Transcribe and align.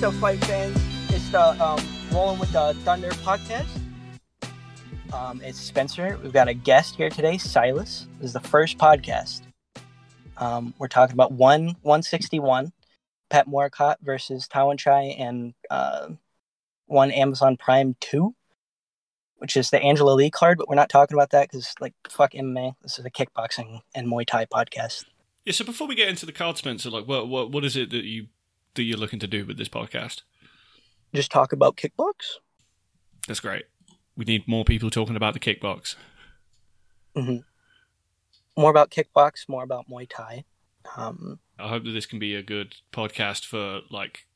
What's 0.00 0.14
up, 0.14 0.20
fight 0.22 0.42
fans? 0.46 0.82
It's 1.10 1.28
the 1.28 1.62
um, 1.62 1.78
Rolling 2.10 2.38
with 2.38 2.50
the 2.52 2.72
Thunder 2.84 3.10
podcast. 3.10 3.68
Um, 5.12 5.42
it's 5.44 5.60
Spencer. 5.60 6.18
We've 6.22 6.32
got 6.32 6.48
a 6.48 6.54
guest 6.54 6.96
here 6.96 7.10
today, 7.10 7.36
Silas. 7.36 8.06
This 8.18 8.28
is 8.28 8.32
the 8.32 8.40
first 8.40 8.78
podcast. 8.78 9.42
Um, 10.38 10.72
we're 10.78 10.88
talking 10.88 11.12
about 11.12 11.32
one 11.32 11.76
161, 11.82 12.72
Petchmorakot 13.30 13.96
versus 14.00 14.48
Tawanchai, 14.48 15.20
and 15.20 15.52
uh, 15.68 16.08
one 16.86 17.10
Amazon 17.10 17.58
Prime 17.58 17.94
2, 18.00 18.34
which 19.36 19.54
is 19.54 19.68
the 19.68 19.82
Angela 19.82 20.12
Lee 20.12 20.30
card, 20.30 20.56
but 20.56 20.66
we're 20.66 20.76
not 20.76 20.88
talking 20.88 21.14
about 21.14 21.28
that 21.32 21.50
because, 21.50 21.74
like, 21.78 21.92
fuck 22.08 22.32
MMA. 22.32 22.74
This 22.80 22.98
is 22.98 23.04
a 23.04 23.10
kickboxing 23.10 23.82
and 23.94 24.06
Muay 24.06 24.26
Thai 24.26 24.46
podcast. 24.46 25.04
Yeah. 25.44 25.52
So 25.52 25.62
before 25.62 25.86
we 25.86 25.94
get 25.94 26.08
into 26.08 26.24
the 26.24 26.32
card, 26.32 26.56
Spencer, 26.56 26.88
like, 26.88 27.06
what 27.06 27.28
what 27.28 27.52
what 27.52 27.66
is 27.66 27.76
it 27.76 27.90
that 27.90 28.04
you 28.04 28.28
that 28.74 28.82
you're 28.82 28.98
looking 28.98 29.18
to 29.20 29.26
do 29.26 29.44
with 29.44 29.58
this 29.58 29.68
podcast? 29.68 30.22
Just 31.14 31.30
talk 31.30 31.52
about 31.52 31.76
kickbox. 31.76 32.38
That's 33.26 33.40
great. 33.40 33.64
We 34.16 34.24
need 34.24 34.46
more 34.46 34.64
people 34.64 34.90
talking 34.90 35.16
about 35.16 35.34
the 35.34 35.40
kickbox. 35.40 35.96
hmm 37.14 37.38
More 38.56 38.70
about 38.70 38.90
kickbox, 38.90 39.48
more 39.48 39.62
about 39.62 39.88
Muay 39.88 40.08
Thai. 40.08 40.44
Um, 40.96 41.38
I 41.58 41.68
hope 41.68 41.84
that 41.84 41.90
this 41.92 42.06
can 42.06 42.18
be 42.18 42.34
a 42.34 42.42
good 42.42 42.76
podcast 42.92 43.44
for 43.44 43.80
like 43.90 44.26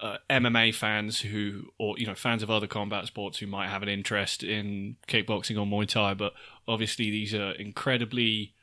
uh, 0.00 0.18
MMA 0.28 0.74
fans 0.74 1.20
who, 1.20 1.70
or 1.78 1.98
you 1.98 2.06
know, 2.06 2.14
fans 2.14 2.42
of 2.42 2.50
other 2.50 2.66
combat 2.66 3.06
sports 3.06 3.38
who 3.38 3.46
might 3.46 3.68
have 3.68 3.82
an 3.82 3.88
interest 3.88 4.42
in 4.42 4.96
kickboxing 5.08 5.58
or 5.58 5.66
Muay 5.66 5.88
Thai. 5.88 6.14
But 6.14 6.34
obviously, 6.66 7.10
these 7.10 7.34
are 7.34 7.52
incredibly 7.52 8.54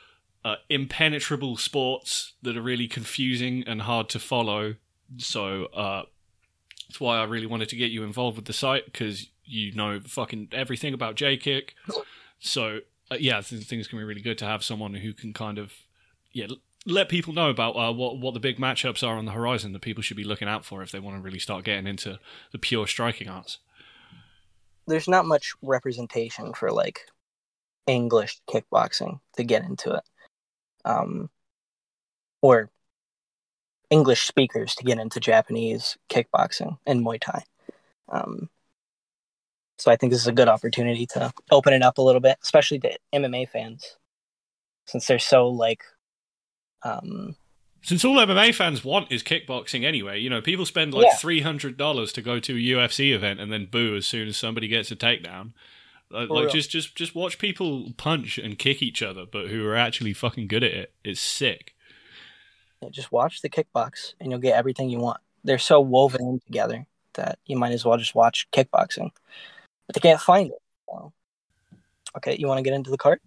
uh, 0.43 0.55
impenetrable 0.69 1.57
sports 1.57 2.33
that 2.41 2.57
are 2.57 2.61
really 2.61 2.87
confusing 2.87 3.63
and 3.67 3.81
hard 3.83 4.09
to 4.09 4.19
follow. 4.19 4.75
So 5.17 5.65
uh, 5.65 6.03
that's 6.87 6.99
why 6.99 7.17
I 7.17 7.23
really 7.23 7.45
wanted 7.45 7.69
to 7.69 7.75
get 7.75 7.91
you 7.91 8.03
involved 8.03 8.37
with 8.37 8.45
the 8.45 8.53
site 8.53 8.85
because 8.85 9.27
you 9.45 9.73
know 9.73 9.99
fucking 9.99 10.49
everything 10.51 10.93
about 10.93 11.15
J 11.15 11.37
kick. 11.37 11.75
So 12.39 12.79
uh, 13.11 13.17
yeah, 13.19 13.39
it's 13.39 13.51
gonna 13.51 13.83
be 13.91 14.03
really 14.03 14.21
good 14.21 14.37
to 14.39 14.45
have 14.45 14.63
someone 14.63 14.95
who 14.95 15.13
can 15.13 15.33
kind 15.33 15.57
of 15.57 15.73
yeah 16.31 16.47
let 16.85 17.09
people 17.09 17.33
know 17.33 17.49
about 17.49 17.75
uh, 17.75 17.93
what 17.93 18.19
what 18.19 18.33
the 18.33 18.39
big 18.39 18.57
matchups 18.57 19.07
are 19.07 19.15
on 19.17 19.25
the 19.25 19.31
horizon 19.31 19.73
that 19.73 19.81
people 19.81 20.01
should 20.01 20.17
be 20.17 20.23
looking 20.23 20.47
out 20.47 20.65
for 20.65 20.81
if 20.81 20.91
they 20.91 20.99
want 20.99 21.17
to 21.17 21.21
really 21.21 21.39
start 21.39 21.63
getting 21.63 21.87
into 21.87 22.19
the 22.51 22.57
pure 22.57 22.87
striking 22.87 23.29
arts. 23.29 23.59
there's 24.87 25.07
not 25.07 25.25
much 25.25 25.53
representation 25.61 26.53
for 26.53 26.71
like 26.71 27.01
English 27.87 28.39
kickboxing 28.49 29.19
to 29.35 29.43
get 29.43 29.63
into 29.63 29.91
it, 29.93 30.03
um, 30.85 31.29
or 32.41 32.69
English 33.89 34.21
speakers 34.27 34.73
to 34.75 34.83
get 34.83 34.99
into 34.99 35.19
Japanese 35.19 35.97
kickboxing 36.09 36.77
and 36.85 37.05
Muay 37.05 37.19
Thai. 37.19 37.43
Um, 38.09 38.49
so 39.77 39.91
I 39.91 39.95
think 39.95 40.11
this 40.11 40.21
is 40.21 40.27
a 40.27 40.31
good 40.33 40.47
opportunity 40.47 41.05
to 41.07 41.33
open 41.49 41.73
it 41.73 41.81
up 41.81 41.97
a 41.97 42.01
little 42.01 42.21
bit, 42.21 42.37
especially 42.43 42.79
to 42.79 42.97
MMA 43.13 43.49
fans, 43.49 43.97
since 44.85 45.07
they're 45.07 45.19
so 45.19 45.47
like, 45.47 45.83
um, 46.83 47.35
Since 47.81 48.05
all 48.05 48.15
MMA 48.17 48.53
fans 48.53 48.83
want 48.85 49.11
is 49.11 49.23
kickboxing 49.23 49.83
anyway, 49.83 50.19
you 50.19 50.29
know, 50.29 50.41
people 50.41 50.65
spend 50.65 50.93
like 50.93 51.07
Yeah. 51.07 51.15
three 51.15 51.41
hundred 51.41 51.77
dollars 51.77 52.13
to 52.13 52.21
go 52.21 52.39
to 52.39 52.53
a 52.53 52.59
UFC 52.59 53.11
event 53.13 53.39
and 53.39 53.51
then 53.51 53.65
boo 53.65 53.95
as 53.95 54.05
soon 54.05 54.27
as 54.27 54.37
somebody 54.37 54.67
gets 54.67 54.91
a 54.91 54.95
takedown. 54.95 55.53
Like, 56.11 56.29
like 56.29 56.49
just 56.49 56.69
just 56.69 56.95
just 56.95 57.15
watch 57.15 57.37
people 57.39 57.91
punch 57.97 58.37
and 58.37 58.57
kick 58.57 58.81
each 58.81 59.01
other, 59.01 59.25
but 59.25 59.47
who 59.47 59.65
are 59.67 59.75
actually 59.75 60.13
fucking 60.13 60.47
good 60.47 60.63
at 60.63 60.71
it. 60.71 60.93
It's 61.03 61.21
sick. 61.21 61.75
just 62.91 63.11
watch 63.11 63.41
the 63.41 63.49
kickbox 63.49 64.13
and 64.19 64.31
you'll 64.31 64.39
get 64.39 64.55
everything 64.55 64.89
you 64.89 64.99
want. 64.99 65.19
They're 65.43 65.57
so 65.57 65.79
woven 65.79 66.21
in 66.21 66.39
together 66.39 66.85
that 67.13 67.39
you 67.45 67.57
might 67.57 67.71
as 67.71 67.85
well 67.85 67.97
just 67.97 68.15
watch 68.15 68.47
kickboxing. 68.51 69.11
But 69.87 69.95
they 69.95 70.01
can't 70.01 70.21
find 70.21 70.51
it. 70.51 70.61
So. 70.89 71.13
Okay, 72.17 72.35
you 72.37 72.47
want 72.47 72.57
to 72.57 72.63
get 72.63 72.73
into 72.73 72.91
the 72.91 72.97
cart? 72.97 73.21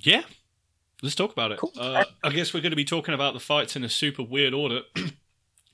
Yeah, 0.00 0.22
let's 1.02 1.14
talk 1.14 1.32
about 1.32 1.52
it. 1.52 1.58
Cool. 1.58 1.72
Uh, 1.78 2.04
I 2.22 2.30
guess 2.30 2.54
we're 2.54 2.60
going 2.60 2.70
to 2.70 2.76
be 2.76 2.84
talking 2.84 3.14
about 3.14 3.34
the 3.34 3.40
fights 3.40 3.76
in 3.76 3.84
a 3.84 3.88
super 3.88 4.22
weird 4.22 4.54
order. 4.54 4.82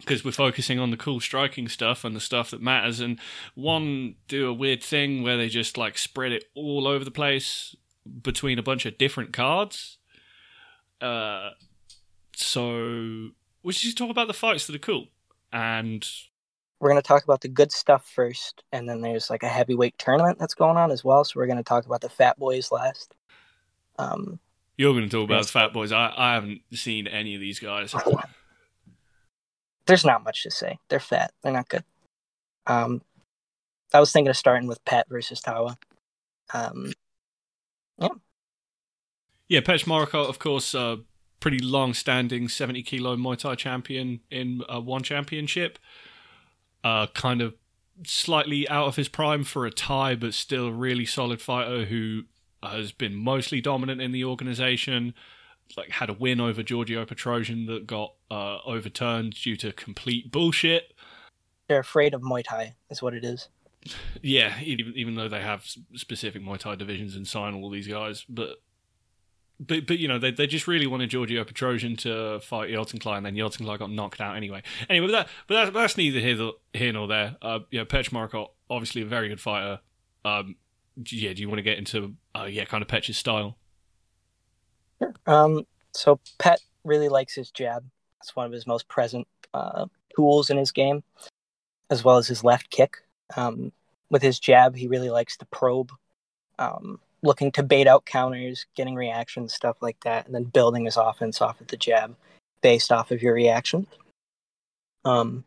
Because 0.00 0.24
we're 0.24 0.32
focusing 0.32 0.78
on 0.78 0.90
the 0.90 0.96
cool 0.96 1.20
striking 1.20 1.68
stuff 1.68 2.04
and 2.04 2.16
the 2.16 2.20
stuff 2.20 2.50
that 2.50 2.60
matters, 2.62 3.00
and 3.00 3.18
one 3.54 4.16
do 4.28 4.48
a 4.48 4.52
weird 4.52 4.82
thing 4.82 5.22
where 5.22 5.36
they 5.36 5.48
just 5.48 5.76
like 5.76 5.98
spread 5.98 6.32
it 6.32 6.44
all 6.54 6.88
over 6.88 7.04
the 7.04 7.10
place 7.10 7.76
between 8.22 8.58
a 8.58 8.62
bunch 8.62 8.86
of 8.86 8.98
different 8.98 9.32
cards. 9.32 9.98
Uh, 11.00 11.50
so 12.34 13.30
we 13.62 13.72
should 13.72 13.96
talk 13.96 14.10
about 14.10 14.26
the 14.26 14.34
fights 14.34 14.66
that 14.66 14.74
are 14.74 14.78
cool, 14.80 15.08
and 15.52 16.06
We're 16.80 16.90
going 16.90 17.00
to 17.00 17.06
talk 17.06 17.24
about 17.24 17.42
the 17.42 17.48
good 17.48 17.72
stuff 17.72 18.08
first, 18.08 18.64
and 18.72 18.88
then 18.88 19.00
there's 19.02 19.28
like 19.30 19.42
a 19.42 19.48
heavyweight 19.48 19.98
tournament 19.98 20.38
that's 20.38 20.54
going 20.54 20.76
on 20.76 20.90
as 20.90 21.04
well. 21.04 21.24
So 21.24 21.38
we're 21.38 21.46
going 21.46 21.58
to 21.58 21.62
talk 21.62 21.84
about 21.86 22.00
the 22.00 22.08
Fat 22.08 22.38
Boys 22.38 22.72
last. 22.72 23.14
Um, 23.98 24.38
you're 24.78 24.94
going 24.94 25.04
to 25.04 25.10
talk 25.10 25.24
about 25.24 25.42
the 25.42 25.48
Fat 25.50 25.72
Boys. 25.74 25.92
I, 25.92 26.12
I 26.16 26.34
haven't 26.34 26.62
seen 26.72 27.06
any 27.06 27.34
of 27.34 27.40
these 27.42 27.58
guys. 27.58 27.94
there's 29.90 30.04
not 30.04 30.22
much 30.22 30.44
to 30.44 30.50
say. 30.52 30.78
They're 30.88 31.00
fat. 31.00 31.32
They're 31.42 31.52
not 31.52 31.68
good. 31.68 31.82
Um, 32.66 33.02
I 33.92 33.98
was 33.98 34.12
thinking 34.12 34.30
of 34.30 34.36
starting 34.36 34.68
with 34.68 34.84
Pat 34.84 35.08
versus 35.08 35.40
Tawa. 35.40 35.76
Um, 36.54 36.92
Yeah, 39.48 39.60
Petchmorakot, 39.60 40.28
of 40.28 40.38
course, 40.38 40.76
uh, 40.76 40.98
pretty 41.40 41.58
long-standing 41.58 42.48
70 42.48 42.84
kilo 42.84 43.16
Muay 43.16 43.36
Thai 43.36 43.56
champion 43.56 44.20
in 44.30 44.62
uh, 44.72 44.80
one 44.80 45.02
championship. 45.02 45.76
Uh, 46.84 47.08
kind 47.08 47.42
of 47.42 47.54
slightly 48.06 48.68
out 48.68 48.86
of 48.86 48.94
his 48.94 49.08
prime 49.08 49.42
for 49.42 49.66
a 49.66 49.72
Thai, 49.72 50.14
but 50.14 50.34
still 50.34 50.68
a 50.68 50.72
really 50.72 51.04
solid 51.04 51.42
fighter 51.42 51.86
who 51.86 52.22
has 52.62 52.92
been 52.92 53.16
mostly 53.16 53.60
dominant 53.60 54.00
in 54.00 54.12
the 54.12 54.24
organization. 54.24 55.14
Like 55.76 55.90
had 55.90 56.10
a 56.10 56.12
win 56.12 56.40
over 56.40 56.62
Giorgio 56.62 57.04
Petrosyan 57.04 57.66
that 57.68 57.86
got 57.86 58.14
uh, 58.30 58.58
overturned 58.64 59.34
due 59.34 59.56
to 59.56 59.72
complete 59.72 60.30
bullshit. 60.32 60.92
they're 61.68 61.80
afraid 61.80 62.14
of 62.14 62.22
Muay 62.22 62.42
Thai, 62.44 62.74
is 62.90 63.02
what 63.02 63.14
it 63.14 63.24
is. 63.24 63.48
Yeah, 64.22 64.60
even 64.62 64.92
even 64.94 65.14
though 65.14 65.28
they 65.28 65.40
have 65.40 65.64
specific 65.94 66.42
Muay 66.42 66.58
Thai 66.58 66.74
divisions 66.74 67.16
and 67.16 67.26
sign 67.26 67.54
all 67.54 67.70
these 67.70 67.88
guys, 67.88 68.26
but 68.28 68.58
but 69.58 69.86
but 69.86 69.98
you 69.98 70.08
know 70.08 70.18
they 70.18 70.30
they 70.30 70.46
just 70.46 70.66
really 70.66 70.86
wanted 70.86 71.10
Giorgio 71.10 71.44
Petrosyan 71.44 71.96
to 71.98 72.40
fight 72.40 72.70
Yeltsin 72.70 73.16
and 73.16 73.24
then 73.24 73.34
Yeltsin 73.34 73.78
got 73.78 73.90
knocked 73.90 74.20
out 74.20 74.36
anyway. 74.36 74.62
Anyway, 74.88 75.06
but 75.06 75.12
that 75.12 75.28
but 75.46 75.64
that, 75.64 75.72
that's 75.72 75.96
neither 75.96 76.20
here 76.20 76.50
here 76.72 76.92
nor 76.92 77.08
there. 77.08 77.36
Uh, 77.40 77.60
yeah, 77.70 77.84
Marco, 78.12 78.52
obviously 78.68 79.02
a 79.02 79.06
very 79.06 79.28
good 79.28 79.40
fighter. 79.40 79.80
Um, 80.24 80.56
yeah, 81.10 81.32
do 81.32 81.40
you 81.40 81.48
want 81.48 81.58
to 81.58 81.62
get 81.62 81.78
into 81.78 82.14
uh, 82.34 82.48
yeah, 82.50 82.64
kind 82.64 82.82
of 82.82 82.88
Petch's 82.88 83.16
style? 83.16 83.56
Um, 85.26 85.66
so 85.92 86.20
Pet 86.38 86.60
really 86.84 87.08
likes 87.08 87.34
his 87.34 87.50
jab. 87.50 87.84
It's 88.20 88.36
one 88.36 88.46
of 88.46 88.52
his 88.52 88.66
most 88.66 88.88
present 88.88 89.26
uh, 89.54 89.86
tools 90.14 90.50
in 90.50 90.56
his 90.56 90.72
game, 90.72 91.02
as 91.90 92.04
well 92.04 92.18
as 92.18 92.28
his 92.28 92.44
left 92.44 92.70
kick. 92.70 92.98
Um, 93.36 93.72
with 94.10 94.22
his 94.22 94.38
jab, 94.38 94.76
he 94.76 94.88
really 94.88 95.10
likes 95.10 95.36
to 95.38 95.46
probe, 95.46 95.92
um, 96.58 97.00
looking 97.22 97.52
to 97.52 97.62
bait 97.62 97.86
out 97.86 98.04
counters, 98.04 98.66
getting 98.74 98.94
reactions, 98.94 99.54
stuff 99.54 99.76
like 99.80 99.98
that, 100.04 100.26
and 100.26 100.34
then 100.34 100.44
building 100.44 100.84
his 100.84 100.96
offense 100.96 101.40
off 101.40 101.60
of 101.60 101.68
the 101.68 101.76
jab 101.76 102.16
based 102.60 102.92
off 102.92 103.10
of 103.10 103.22
your 103.22 103.34
reaction. 103.34 103.86
Um, 105.04 105.44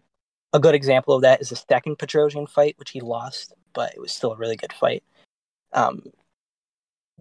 a 0.54 0.60
good 0.60 0.76
example 0.76 1.16
of 1.16 1.24
that 1.24 1.42
is 1.42 1.50
the 1.50 1.56
second 1.56 1.98
Petrosyan 1.98 2.50
fight, 2.50 2.76
which 2.78 2.92
he 2.92 3.02
lost, 3.02 3.54
but 3.74 3.94
it 3.94 4.00
was 4.00 4.12
still 4.12 4.32
a 4.32 4.38
really 4.38 4.56
good 4.56 4.74
fight. 4.74 5.04
Um, 5.74 6.04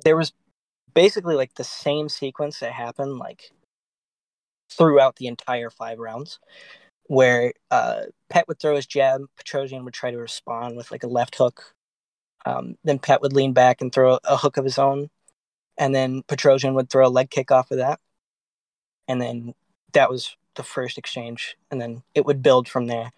there 0.04 0.16
was 0.16 0.32
basically 0.94 1.34
like 1.34 1.54
the 1.54 1.64
same 1.64 2.08
sequence 2.08 2.60
that 2.60 2.72
happened 2.72 3.18
like 3.18 3.50
throughout 4.70 5.16
the 5.16 5.26
entire 5.26 5.70
five 5.70 5.98
rounds 5.98 6.38
where 7.04 7.52
uh 7.70 8.02
Pet 8.30 8.48
would 8.48 8.58
throw 8.58 8.76
his 8.76 8.86
jab, 8.86 9.22
Petrosyan 9.38 9.84
would 9.84 9.94
try 9.94 10.10
to 10.10 10.16
respond 10.16 10.76
with 10.76 10.90
like 10.90 11.02
a 11.02 11.08
left 11.08 11.36
hook. 11.36 11.74
Um, 12.46 12.76
then 12.82 12.98
Pet 12.98 13.20
would 13.20 13.34
lean 13.34 13.52
back 13.52 13.80
and 13.80 13.92
throw 13.92 14.18
a 14.24 14.36
hook 14.36 14.56
of 14.56 14.64
his 14.64 14.78
own, 14.78 15.10
and 15.78 15.94
then 15.94 16.22
Petrosyan 16.24 16.74
would 16.74 16.90
throw 16.90 17.06
a 17.06 17.10
leg 17.10 17.30
kick 17.30 17.50
off 17.50 17.70
of 17.70 17.78
that, 17.78 18.00
and 19.06 19.20
then 19.20 19.54
that 19.92 20.10
was 20.10 20.36
the 20.54 20.62
first 20.62 20.98
exchange, 20.98 21.56
and 21.70 21.80
then 21.80 22.02
it 22.14 22.24
would 22.24 22.42
build 22.42 22.68
from 22.68 22.86
there. 22.86 23.12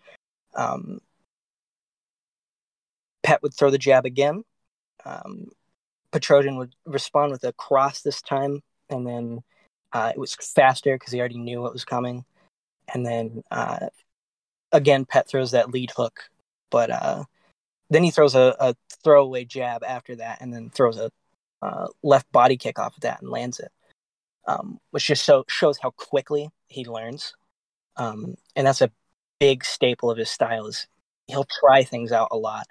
Um, 0.54 1.00
Pet 3.22 3.42
would 3.42 3.54
throw 3.54 3.70
the 3.70 3.78
jab 3.78 4.04
again. 4.04 4.44
Um, 5.04 5.50
Petrosyan 6.14 6.56
would 6.58 6.74
respond 6.86 7.32
with 7.32 7.42
a 7.42 7.52
cross 7.52 8.02
this 8.02 8.22
time, 8.22 8.62
and 8.88 9.04
then 9.04 9.42
uh, 9.92 10.12
it 10.14 10.18
was 10.18 10.34
faster 10.34 10.94
because 10.94 11.12
he 11.12 11.18
already 11.18 11.38
knew 11.38 11.60
what 11.60 11.72
was 11.72 11.84
coming. 11.84 12.24
And 12.92 13.04
then 13.04 13.42
uh, 13.50 13.88
again, 14.70 15.06
Pet 15.06 15.28
throws 15.28 15.50
that 15.50 15.70
lead 15.70 15.90
hook, 15.96 16.20
but 16.70 16.90
uh, 16.90 17.24
then 17.90 18.04
he 18.04 18.12
throws 18.12 18.36
a, 18.36 18.54
a 18.60 18.76
throwaway 19.02 19.44
jab 19.44 19.82
after 19.82 20.14
that, 20.16 20.38
and 20.40 20.54
then 20.54 20.70
throws 20.70 20.98
a 20.98 21.10
uh, 21.62 21.88
left 22.02 22.30
body 22.30 22.56
kick 22.56 22.78
off 22.78 22.94
of 22.94 23.00
that 23.00 23.20
and 23.20 23.30
lands 23.30 23.58
it, 23.58 23.72
um, 24.46 24.78
which 24.92 25.06
just 25.06 25.24
so, 25.24 25.44
shows 25.48 25.78
how 25.78 25.90
quickly 25.90 26.48
he 26.68 26.84
learns. 26.84 27.34
Um, 27.96 28.36
and 28.54 28.66
that's 28.66 28.82
a 28.82 28.92
big 29.40 29.64
staple 29.64 30.10
of 30.10 30.18
his 30.18 30.30
style 30.30 30.66
is 30.66 30.86
he'll 31.26 31.46
try 31.60 31.82
things 31.82 32.12
out 32.12 32.28
a 32.30 32.36
lot 32.36 32.66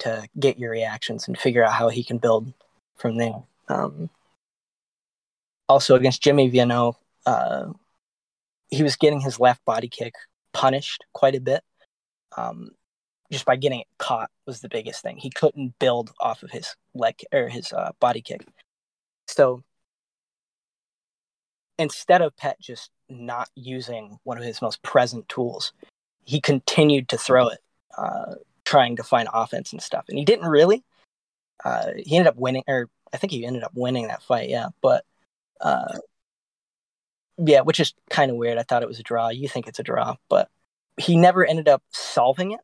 to 0.00 0.28
get 0.38 0.58
your 0.58 0.70
reactions 0.70 1.26
and 1.26 1.38
figure 1.38 1.64
out 1.64 1.72
how 1.72 1.88
he 1.88 2.04
can 2.04 2.18
build 2.18 2.52
from 2.96 3.16
there. 3.16 3.42
Um, 3.68 4.10
also 5.68 5.94
against 5.94 6.22
Jimmy 6.22 6.50
Vienot, 6.50 6.96
uh, 7.24 7.66
he 8.68 8.82
was 8.82 8.96
getting 8.96 9.20
his 9.20 9.40
left 9.40 9.64
body 9.64 9.88
kick 9.88 10.14
punished 10.52 11.04
quite 11.12 11.34
a 11.34 11.40
bit. 11.40 11.62
Um, 12.36 12.70
just 13.32 13.44
by 13.44 13.56
getting 13.56 13.80
it 13.80 13.86
caught 13.98 14.30
was 14.46 14.60
the 14.60 14.68
biggest 14.68 15.02
thing. 15.02 15.16
He 15.16 15.30
couldn't 15.30 15.78
build 15.78 16.12
off 16.20 16.42
of 16.42 16.50
his 16.50 16.76
leg 16.94 17.16
or 17.32 17.48
his 17.48 17.72
uh, 17.72 17.92
body 17.98 18.20
kick. 18.20 18.46
So 19.26 19.62
instead 21.78 22.22
of 22.22 22.36
Pet 22.36 22.60
just 22.60 22.90
not 23.08 23.48
using 23.54 24.18
one 24.24 24.38
of 24.38 24.44
his 24.44 24.62
most 24.62 24.82
present 24.82 25.28
tools, 25.28 25.72
he 26.24 26.40
continued 26.40 27.08
to 27.08 27.18
throw 27.18 27.48
it, 27.48 27.58
uh, 27.98 28.34
trying 28.64 28.96
to 28.96 29.02
find 29.02 29.28
offense 29.32 29.72
and 29.72 29.82
stuff. 29.82 30.04
And 30.08 30.18
he 30.18 30.24
didn't 30.24 30.48
really. 30.48 30.84
Uh, 31.64 31.92
he 31.96 32.16
ended 32.16 32.28
up 32.28 32.36
winning, 32.36 32.64
or 32.68 32.88
I 33.12 33.16
think 33.16 33.32
he 33.32 33.46
ended 33.46 33.62
up 33.64 33.72
winning 33.74 34.08
that 34.08 34.22
fight. 34.22 34.48
Yeah, 34.48 34.68
but 34.82 35.04
uh, 35.60 35.98
yeah, 37.38 37.60
which 37.60 37.80
is 37.80 37.94
kind 38.10 38.30
of 38.30 38.36
weird. 38.36 38.58
I 38.58 38.62
thought 38.62 38.82
it 38.82 38.88
was 38.88 39.00
a 39.00 39.04
draw. 39.04 39.28
You 39.28 39.48
think 39.48 39.66
it's 39.66 39.78
a 39.78 39.84
draw, 39.84 40.16
but 40.28 40.48
he 40.96 41.16
never 41.16 41.44
ended 41.44 41.68
up 41.68 41.82
solving 41.90 42.52
it. 42.52 42.60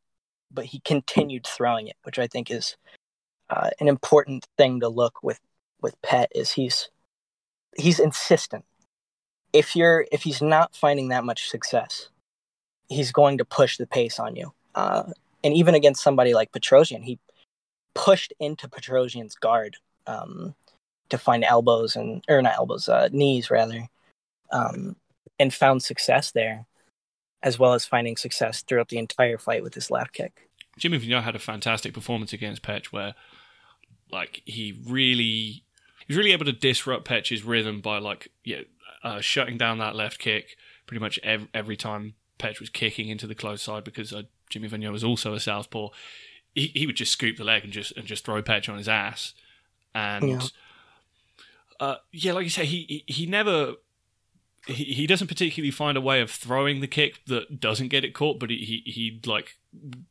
But 0.55 0.67
he 0.67 0.81
continued 0.81 1.47
throwing 1.47 1.89
it, 1.89 1.97
which 2.03 2.19
I 2.19 2.27
think 2.27 2.51
is 2.51 2.77
uh, 3.49 3.71
an 3.81 3.89
important 3.89 4.47
thing 4.59 4.81
to 4.81 4.89
look 4.89 5.23
with 5.23 5.41
with 5.81 6.01
Pet. 6.03 6.31
Is 6.35 6.53
he's 6.53 6.91
he's 7.77 7.99
insistent. 7.99 8.65
If 9.53 9.75
you're 9.75 10.07
if 10.13 10.23
he's 10.23 10.43
not 10.43 10.75
finding 10.75 11.09
that 11.09 11.25
much 11.25 11.49
success, 11.49 12.11
he's 12.89 13.13
going 13.13 13.39
to 13.39 13.45
push 13.45 13.79
the 13.79 13.87
pace 13.87 14.19
on 14.19 14.37
you. 14.37 14.53
Uh, 14.75 15.05
and 15.45 15.55
even 15.55 15.75
against 15.75 16.03
somebody 16.03 16.35
like 16.35 16.53
Petrosyan, 16.53 17.03
he 17.03 17.19
pushed 17.95 18.33
into 18.39 18.69
Petrosyan's 18.69 19.35
guard 19.35 19.77
um, 20.07 20.55
to 21.09 21.19
find 21.19 21.45
elbows 21.45 21.97
and 21.97 22.25
or 22.29 22.43
not 22.43 22.57
elbows, 22.57 22.89
uh, 22.89 23.09
knees 23.13 23.51
rather, 23.51 23.89
um, 24.51 24.97
and 25.39 25.53
found 25.53 25.83
success 25.83 26.31
there, 26.31 26.67
as 27.43 27.59
well 27.59 27.75
as 27.75 27.85
finding 27.85 28.17
success 28.17 28.63
throughout 28.63 28.89
the 28.89 28.99
entire 28.99 29.39
fight 29.39 29.63
with 29.63 29.75
his 29.75 29.91
left 29.91 30.13
kick. 30.13 30.49
Jimmy 30.79 30.99
Vienot 30.99 31.23
had 31.23 31.37
a 31.37 31.41
fantastic 31.41 31.93
performance 31.93 32.33
against 32.33 32.63
Petch, 32.63 32.87
where 32.87 33.15
like 34.11 34.43
he 34.45 34.79
really 34.87 35.65
he 35.99 36.07
was 36.09 36.17
really 36.17 36.33
able 36.33 36.45
to 36.45 36.53
disrupt 36.53 37.07
Petch's 37.07 37.45
rhythm 37.45 37.81
by 37.81 37.99
like 37.99 38.29
yeah 38.45 38.61
uh, 39.03 39.21
shutting 39.21 39.57
down 39.57 39.79
that 39.79 39.97
left 39.97 40.19
kick 40.19 40.57
pretty 40.87 41.01
much 41.01 41.19
every, 41.23 41.49
every 41.55 41.77
time 41.77 42.15
Petch 42.39 42.61
was 42.61 42.71
kicking 42.71 43.09
into 43.09 43.27
the 43.27 43.35
close 43.35 43.63
side 43.63 43.85
because 43.85 44.13
uh, 44.13 44.23
Jimmy 44.51 44.69
Vienot 44.69 44.93
was 44.93 45.05
also 45.05 45.35
a 45.35 45.41
southpaw. 45.41 45.89
He, 46.55 46.67
he 46.75 46.87
would 46.87 46.97
just 46.97 47.13
scoop 47.13 47.37
the 47.37 47.45
leg 47.45 47.65
and 47.65 47.73
just 47.73 47.97
and 47.97 48.07
just 48.07 48.25
throw 48.25 48.43
Petch 48.43 48.69
on 48.69 48.77
his 48.77 48.89
ass, 48.89 49.35
and 49.95 50.29
yeah, 50.29 50.41
uh, 51.81 51.97
yeah 52.13 52.33
like 52.33 52.45
you 52.45 52.51
say, 52.51 52.67
he 52.67 53.05
he, 53.07 53.13
he 53.13 53.27
never 53.27 53.75
he, 54.67 54.85
he 54.85 55.07
doesn't 55.07 55.29
particularly 55.29 55.71
find 55.71 55.97
a 55.97 56.01
way 56.01 56.21
of 56.21 56.31
throwing 56.31 56.81
the 56.81 56.87
kick 56.87 57.25
that 57.27 57.61
doesn't 57.61 57.89
get 57.89 58.05
it 58.05 58.15
caught, 58.15 58.39
but 58.39 58.51
he, 58.51 58.83
he, 58.85 58.91
he 58.91 59.21
like 59.27 59.57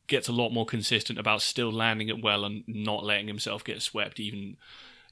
gets 0.06 0.28
a 0.28 0.32
lot 0.32 0.50
more 0.50 0.66
consistent 0.66 1.18
about 1.18 1.42
still 1.42 1.72
landing 1.72 2.08
it 2.08 2.22
well 2.22 2.44
and 2.44 2.64
not 2.66 3.04
letting 3.04 3.28
himself 3.28 3.64
get 3.64 3.82
swept, 3.82 4.20
even 4.20 4.56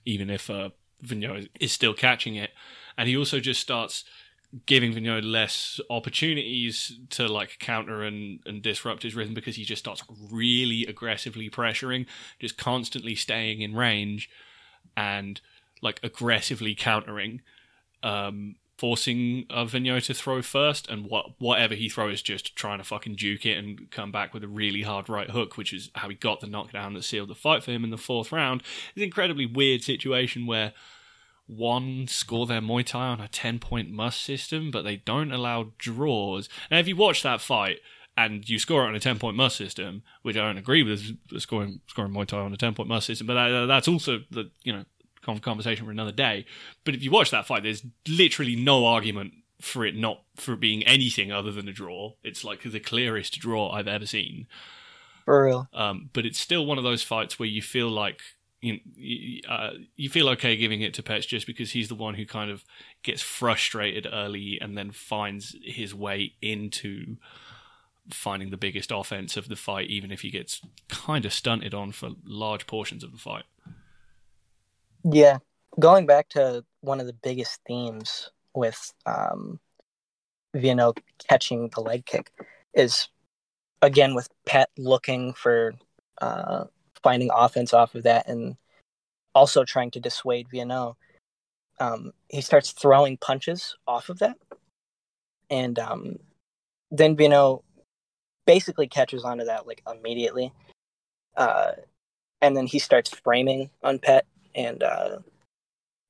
even 0.04 0.30
if 0.30 0.50
uh, 0.50 0.70
Vienot 1.04 1.48
is 1.58 1.72
still 1.72 1.94
catching 1.94 2.34
it. 2.34 2.50
And 2.96 3.08
he 3.08 3.16
also 3.16 3.40
just 3.40 3.60
starts 3.60 4.04
giving 4.66 4.92
Vienot 4.92 5.24
less 5.24 5.80
opportunities 5.90 6.98
to 7.10 7.28
like 7.28 7.58
counter 7.60 8.02
and, 8.02 8.40
and 8.44 8.62
disrupt 8.62 9.04
his 9.04 9.14
rhythm 9.14 9.34
because 9.34 9.56
he 9.56 9.64
just 9.64 9.80
starts 9.80 10.02
really 10.30 10.84
aggressively 10.86 11.48
pressuring, 11.48 12.06
just 12.40 12.58
constantly 12.58 13.14
staying 13.14 13.60
in 13.60 13.74
range 13.74 14.28
and 14.96 15.40
like 15.82 16.00
aggressively 16.02 16.74
countering. 16.74 17.42
Um, 18.02 18.56
forcing 18.80 19.44
uh, 19.50 19.66
Vienot 19.66 20.06
to 20.06 20.14
throw 20.14 20.40
first, 20.40 20.88
and 20.88 21.04
what 21.04 21.38
whatever 21.38 21.74
he 21.74 21.90
throws, 21.90 22.22
just 22.22 22.56
trying 22.56 22.78
to 22.78 22.84
fucking 22.84 23.14
juke 23.16 23.44
it 23.44 23.58
and 23.58 23.90
come 23.90 24.10
back 24.10 24.32
with 24.32 24.42
a 24.42 24.48
really 24.48 24.82
hard 24.82 25.10
right 25.10 25.28
hook, 25.28 25.58
which 25.58 25.74
is 25.74 25.90
how 25.96 26.08
he 26.08 26.14
got 26.14 26.40
the 26.40 26.46
knockdown 26.46 26.94
that 26.94 27.04
sealed 27.04 27.28
the 27.28 27.34
fight 27.34 27.62
for 27.62 27.72
him 27.72 27.84
in 27.84 27.90
the 27.90 27.98
fourth 27.98 28.32
round. 28.32 28.62
It's 28.62 28.96
an 28.96 29.02
incredibly 29.02 29.44
weird 29.44 29.82
situation 29.82 30.46
where 30.46 30.72
one 31.50 32.06
score 32.06 32.46
their 32.46 32.60
Muay 32.60 32.84
Thai 32.84 33.08
on 33.08 33.20
a 33.20 33.28
10 33.28 33.58
point 33.58 33.90
must 33.90 34.20
system, 34.20 34.70
but 34.70 34.82
they 34.82 34.96
don't 34.96 35.32
allow 35.32 35.72
draws. 35.78 36.48
Now, 36.70 36.78
if 36.78 36.88
you 36.88 36.96
watch 36.96 37.22
that 37.22 37.40
fight 37.40 37.78
and 38.16 38.48
you 38.48 38.58
score 38.58 38.84
it 38.84 38.88
on 38.88 38.94
a 38.94 39.00
10 39.00 39.18
point 39.18 39.36
must 39.36 39.56
system, 39.56 40.02
which 40.22 40.36
I 40.36 40.40
don't 40.40 40.58
agree 40.58 40.82
with 40.82 41.16
scoring 41.38 41.80
scoring 41.86 42.12
Muay 42.12 42.26
Thai 42.26 42.38
on 42.38 42.52
a 42.52 42.56
10 42.56 42.74
point 42.74 42.88
must 42.88 43.06
system, 43.06 43.26
but 43.26 43.34
that, 43.34 43.66
that's 43.66 43.88
also 43.88 44.20
the, 44.30 44.50
you 44.62 44.72
know, 44.72 44.84
conversation 45.40 45.84
for 45.84 45.90
another 45.90 46.12
day. 46.12 46.46
But 46.84 46.94
if 46.94 47.02
you 47.02 47.10
watch 47.10 47.30
that 47.30 47.46
fight, 47.46 47.62
there's 47.62 47.84
literally 48.08 48.56
no 48.56 48.86
argument 48.86 49.34
for 49.60 49.84
it 49.84 49.94
not 49.94 50.22
for 50.36 50.56
being 50.56 50.82
anything 50.84 51.30
other 51.30 51.52
than 51.52 51.68
a 51.68 51.72
draw. 51.72 52.14
It's 52.24 52.44
like 52.44 52.62
the 52.62 52.80
clearest 52.80 53.38
draw 53.38 53.70
I've 53.70 53.88
ever 53.88 54.06
seen. 54.06 54.46
For 55.24 55.44
real. 55.44 55.68
Um, 55.72 56.10
but 56.12 56.24
it's 56.24 56.40
still 56.40 56.64
one 56.64 56.78
of 56.78 56.84
those 56.84 57.02
fights 57.02 57.38
where 57.38 57.48
you 57.48 57.62
feel 57.62 57.88
like 57.88 58.20
you, 58.60 59.40
uh, 59.48 59.70
you 59.96 60.10
feel 60.10 60.28
okay 60.30 60.56
giving 60.56 60.82
it 60.82 60.94
to 60.94 61.02
Petch 61.02 61.26
just 61.26 61.46
because 61.46 61.72
he's 61.72 61.88
the 61.88 61.94
one 61.94 62.14
who 62.14 62.26
kind 62.26 62.50
of 62.50 62.64
gets 63.02 63.22
frustrated 63.22 64.06
early 64.12 64.58
and 64.60 64.76
then 64.76 64.90
finds 64.90 65.56
his 65.62 65.94
way 65.94 66.34
into 66.42 67.16
finding 68.10 68.50
the 68.50 68.56
biggest 68.56 68.90
offense 68.90 69.36
of 69.36 69.48
the 69.48 69.56
fight, 69.56 69.88
even 69.88 70.10
if 70.10 70.20
he 70.20 70.30
gets 70.30 70.60
kind 70.88 71.24
of 71.24 71.32
stunted 71.32 71.74
on 71.74 71.92
for 71.92 72.10
large 72.24 72.66
portions 72.66 73.02
of 73.02 73.12
the 73.12 73.18
fight. 73.18 73.44
Yeah, 75.04 75.38
going 75.78 76.06
back 76.06 76.28
to 76.30 76.64
one 76.80 77.00
of 77.00 77.06
the 77.06 77.12
biggest 77.14 77.60
themes 77.66 78.30
with 78.54 78.92
um, 79.06 79.58
Vienot 80.54 80.98
catching 81.28 81.70
the 81.74 81.80
leg 81.80 82.04
kick 82.04 82.30
is 82.74 83.08
again 83.82 84.14
with 84.14 84.28
Pet 84.46 84.68
looking 84.76 85.32
for 85.32 85.74
uh, 86.20 86.64
finding 87.02 87.30
offense 87.34 87.72
off 87.72 87.94
of 87.94 88.02
that 88.04 88.28
and 88.28 88.56
also 89.34 89.64
trying 89.64 89.90
to 89.92 90.00
dissuade 90.00 90.48
Vienot. 90.48 90.96
Um, 91.78 92.12
he 92.28 92.40
starts 92.40 92.72
throwing 92.72 93.16
punches 93.16 93.76
off 93.86 94.10
of 94.10 94.18
that, 94.18 94.36
and 95.48 95.78
um, 95.78 96.16
then 96.90 97.16
Vienot 97.16 97.62
basically 98.46 98.86
catches 98.86 99.24
onto 99.24 99.44
that 99.44 99.66
like 99.66 99.82
immediately, 99.90 100.52
uh, 101.36 101.72
and 102.42 102.56
then 102.56 102.66
he 102.66 102.78
starts 102.78 103.10
framing 103.10 103.70
on 103.82 103.98
Pet 103.98 104.26
and 104.54 104.82
uh, 104.82 105.18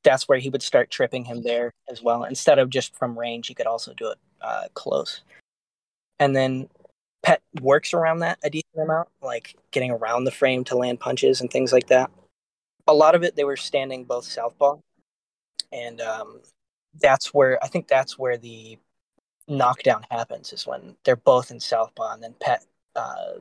that's 0.03 0.29
where 0.29 0.39
he 0.39 0.49
would 0.49 0.63
start 0.63 0.91
tripping 0.91 1.25
him 1.25 1.43
there 1.43 1.73
as 1.91 2.03
well. 2.03 2.25
Instead 2.25 2.59
of 2.59 2.71
just 2.71 2.97
from 2.97 3.19
range, 3.19 3.47
he 3.47 3.55
could 3.55 3.67
also 3.67 3.93
do 3.95 4.09
it 4.11 4.19
uh, 4.41 4.65
close. 4.75 5.23
And 6.19 6.35
then 6.35 6.69
Pet 7.23 7.43
works 7.61 7.93
around 7.93 8.21
that 8.21 8.39
a 8.43 8.50
decent 8.50 8.83
amount, 8.83 9.09
like 9.23 9.57
getting 9.71 9.91
around 9.91 10.25
the 10.25 10.31
frame 10.31 10.65
to 10.65 10.77
land 10.77 11.00
punches 11.00 11.41
and 11.41 11.50
things 11.50 11.73
like 11.73 11.89
that. 11.89 12.11
A 12.87 12.95
lot 12.95 13.15
of 13.15 13.23
it, 13.23 13.37
they 13.37 13.45
were 13.45 13.57
standing 13.57 14.05
both 14.05 14.25
southpaw, 14.25 14.79
and 15.71 16.00
um, 16.00 16.41
that's 17.00 17.33
where 17.35 17.62
I 17.62 17.69
think 17.69 17.89
that's 17.89 18.19
where 18.19 18.37
the 18.37 18.79
knockdown 19.49 20.07
happens 20.11 20.53
is 20.53 20.67
when 20.67 20.97
they're 21.05 21.17
both 21.17 21.50
in 21.50 21.61
southpaw, 21.61 22.15
and 22.15 22.23
then 22.23 22.35
Pet 22.41 22.65
uh, 22.97 23.35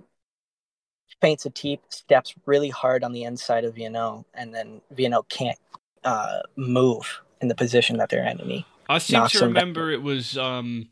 feints 1.21 1.45
a 1.45 1.49
teep, 1.49 1.81
steps 1.89 2.33
really 2.45 2.69
hard 2.69 3.03
on 3.03 3.13
the 3.13 3.23
inside 3.23 3.63
of 3.63 3.75
Vienot, 3.75 4.25
and 4.33 4.53
then 4.53 4.81
Vienot 4.93 5.29
can't 5.29 5.57
uh, 6.03 6.39
move 6.55 7.21
in 7.41 7.47
the 7.47 7.55
position 7.55 7.97
that 7.97 8.09
they're 8.09 8.25
in. 8.25 8.39
And 8.39 8.51
he 8.51 8.65
I 8.87 8.97
seem 8.97 9.25
to 9.27 9.45
remember 9.45 9.91
it 9.91 10.01
was 10.01 10.37
um, 10.37 10.89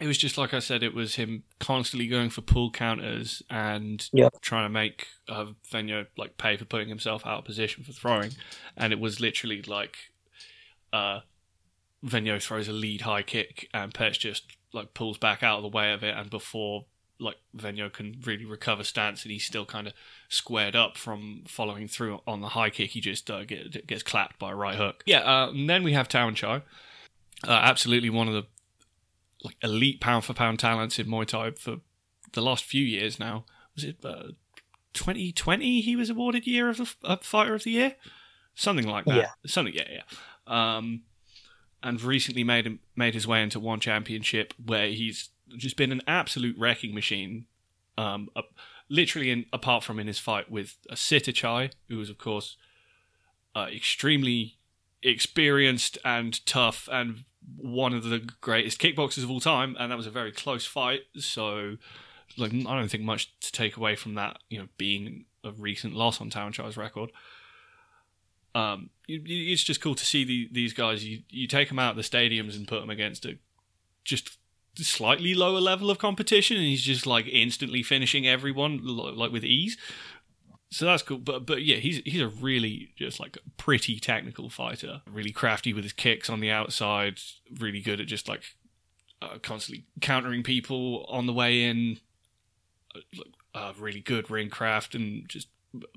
it 0.00 0.06
was 0.06 0.18
just 0.18 0.38
like 0.38 0.54
I 0.54 0.58
said, 0.60 0.82
it 0.82 0.94
was 0.94 1.16
him 1.16 1.42
constantly 1.58 2.06
going 2.06 2.30
for 2.30 2.40
pull 2.40 2.70
counters 2.70 3.42
and 3.50 4.08
trying 4.40 4.64
to 4.64 4.68
make 4.68 5.08
uh, 5.28 5.46
like 6.16 6.36
pay 6.38 6.56
for 6.56 6.64
putting 6.64 6.88
himself 6.88 7.26
out 7.26 7.40
of 7.40 7.44
position 7.44 7.84
for 7.84 7.92
throwing, 7.92 8.32
and 8.76 8.92
it 8.92 9.00
was 9.00 9.20
literally 9.20 9.62
like 9.62 9.96
uh, 10.92 11.20
Vienot 12.04 12.42
throws 12.42 12.68
a 12.68 12.72
lead 12.72 13.02
high 13.02 13.22
kick 13.22 13.68
and 13.74 13.92
Petch 13.92 14.18
just 14.18 14.44
like 14.72 14.94
pulls 14.94 15.18
back 15.18 15.42
out 15.42 15.56
of 15.56 15.62
the 15.62 15.76
way 15.76 15.92
of 15.92 16.02
it, 16.02 16.16
and 16.16 16.30
before 16.30 16.86
like 17.20 17.36
Vienot 17.56 17.94
can 17.94 18.20
really 18.24 18.44
recover 18.44 18.84
stance 18.84 19.24
and 19.24 19.32
he's 19.32 19.44
still 19.44 19.66
kind 19.66 19.88
of 19.88 19.92
squared 20.28 20.76
up 20.76 20.96
from 20.96 21.42
following 21.48 21.88
through 21.88 22.20
on 22.26 22.40
the 22.40 22.50
high 22.50 22.70
kick. 22.70 22.90
He 22.90 23.00
just 23.00 23.28
uh, 23.30 23.44
get, 23.44 23.86
gets 23.86 24.02
clapped 24.04 24.38
by 24.38 24.52
a 24.52 24.54
right 24.54 24.76
hook. 24.76 25.02
Yeah, 25.06 25.20
uh, 25.20 25.50
and 25.50 25.68
then 25.68 25.82
we 25.82 25.94
have 25.94 26.08
Tawanchai. 26.08 26.62
Uh, 27.46 27.50
absolutely 27.50 28.10
one 28.10 28.28
of 28.28 28.34
the 28.34 28.44
like 29.44 29.56
elite 29.62 30.00
pound 30.00 30.24
for 30.24 30.34
pound 30.34 30.58
talents 30.58 30.98
in 30.98 31.06
Muay 31.06 31.26
Thai 31.26 31.52
for 31.52 31.76
the 32.32 32.40
last 32.40 32.64
few 32.64 32.84
years 32.84 33.18
now. 33.18 33.44
Was 33.74 33.84
it 33.84 34.02
2020 34.02 35.32
uh, 35.78 35.82
he 35.82 35.96
was 35.96 36.10
awarded 36.10 36.46
Year 36.46 36.68
of 36.68 36.78
the 36.78 36.94
uh, 37.04 37.16
Fighter 37.22 37.54
of 37.54 37.64
the 37.64 37.70
Year? 37.70 37.96
Something 38.54 38.88
like 38.88 39.04
that. 39.04 39.16
Yeah. 39.16 39.30
Something, 39.46 39.74
yeah, 39.74 39.88
yeah. 39.88 40.76
Um, 40.76 41.02
and 41.82 42.02
recently 42.02 42.42
made 42.42 42.66
him, 42.66 42.80
made 42.96 43.14
his 43.14 43.26
way 43.26 43.42
into 43.42 43.60
one 43.60 43.78
championship 43.78 44.52
where 44.62 44.88
he's 44.88 45.28
just 45.56 45.76
been 45.76 45.92
an 45.92 46.02
absolute 46.08 46.56
wrecking 46.58 46.94
machine. 46.94 47.46
Um, 47.96 48.28
uh, 48.34 48.42
literally, 48.88 49.30
in, 49.30 49.46
apart 49.52 49.84
from 49.84 50.00
in 50.00 50.08
his 50.08 50.18
fight 50.18 50.50
with 50.50 50.76
Sitthichai, 50.90 51.70
who 51.88 51.98
was, 51.98 52.10
of 52.10 52.18
course, 52.18 52.56
uh, 53.54 53.68
extremely 53.72 54.58
experienced 55.02 55.98
and 56.04 56.44
tough 56.44 56.88
and 56.90 57.24
one 57.56 57.94
of 57.94 58.04
the 58.04 58.28
greatest 58.40 58.80
kickboxers 58.80 59.22
of 59.24 59.30
all 59.30 59.40
time, 59.40 59.76
and 59.78 59.90
that 59.90 59.96
was 59.96 60.06
a 60.06 60.10
very 60.10 60.32
close 60.32 60.66
fight. 60.66 61.02
So, 61.16 61.76
like, 62.36 62.52
I 62.52 62.78
don't 62.78 62.90
think 62.90 63.04
much 63.04 63.32
to 63.40 63.52
take 63.52 63.76
away 63.76 63.96
from 63.96 64.14
that. 64.14 64.38
You 64.48 64.58
know, 64.60 64.68
being 64.76 65.24
a 65.44 65.52
recent 65.52 65.94
loss 65.94 66.20
on 66.20 66.30
Tawanchai's 66.30 66.76
record. 66.76 67.10
Um, 68.54 68.90
it's 69.06 69.62
just 69.62 69.80
cool 69.80 69.94
to 69.94 70.06
see 70.06 70.24
the, 70.24 70.48
these 70.50 70.72
guys. 70.72 71.04
You 71.04 71.22
you 71.30 71.46
take 71.46 71.68
them 71.68 71.78
out 71.78 71.90
of 71.90 71.96
the 71.96 72.02
stadiums 72.02 72.56
and 72.56 72.66
put 72.66 72.80
them 72.80 72.90
against 72.90 73.24
a 73.24 73.38
just 74.04 74.38
slightly 74.76 75.34
lower 75.34 75.60
level 75.60 75.90
of 75.90 75.98
competition, 75.98 76.56
and 76.56 76.66
he's 76.66 76.82
just 76.82 77.06
like 77.06 77.26
instantly 77.26 77.82
finishing 77.82 78.26
everyone 78.26 78.80
like 78.84 79.32
with 79.32 79.44
ease. 79.44 79.76
So 80.70 80.84
that's 80.84 81.02
cool, 81.02 81.18
but 81.18 81.46
but 81.46 81.62
yeah, 81.62 81.76
he's 81.76 82.02
he's 82.04 82.20
a 82.20 82.28
really 82.28 82.90
just 82.96 83.18
like 83.18 83.38
pretty 83.56 83.98
technical 83.98 84.50
fighter, 84.50 85.00
really 85.10 85.32
crafty 85.32 85.72
with 85.72 85.82
his 85.84 85.94
kicks 85.94 86.28
on 86.28 86.40
the 86.40 86.50
outside, 86.50 87.20
really 87.58 87.80
good 87.80 88.00
at 88.00 88.06
just 88.06 88.28
like 88.28 88.42
uh, 89.22 89.38
constantly 89.42 89.86
countering 90.00 90.42
people 90.42 91.06
on 91.08 91.26
the 91.26 91.32
way 91.32 91.64
in, 91.64 92.00
uh, 92.94 93.22
uh, 93.54 93.72
really 93.78 94.00
good 94.00 94.30
ring 94.30 94.50
craft 94.50 94.94
and 94.94 95.26
just 95.26 95.48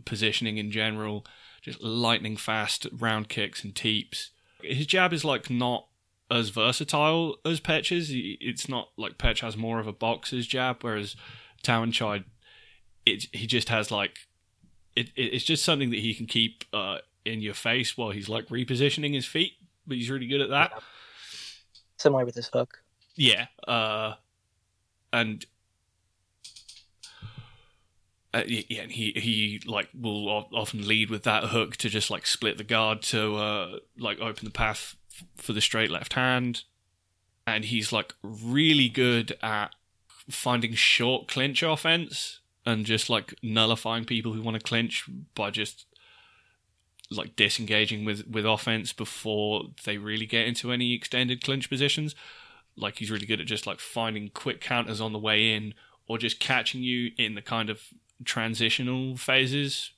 positioning 0.05 0.57
in 0.57 0.71
general, 0.71 1.25
just 1.61 1.81
lightning 1.81 2.37
fast 2.37 2.87
round 2.93 3.27
kicks 3.27 3.65
and 3.65 3.75
teeps. 3.75 4.31
His 4.61 4.85
jab 4.85 5.11
is 5.11 5.25
like 5.25 5.49
not 5.49 5.87
as 6.29 6.47
versatile 6.47 7.35
as 7.43 7.59
Petch's. 7.59 8.09
It's 8.13 8.69
not 8.69 8.89
like 8.97 9.17
Petch 9.17 9.41
has 9.41 9.57
more 9.57 9.79
of 9.79 9.87
a 9.87 9.93
boxer's 9.93 10.47
jab, 10.47 10.81
whereas 10.81 11.17
Tawanchai, 11.61 12.23
it 13.05 13.25
he 13.33 13.47
just 13.47 13.67
has 13.67 13.91
like 13.91 14.17
it, 14.95 15.11
it's 15.15 15.43
just 15.43 15.63
something 15.63 15.89
that 15.91 15.99
he 15.99 16.13
can 16.13 16.25
keep 16.25 16.63
uh, 16.73 16.99
in 17.25 17.41
your 17.41 17.53
face 17.53 17.97
while 17.97 18.11
he's 18.11 18.29
like 18.29 18.47
repositioning 18.47 19.13
his 19.13 19.25
feet. 19.25 19.53
But 19.87 19.97
he's 19.97 20.09
really 20.09 20.27
good 20.27 20.41
at 20.41 20.49
that. 20.49 20.71
Similar 21.97 22.25
with 22.25 22.35
his 22.35 22.49
hook. 22.51 22.81
Yeah, 23.15 23.47
uh, 23.67 24.13
and 25.11 25.45
uh, 28.33 28.43
yeah, 28.47 28.85
he 28.85 29.11
he 29.15 29.61
like 29.65 29.89
will 29.99 30.29
often 30.29 30.87
lead 30.87 31.09
with 31.09 31.23
that 31.23 31.45
hook 31.45 31.77
to 31.77 31.89
just 31.89 32.09
like 32.09 32.25
split 32.25 32.57
the 32.57 32.63
guard 32.63 33.01
to 33.03 33.35
uh, 33.35 33.77
like 33.97 34.19
open 34.19 34.45
the 34.45 34.51
path 34.51 34.95
for 35.35 35.53
the 35.53 35.61
straight 35.61 35.91
left 35.91 36.13
hand, 36.13 36.63
and 37.45 37.65
he's 37.65 37.91
like 37.91 38.13
really 38.23 38.87
good 38.87 39.37
at 39.41 39.75
finding 40.29 40.73
short 40.73 41.27
clinch 41.27 41.63
offense 41.63 42.40
and 42.65 42.85
just 42.85 43.09
like 43.09 43.33
nullifying 43.41 44.05
people 44.05 44.33
who 44.33 44.41
want 44.41 44.55
to 44.55 44.63
clinch 44.63 45.09
by 45.35 45.49
just 45.49 45.85
like 47.09 47.35
disengaging 47.35 48.05
with 48.05 48.25
with 48.27 48.45
offense 48.45 48.93
before 48.93 49.63
they 49.83 49.97
really 49.97 50.25
get 50.25 50.47
into 50.47 50.71
any 50.71 50.93
extended 50.93 51.43
clinch 51.43 51.69
positions. 51.69 52.15
Like 52.77 52.97
he's 52.97 53.11
really 53.11 53.25
good 53.25 53.41
at 53.41 53.47
just 53.47 53.67
like 53.67 53.79
finding 53.79 54.29
quick 54.29 54.61
counters 54.61 55.01
on 55.01 55.11
the 55.11 55.19
way 55.19 55.53
in 55.53 55.73
or 56.07 56.17
just 56.17 56.39
catching 56.39 56.81
you 56.81 57.11
in 57.17 57.35
the 57.35 57.41
kind 57.41 57.69
of 57.69 57.81
transitional 58.23 59.17
phases 59.17 59.91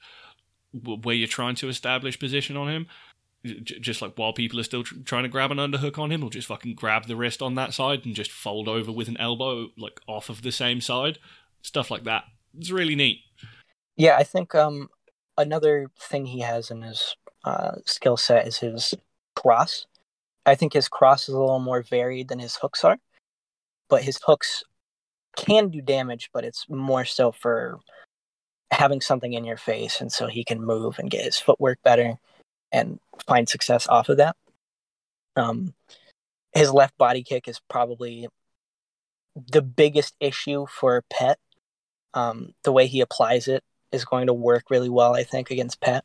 where 0.72 1.15
you're 1.15 1.27
trying 1.27 1.55
to 1.55 1.70
establish 1.70 2.17
position 2.17 2.58
on 2.58 2.67
him. 2.67 2.88
Just 3.43 4.01
like 4.01 4.17
while 4.17 4.32
people 4.32 4.60
are 4.60 4.63
still 4.63 4.84
trying 4.84 5.24
to 5.24 5.29
grab 5.29 5.51
an 5.51 5.58
underhook 5.58 6.00
on 6.00 6.12
him, 6.12 6.22
he'll 6.22 6.29
just 6.29 6.48
fucking 6.48 6.75
grab 6.75 7.08
the 7.08 7.15
wrist 7.15 7.41
on 7.41 7.55
that 7.55 7.74
side 7.74 8.05
and 8.05 8.15
just 8.15 8.32
fold 8.32 8.67
over 8.70 8.91
with 8.91 9.10
an 9.10 9.17
elbow 9.17 9.67
like 9.77 10.00
off 10.08 10.29
of 10.29 10.41
the 10.41 10.51
same 10.51 10.79
side. 10.82 11.20
Stuff 11.62 11.91
like 11.91 12.05
that. 12.05 12.24
It's 12.57 12.72
really 12.72 12.95
neat. 12.95 13.19
Yeah, 13.95 14.17
I 14.17 14.24
think 14.24 14.55
um, 14.55 14.89
another 15.38 15.89
thing 16.00 16.25
he 16.25 16.39
has 16.39 16.72
in 16.72 16.81
his 16.81 17.15
uh, 17.43 17.74
skill 17.86 18.17
set 18.17 18.48
is 18.48 18.57
his 18.57 18.93
cross. 19.36 19.86
I 20.45 20.55
think 20.55 20.74
his 20.74 20.89
cross 20.89 21.29
is 21.29 21.36
a 21.36 21.39
little 21.39 21.60
more 21.60 21.81
varied 21.81 22.27
than 22.27 22.39
his 22.39 22.55
hooks 22.55 22.83
are, 22.83 22.98
but 23.89 24.03
his 24.03 24.19
hooks 24.25 24.63
can 25.36 25.69
do 25.69 25.81
damage, 25.81 26.29
but 26.33 26.43
it's 26.43 26.65
more 26.69 27.05
so 27.05 27.31
for 27.31 27.79
having 28.72 29.01
something 29.01 29.33
in 29.33 29.45
your 29.45 29.57
face, 29.57 30.01
and 30.01 30.12
so 30.12 30.27
he 30.27 30.43
can 30.43 30.63
move 30.63 31.00
and 31.00 31.10
get 31.10 31.24
his 31.24 31.38
footwork 31.38 31.79
better 31.83 32.15
and 32.72 33.00
find 33.27 33.48
success 33.48 33.88
off 33.88 34.10
of 34.10 34.17
that. 34.17 34.36
Um, 35.36 35.74
his 36.53 36.72
left 36.72 36.98
body 36.98 37.24
kick 37.24 37.48
is 37.48 37.60
probably 37.69 38.27
the 39.36 39.62
biggest 39.62 40.15
issue 40.19 40.65
for 40.67 41.03
Pet 41.10 41.39
um, 42.13 42.53
the 42.63 42.72
way 42.72 42.88
he 42.88 43.01
applies 43.01 43.48
it 43.48 43.63
is 43.91 44.05
going 44.05 44.27
to 44.27 44.34
work 44.34 44.70
really 44.70 44.89
well, 44.89 45.15
I 45.15 45.24
think, 45.24 45.51
against 45.51 45.82
Pet. 45.82 46.03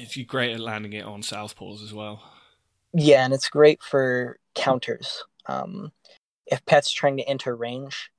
Is 0.00 0.12
he 0.12 0.24
great 0.24 0.52
at 0.52 0.60
landing 0.60 0.92
it 0.92 1.04
on 1.04 1.22
southpaws 1.22 1.82
as 1.82 1.92
well? 1.92 2.22
Yeah, 2.92 3.24
and 3.24 3.32
it's 3.32 3.48
great 3.48 3.82
for 3.82 4.38
counters. 4.54 5.24
Um, 5.46 5.92
if 6.46 6.64
Pet's 6.66 6.92
trying 6.92 7.16
to 7.18 7.28
enter 7.28 7.54
range, 7.54 8.10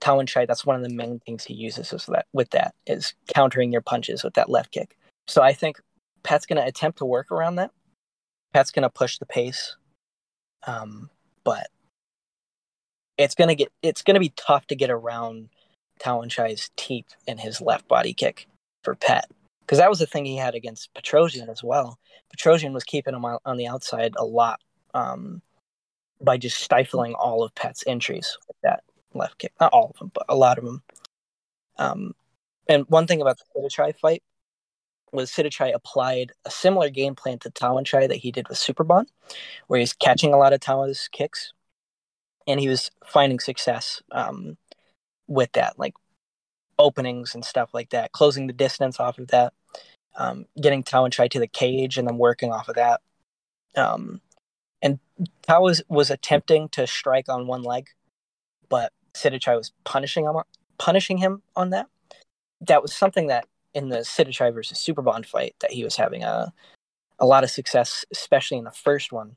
Tawanchai, 0.00 0.46
that's 0.46 0.64
one 0.66 0.76
of 0.76 0.82
the 0.82 0.94
main 0.94 1.20
things 1.20 1.44
he 1.44 1.54
uses 1.54 1.92
is 1.92 2.06
that 2.06 2.26
with 2.32 2.50
that 2.50 2.74
is 2.86 3.14
countering 3.34 3.72
your 3.72 3.80
punches 3.80 4.22
with 4.22 4.34
that 4.34 4.48
left 4.48 4.70
kick. 4.70 4.96
So 5.26 5.42
I 5.42 5.52
think 5.52 5.80
Pet's 6.22 6.46
going 6.46 6.60
to 6.60 6.66
attempt 6.66 6.98
to 6.98 7.04
work 7.04 7.30
around 7.30 7.56
that. 7.56 7.70
Pet's 8.52 8.70
going 8.70 8.84
to 8.84 8.90
push 8.90 9.18
the 9.18 9.26
pace, 9.26 9.76
um, 10.66 11.10
but 11.44 11.68
it's 13.18 13.34
going 13.34 13.48
to 13.48 13.54
get 13.54 13.70
it's 13.82 14.02
going 14.02 14.14
to 14.14 14.20
be 14.20 14.32
tough 14.36 14.66
to 14.68 14.76
get 14.76 14.90
around 14.90 15.48
Tawanchai's 15.98 16.70
teep 16.76 17.06
and 17.26 17.40
his 17.40 17.60
left 17.60 17.88
body 17.88 18.14
kick 18.14 18.46
for 18.82 18.94
Pet. 18.94 19.26
Because 19.60 19.78
that 19.78 19.90
was 19.90 19.98
the 19.98 20.06
thing 20.06 20.24
he 20.24 20.36
had 20.36 20.54
against 20.54 20.92
Petrosyan 20.94 21.48
as 21.48 21.62
well. 21.62 21.98
Petrosyan 22.34 22.72
was 22.72 22.84
keeping 22.84 23.14
him 23.14 23.24
on 23.24 23.56
the 23.56 23.66
outside 23.66 24.14
a 24.16 24.24
lot 24.24 24.60
um, 24.94 25.42
by 26.20 26.38
just 26.38 26.58
stifling 26.58 27.14
all 27.14 27.42
of 27.42 27.54
Pet's 27.54 27.84
entries 27.86 28.38
with 28.46 28.56
that 28.62 28.82
left 29.14 29.38
kick. 29.38 29.52
Not 29.60 29.72
all 29.72 29.90
of 29.90 29.98
them, 29.98 30.10
but 30.14 30.24
a 30.28 30.36
lot 30.36 30.58
of 30.58 30.64
them. 30.64 30.82
Um, 31.76 32.14
and 32.68 32.84
one 32.88 33.06
thing 33.06 33.20
about 33.20 33.38
the 33.38 33.60
Sitthichai 33.60 33.98
fight 33.98 34.22
was 35.12 35.30
Sitthichai 35.30 35.74
applied 35.74 36.32
a 36.44 36.50
similar 36.50 36.90
game 36.90 37.14
plan 37.14 37.38
to 37.40 37.50
Tawanchai 37.50 38.08
that 38.08 38.16
he 38.16 38.30
did 38.30 38.48
with 38.48 38.58
Superbon, 38.58 39.06
where 39.66 39.80
he's 39.80 39.92
catching 39.92 40.32
a 40.32 40.38
lot 40.38 40.52
of 40.52 40.60
Tawa's 40.60 41.08
kicks, 41.12 41.52
and 42.46 42.60
he 42.60 42.68
was 42.68 42.90
finding 43.04 43.38
success 43.38 44.02
um, 44.12 44.56
with 45.28 45.52
that, 45.52 45.78
like 45.78 45.94
openings 46.78 47.34
and 47.34 47.44
stuff 47.44 47.70
like 47.72 47.90
that, 47.90 48.12
closing 48.12 48.46
the 48.46 48.52
distance 48.52 48.98
off 48.98 49.18
of 49.18 49.28
that, 49.28 49.52
um, 50.16 50.46
getting 50.60 50.82
Tawanchai 50.82 51.30
to 51.30 51.38
the 51.38 51.46
cage 51.46 51.98
and 51.98 52.08
then 52.08 52.18
working 52.18 52.52
off 52.52 52.68
of 52.68 52.74
that. 52.74 53.00
Um, 53.76 54.20
and 54.82 54.98
Tao 55.42 55.62
was, 55.62 55.82
was 55.88 56.10
attempting 56.10 56.68
to 56.70 56.86
strike 56.86 57.28
on 57.28 57.46
one 57.46 57.62
leg, 57.62 57.88
but 58.68 58.92
Sitthichai 59.14 59.56
was 59.56 59.72
punishing 59.84 60.24
him, 60.24 60.36
punishing 60.78 61.18
him 61.18 61.42
on 61.54 61.70
that. 61.70 61.86
That 62.60 62.82
was 62.82 62.92
something 62.92 63.28
that 63.28 63.46
in 63.74 63.88
the 63.88 63.98
Sitthichai 63.98 64.52
versus 64.52 64.78
Superbon 64.78 65.24
fight 65.24 65.54
that 65.60 65.72
he 65.72 65.84
was 65.84 65.96
having 65.96 66.24
a 66.24 66.52
a 67.18 67.26
lot 67.26 67.44
of 67.44 67.50
success, 67.50 68.04
especially 68.12 68.58
in 68.58 68.64
the 68.64 68.70
first 68.70 69.12
one. 69.12 69.36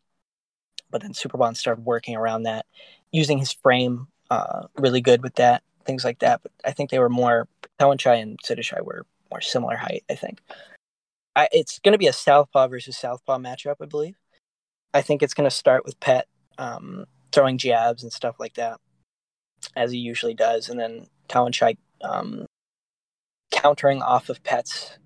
But 0.89 1.01
then 1.01 1.13
Superbon 1.13 1.55
started 1.55 1.85
working 1.85 2.15
around 2.15 2.43
that, 2.43 2.65
using 3.11 3.39
his 3.39 3.51
frame 3.51 4.07
uh, 4.29 4.67
really 4.77 5.01
good 5.01 5.23
with 5.23 5.35
that, 5.35 5.63
things 5.85 6.03
like 6.03 6.19
that. 6.19 6.41
But 6.43 6.51
I 6.65 6.71
think 6.71 6.89
they 6.89 6.99
were 6.99 7.09
more 7.09 7.47
Tawanchai 7.79 8.21
and 8.21 8.39
Sitthichai 8.43 8.83
were 8.83 9.05
more 9.29 9.41
similar 9.41 9.75
height. 9.75 10.03
I 10.09 10.15
think 10.15 10.39
I, 11.35 11.47
it's 11.51 11.79
going 11.79 11.93
to 11.93 11.97
be 11.97 12.07
a 12.07 12.13
southpaw 12.13 12.67
versus 12.67 12.97
southpaw 12.97 13.37
matchup. 13.37 13.75
I 13.81 13.85
believe. 13.85 14.15
I 14.93 15.01
think 15.01 15.23
it's 15.23 15.33
going 15.33 15.49
to 15.49 15.55
start 15.55 15.85
with 15.85 15.99
Pet 15.99 16.27
um, 16.57 17.05
throwing 17.31 17.57
jabs 17.57 18.03
and 18.03 18.11
stuff 18.11 18.35
like 18.39 18.55
that, 18.55 18.79
as 19.75 19.91
he 19.91 19.97
usually 19.97 20.33
does, 20.33 20.69
and 20.69 20.79
then 20.79 21.07
Tawanchai 21.29 21.77
um, 22.01 22.45
countering 23.51 24.01
off 24.01 24.29
of 24.29 24.43
Pet's 24.43 24.97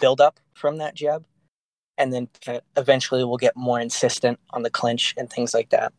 build 0.00 0.20
up 0.20 0.38
from 0.54 0.76
that 0.78 0.94
jab, 0.94 1.24
and 1.98 2.12
then 2.12 2.28
Pet 2.44 2.64
eventually 2.76 3.24
will 3.24 3.36
get 3.36 3.56
more 3.56 3.80
insistent 3.80 4.38
on 4.50 4.62
the 4.62 4.70
clinch 4.70 5.14
and 5.16 5.28
things 5.28 5.52
like 5.52 5.70
that. 5.70 5.92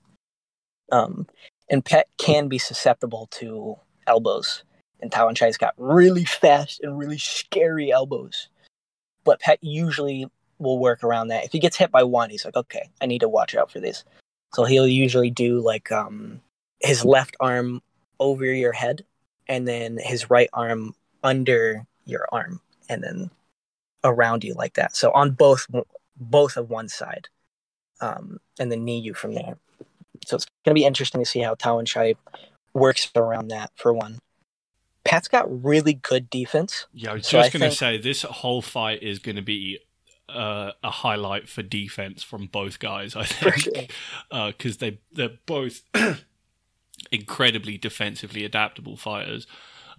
Um, 0.92 1.28
and 1.70 1.84
Pet 1.84 2.08
can 2.18 2.48
be 2.48 2.58
susceptible 2.58 3.28
to 3.32 3.76
elbows. 4.08 4.64
And 5.02 5.12
Tawanchai's 5.12 5.58
got 5.58 5.74
really 5.78 6.26
fast 6.26 6.82
and 6.82 6.98
really 6.98 7.18
scary 7.18 7.92
elbows. 7.92 8.50
But 9.24 9.40
Pet 9.40 9.60
usually 9.62 10.28
will 10.60 10.80
work 10.80 11.04
around 11.04 11.28
that. 11.28 11.44
If 11.44 11.52
he 11.52 11.60
gets 11.60 11.78
hit 11.78 11.92
by 11.92 12.04
one, 12.04 12.30
he's 12.30 12.46
like, 12.46 12.56
okay, 12.56 12.90
I 13.02 13.06
need 13.06 13.20
to 13.20 13.30
watch 13.30 13.56
out 13.56 13.72
for 13.72 13.80
this. 13.80 14.04
So 14.54 14.64
he'll 14.64 14.88
usually 14.88 15.30
do 15.30 15.60
like 15.60 15.92
um, 15.92 16.42
his 16.80 17.04
left 17.04 17.36
arm 17.40 17.82
over 18.20 18.46
your 18.46 18.72
head 18.72 19.04
and 19.48 19.68
then 19.68 19.98
his 20.02 20.30
right 20.30 20.50
arm 20.54 20.96
under 21.24 21.86
your 22.06 22.28
arm 22.32 22.62
and 22.88 23.04
then 23.04 23.30
around 24.04 24.44
you 24.44 24.54
like 24.54 24.76
that. 24.76 24.96
So 24.96 25.12
on 25.12 25.32
both 25.32 25.68
both 26.18 26.56
of 26.56 26.70
one 26.70 26.88
side, 26.88 27.28
um, 28.02 28.40
and 28.60 28.72
then 28.72 28.86
knee 28.86 29.00
you 29.00 29.14
from 29.14 29.34
there. 29.34 29.58
So 30.26 30.38
it's 30.38 30.46
going 30.64 30.74
to 30.74 30.80
be 30.80 30.86
interesting 30.86 31.22
to 31.22 31.26
see 31.26 31.40
how 31.40 31.56
Tawanchai 31.56 32.16
works 32.76 33.10
around 33.16 33.48
that 33.48 33.72
for 33.76 33.92
one. 33.94 34.20
Pat's 35.04 35.28
got 35.28 35.64
really 35.64 35.94
good 35.94 36.30
defense. 36.30 36.88
Yeah, 36.94 37.12
I 37.12 37.14
was 37.16 37.28
So 37.28 37.40
just 37.40 37.54
going 37.54 37.62
to 37.62 37.68
think- 37.70 37.78
say 37.78 37.98
this 37.98 38.24
whole 38.24 38.62
fight 38.62 39.02
is 39.04 39.20
going 39.20 39.36
to 39.38 39.42
be 39.42 39.80
uh, 40.28 40.72
a 40.84 40.90
highlight 40.90 41.48
for 41.48 41.62
defense 41.62 42.24
from 42.24 42.48
both 42.48 42.80
guys. 42.80 43.16
I 43.16 43.24
think 43.26 43.92
because 44.30 44.78
they 44.80 45.00
they're 45.12 45.38
both 45.46 45.82
incredibly 47.12 47.78
defensively 47.78 48.44
adaptable 48.44 48.98
fighters. 48.98 49.46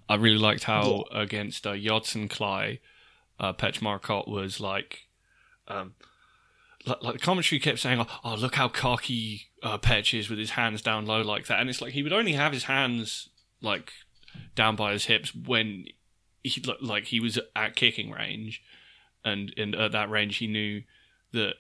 I 0.08 0.14
really 0.16 0.38
liked 0.38 0.64
how 0.64 1.04
against 1.12 1.66
uh, 1.66 1.72
Yodsanklai, 1.72 2.78
uh, 3.40 3.52
Marcotte 3.80 4.28
was 4.28 4.60
like. 4.60 5.00
Um, 5.68 5.94
like, 6.86 7.02
like 7.02 7.12
the 7.14 7.20
commentary 7.20 7.58
kept 7.58 7.78
saying, 7.78 8.00
"Oh, 8.00 8.06
oh 8.24 8.34
look 8.34 8.54
how 8.54 8.68
cocky 8.68 9.48
uh, 9.62 9.78
Petch 9.78 10.18
is 10.18 10.30
with 10.30 10.38
his 10.38 10.50
hands 10.50 10.82
down 10.82 11.06
low 11.06 11.22
like 11.22 11.46
that," 11.46 11.60
and 11.60 11.68
it's 11.68 11.82
like 11.82 11.92
he 11.92 12.02
would 12.02 12.12
only 12.12 12.32
have 12.32 12.52
his 12.52 12.64
hands 12.64 13.28
like 13.60 13.92
down 14.54 14.76
by 14.76 14.92
his 14.92 15.06
hips 15.06 15.34
when 15.34 15.86
he 16.42 16.60
li- 16.60 16.76
like 16.80 17.06
he 17.06 17.20
was 17.20 17.38
at 17.54 17.76
kicking 17.76 18.10
range, 18.10 18.62
and 19.24 19.52
and 19.56 19.74
at 19.74 19.92
that 19.92 20.10
range 20.10 20.36
he 20.36 20.46
knew 20.46 20.82
that 21.32 21.54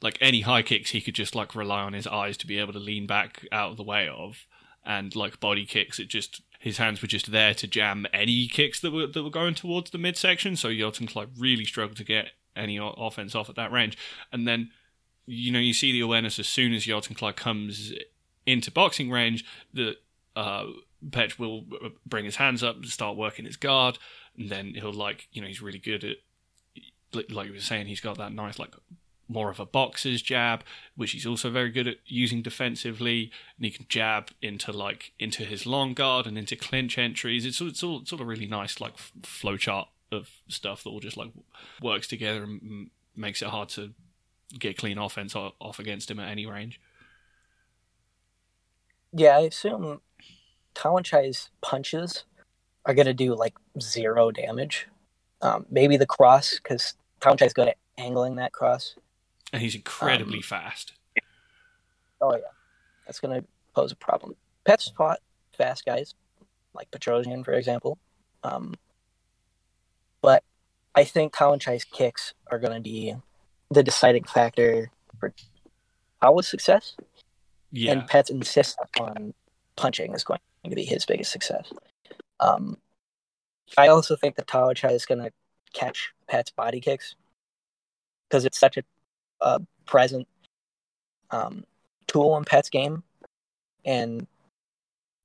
like 0.00 0.16
any 0.20 0.42
high 0.42 0.62
kicks 0.62 0.90
he 0.90 1.00
could 1.00 1.14
just 1.14 1.34
like 1.34 1.54
rely 1.54 1.82
on 1.82 1.92
his 1.92 2.06
eyes 2.06 2.36
to 2.36 2.46
be 2.46 2.58
able 2.58 2.72
to 2.72 2.78
lean 2.78 3.06
back 3.06 3.46
out 3.50 3.72
of 3.72 3.76
the 3.76 3.82
way 3.82 4.08
of, 4.08 4.46
and 4.84 5.16
like 5.16 5.40
body 5.40 5.66
kicks 5.66 5.98
it 5.98 6.08
just 6.08 6.42
his 6.60 6.78
hands 6.78 7.00
were 7.00 7.08
just 7.08 7.30
there 7.30 7.54
to 7.54 7.66
jam 7.66 8.06
any 8.12 8.48
kicks 8.48 8.80
that 8.80 8.92
were 8.92 9.06
that 9.06 9.22
were 9.22 9.30
going 9.30 9.54
towards 9.54 9.90
the 9.90 9.98
midsection. 9.98 10.56
So 10.56 10.68
Yelton 10.68 11.14
like 11.14 11.28
really 11.36 11.64
struggled 11.64 11.96
to 11.98 12.04
get 12.04 12.30
any 12.58 12.78
offense 12.80 13.34
off 13.34 13.48
at 13.48 13.56
that 13.56 13.72
range, 13.72 13.96
and 14.32 14.46
then 14.46 14.70
you 15.26 15.52
know 15.52 15.58
you 15.58 15.72
see 15.72 15.92
the 15.92 16.00
awareness 16.00 16.38
as 16.38 16.48
soon 16.48 16.72
as 16.72 16.86
Yelton 16.86 17.16
Clark 17.16 17.36
comes 17.36 17.92
into 18.46 18.70
boxing 18.70 19.10
range 19.10 19.44
that 19.74 19.96
uh, 20.36 20.64
Petch 21.10 21.38
will 21.38 21.64
bring 22.06 22.24
his 22.24 22.36
hands 22.36 22.62
up, 22.62 22.76
and 22.76 22.86
start 22.86 23.16
working 23.16 23.44
his 23.44 23.56
guard, 23.56 23.98
and 24.36 24.48
then 24.50 24.74
he'll 24.74 24.92
like 24.92 25.28
you 25.32 25.40
know 25.40 25.48
he's 25.48 25.62
really 25.62 25.78
good 25.78 26.04
at 26.04 26.16
like 27.12 27.46
you 27.46 27.54
were 27.54 27.60
saying 27.60 27.86
he's 27.86 28.00
got 28.00 28.18
that 28.18 28.32
nice 28.32 28.58
like 28.58 28.74
more 29.28 29.50
of 29.50 29.60
a 29.60 29.66
boxer's 29.66 30.22
jab, 30.22 30.64
which 30.96 31.12
he's 31.12 31.26
also 31.26 31.50
very 31.50 31.70
good 31.70 31.86
at 31.86 31.96
using 32.06 32.40
defensively, 32.40 33.30
and 33.56 33.66
he 33.66 33.70
can 33.70 33.86
jab 33.88 34.30
into 34.40 34.72
like 34.72 35.12
into 35.18 35.44
his 35.44 35.66
long 35.66 35.92
guard 35.94 36.26
and 36.26 36.38
into 36.38 36.56
clinch 36.56 36.98
entries. 36.98 37.44
It's 37.44 37.60
it's 37.60 37.82
all 37.82 38.00
it's 38.00 38.12
all 38.12 38.22
a 38.22 38.24
really 38.24 38.46
nice 38.46 38.80
like 38.80 38.94
f- 38.94 39.12
flow 39.22 39.56
chart 39.56 39.88
of 40.10 40.28
stuff 40.48 40.84
that 40.84 40.90
all 40.90 41.00
just 41.00 41.16
like 41.16 41.30
works 41.82 42.06
together 42.06 42.42
and 42.44 42.90
makes 43.14 43.42
it 43.42 43.48
hard 43.48 43.68
to 43.70 43.92
get 44.58 44.78
clean 44.78 44.98
offense 44.98 45.34
off 45.36 45.78
against 45.78 46.10
him 46.10 46.18
at 46.18 46.30
any 46.30 46.46
range. 46.46 46.80
Yeah, 49.12 49.38
I 49.38 49.40
assume 49.40 50.00
Tawanchai's 50.74 51.50
punches 51.60 52.24
are 52.84 52.94
going 52.94 53.06
to 53.06 53.14
do 53.14 53.34
like 53.34 53.54
zero 53.80 54.30
damage. 54.30 54.86
Um, 55.40 55.66
maybe 55.70 55.96
the 55.96 56.06
cross, 56.06 56.56
because 56.56 56.94
Tawanchai's 57.20 57.52
good 57.52 57.68
at 57.68 57.76
angling 57.96 58.36
that 58.36 58.52
cross. 58.52 58.96
And 59.52 59.62
he's 59.62 59.74
incredibly 59.74 60.38
Um, 60.38 60.42
fast. 60.42 60.92
Oh, 62.20 62.34
yeah. 62.34 62.42
That's 63.06 63.20
going 63.20 63.40
to 63.40 63.46
pose 63.74 63.92
a 63.92 63.96
problem. 63.96 64.34
Pet's 64.64 64.88
fought 64.90 65.20
fast 65.56 65.86
guys, 65.86 66.14
like 66.74 66.90
Petrosyan, 66.90 67.44
for 67.44 67.52
example. 67.52 67.98
Um, 68.42 68.74
I 70.98 71.04
think 71.04 71.32
Tawanchai's 71.32 71.84
kicks 71.84 72.34
are 72.50 72.58
going 72.58 72.74
to 72.74 72.80
be 72.80 73.14
the 73.70 73.84
deciding 73.84 74.24
factor 74.24 74.90
for 75.20 75.32
Tawa's 76.20 76.48
success. 76.48 76.96
Yeah, 77.70 77.92
and 77.92 78.06
Pet's 78.08 78.30
insist 78.30 78.76
on 78.98 79.32
punching 79.76 80.12
is 80.12 80.24
going 80.24 80.40
to 80.64 80.74
be 80.74 80.84
his 80.84 81.06
biggest 81.06 81.30
success. 81.30 81.72
Um, 82.40 82.78
I 83.76 83.86
also 83.86 84.16
think 84.16 84.34
that 84.36 84.48
Tawanchai 84.48 84.90
is 84.90 85.06
going 85.06 85.22
to 85.22 85.30
catch 85.72 86.12
Pet's 86.26 86.50
body 86.50 86.80
kicks 86.80 87.14
because 88.28 88.44
it's 88.44 88.58
such 88.58 88.76
a 88.76 88.82
uh, 89.40 89.60
present 89.86 90.26
um, 91.30 91.62
tool 92.08 92.36
in 92.36 92.44
Pet's 92.44 92.70
game, 92.70 93.04
and 93.84 94.26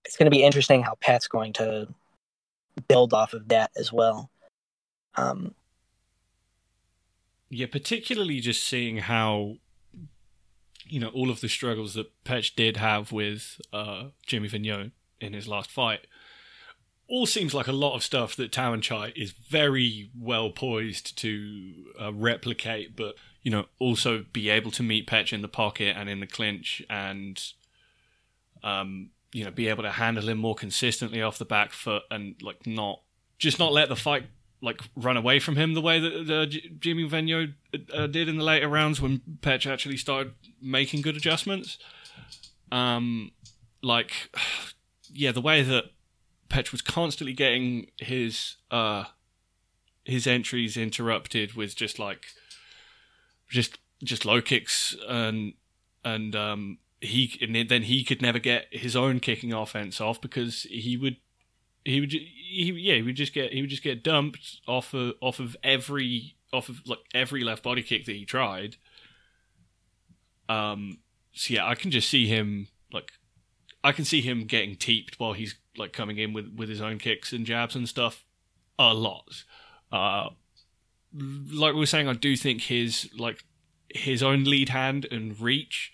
it's 0.05 0.17
going 0.17 0.29
to 0.29 0.37
be 0.37 0.43
interesting 0.43 0.83
how 0.83 0.93
Pet's 1.01 1.27
going 1.27 1.53
to 1.53 1.87
build 2.87 3.11
off 3.11 3.33
of 3.33 3.47
that 3.47 3.71
as 3.75 3.91
well. 3.91 4.29
Um, 5.15 5.55
Yeah, 7.53 7.67
particularly 7.67 8.39
just 8.39 8.63
seeing 8.63 8.97
how 8.97 9.57
you 10.85 10.99
know 10.99 11.09
all 11.09 11.29
of 11.29 11.39
the 11.39 11.47
struggles 11.47 11.93
that 11.93 12.11
Petch 12.23 12.55
did 12.55 12.77
have 12.77 13.11
with 13.11 13.61
uh, 13.71 14.05
Jimmy 14.25 14.49
Vienot 14.49 14.91
in 15.21 15.33
his 15.33 15.47
last 15.47 15.69
fight. 15.69 16.07
All 17.07 17.27
seems 17.27 17.53
like 17.53 17.67
a 17.67 17.71
lot 17.71 17.95
of 17.95 18.01
stuff 18.01 18.35
that 18.37 18.51
Tawanchai 18.51 19.15
is 19.15 19.33
very 19.33 20.09
well 20.17 20.49
poised 20.49 21.15
to 21.19 21.73
uh, 22.01 22.11
replicate, 22.11 22.95
but 22.95 23.15
you 23.43 23.51
know 23.51 23.65
also 23.77 24.25
be 24.33 24.49
able 24.49 24.71
to 24.71 24.81
meet 24.81 25.05
Petch 25.05 25.31
in 25.31 25.43
the 25.43 25.47
pocket 25.47 25.95
and 25.95 26.09
in 26.09 26.21
the 26.21 26.27
clinch, 26.27 26.81
and 26.89 27.39
um, 28.63 29.11
you 29.31 29.45
know 29.45 29.51
be 29.51 29.67
able 29.67 29.83
to 29.83 29.91
handle 29.91 30.27
him 30.27 30.39
more 30.39 30.55
consistently 30.55 31.21
off 31.21 31.37
the 31.37 31.45
back 31.45 31.71
foot, 31.71 32.01
and 32.09 32.33
like 32.41 32.65
not 32.65 33.01
just 33.37 33.59
not 33.59 33.71
let 33.71 33.89
the 33.89 33.95
fight 33.95 34.23
like 34.63 34.79
run 34.95 35.17
away 35.17 35.39
from 35.39 35.57
him 35.57 35.73
the 35.73 35.81
way 35.81 35.99
that 35.99 36.29
uh, 36.29 36.45
Jimmy 36.79 37.07
Vienot 37.07 37.53
uh, 37.93 38.07
did 38.07 38.29
in 38.29 38.37
the 38.37 38.43
later 38.43 38.69
rounds 38.69 39.01
when 39.01 39.21
Petch 39.41 39.69
actually 39.69 39.97
started 39.97 40.33
making 40.61 41.01
good 41.01 41.17
adjustments. 41.17 41.77
Um, 42.71 43.31
like, 43.81 44.13
yeah, 45.11 45.33
the 45.33 45.41
way 45.41 45.61
that 45.63 45.91
Petch 46.49 46.71
was 46.71 46.81
constantly 46.81 47.33
getting 47.33 47.87
his 47.97 48.55
uh 48.71 49.05
his 50.05 50.27
entries 50.27 50.77
interrupted 50.77 51.53
with 51.53 51.75
just 51.75 51.97
like 51.97 52.25
just 53.49 53.79
just 54.03 54.25
low 54.25 54.41
kicks 54.41 54.95
and 55.07 55.53
and 56.05 56.35
um 56.35 56.77
he 57.01 57.37
and 57.41 57.69
then 57.69 57.83
he 57.83 58.03
could 58.03 58.21
never 58.21 58.39
get 58.39 58.67
his 58.71 58.95
own 58.95 59.19
kicking 59.19 59.51
offense 59.51 59.99
off 59.99 60.21
because 60.21 60.63
he 60.63 60.95
would 60.95 61.17
he 61.83 61.99
would 61.99 62.13
he 62.53 62.71
yeah 62.77 62.95
he 62.95 63.01
would 63.01 63.15
just 63.15 63.33
get 63.33 63.51
he 63.51 63.61
would 63.61 63.69
just 63.69 63.83
get 63.83 64.03
dumped 64.03 64.61
off 64.67 64.93
of 64.93 65.13
off 65.21 65.39
of 65.39 65.55
every 65.63 66.35
off 66.51 66.69
of 66.69 66.81
like 66.87 66.99
every 67.13 67.43
left 67.43 67.63
body 67.63 67.83
kick 67.83 68.05
that 68.05 68.15
he 68.15 68.25
tried. 68.25 68.77
Um. 70.47 70.99
So 71.33 71.55
yeah, 71.55 71.67
I 71.67 71.75
can 71.75 71.89
just 71.89 72.09
see 72.09 72.27
him 72.27 72.67
like 72.91 73.11
I 73.83 73.91
can 73.91 74.05
see 74.05 74.21
him 74.21 74.45
getting 74.45 74.75
teeped 74.75 75.19
while 75.19 75.33
he's 75.33 75.55
like 75.77 75.93
coming 75.93 76.17
in 76.17 76.33
with 76.33 76.53
with 76.55 76.69
his 76.69 76.81
own 76.81 76.99
kicks 76.99 77.33
and 77.33 77.45
jabs 77.45 77.75
and 77.75 77.89
stuff 77.89 78.23
a 78.77 78.93
lot. 78.93 79.43
Uh, 79.91 80.29
like 81.13 81.73
we 81.73 81.79
were 81.79 81.85
saying, 81.85 82.07
I 82.07 82.13
do 82.13 82.35
think 82.35 82.61
his 82.61 83.09
like 83.17 83.43
his 83.89 84.23
own 84.23 84.43
lead 84.43 84.69
hand 84.69 85.05
and 85.11 85.39
reach 85.39 85.91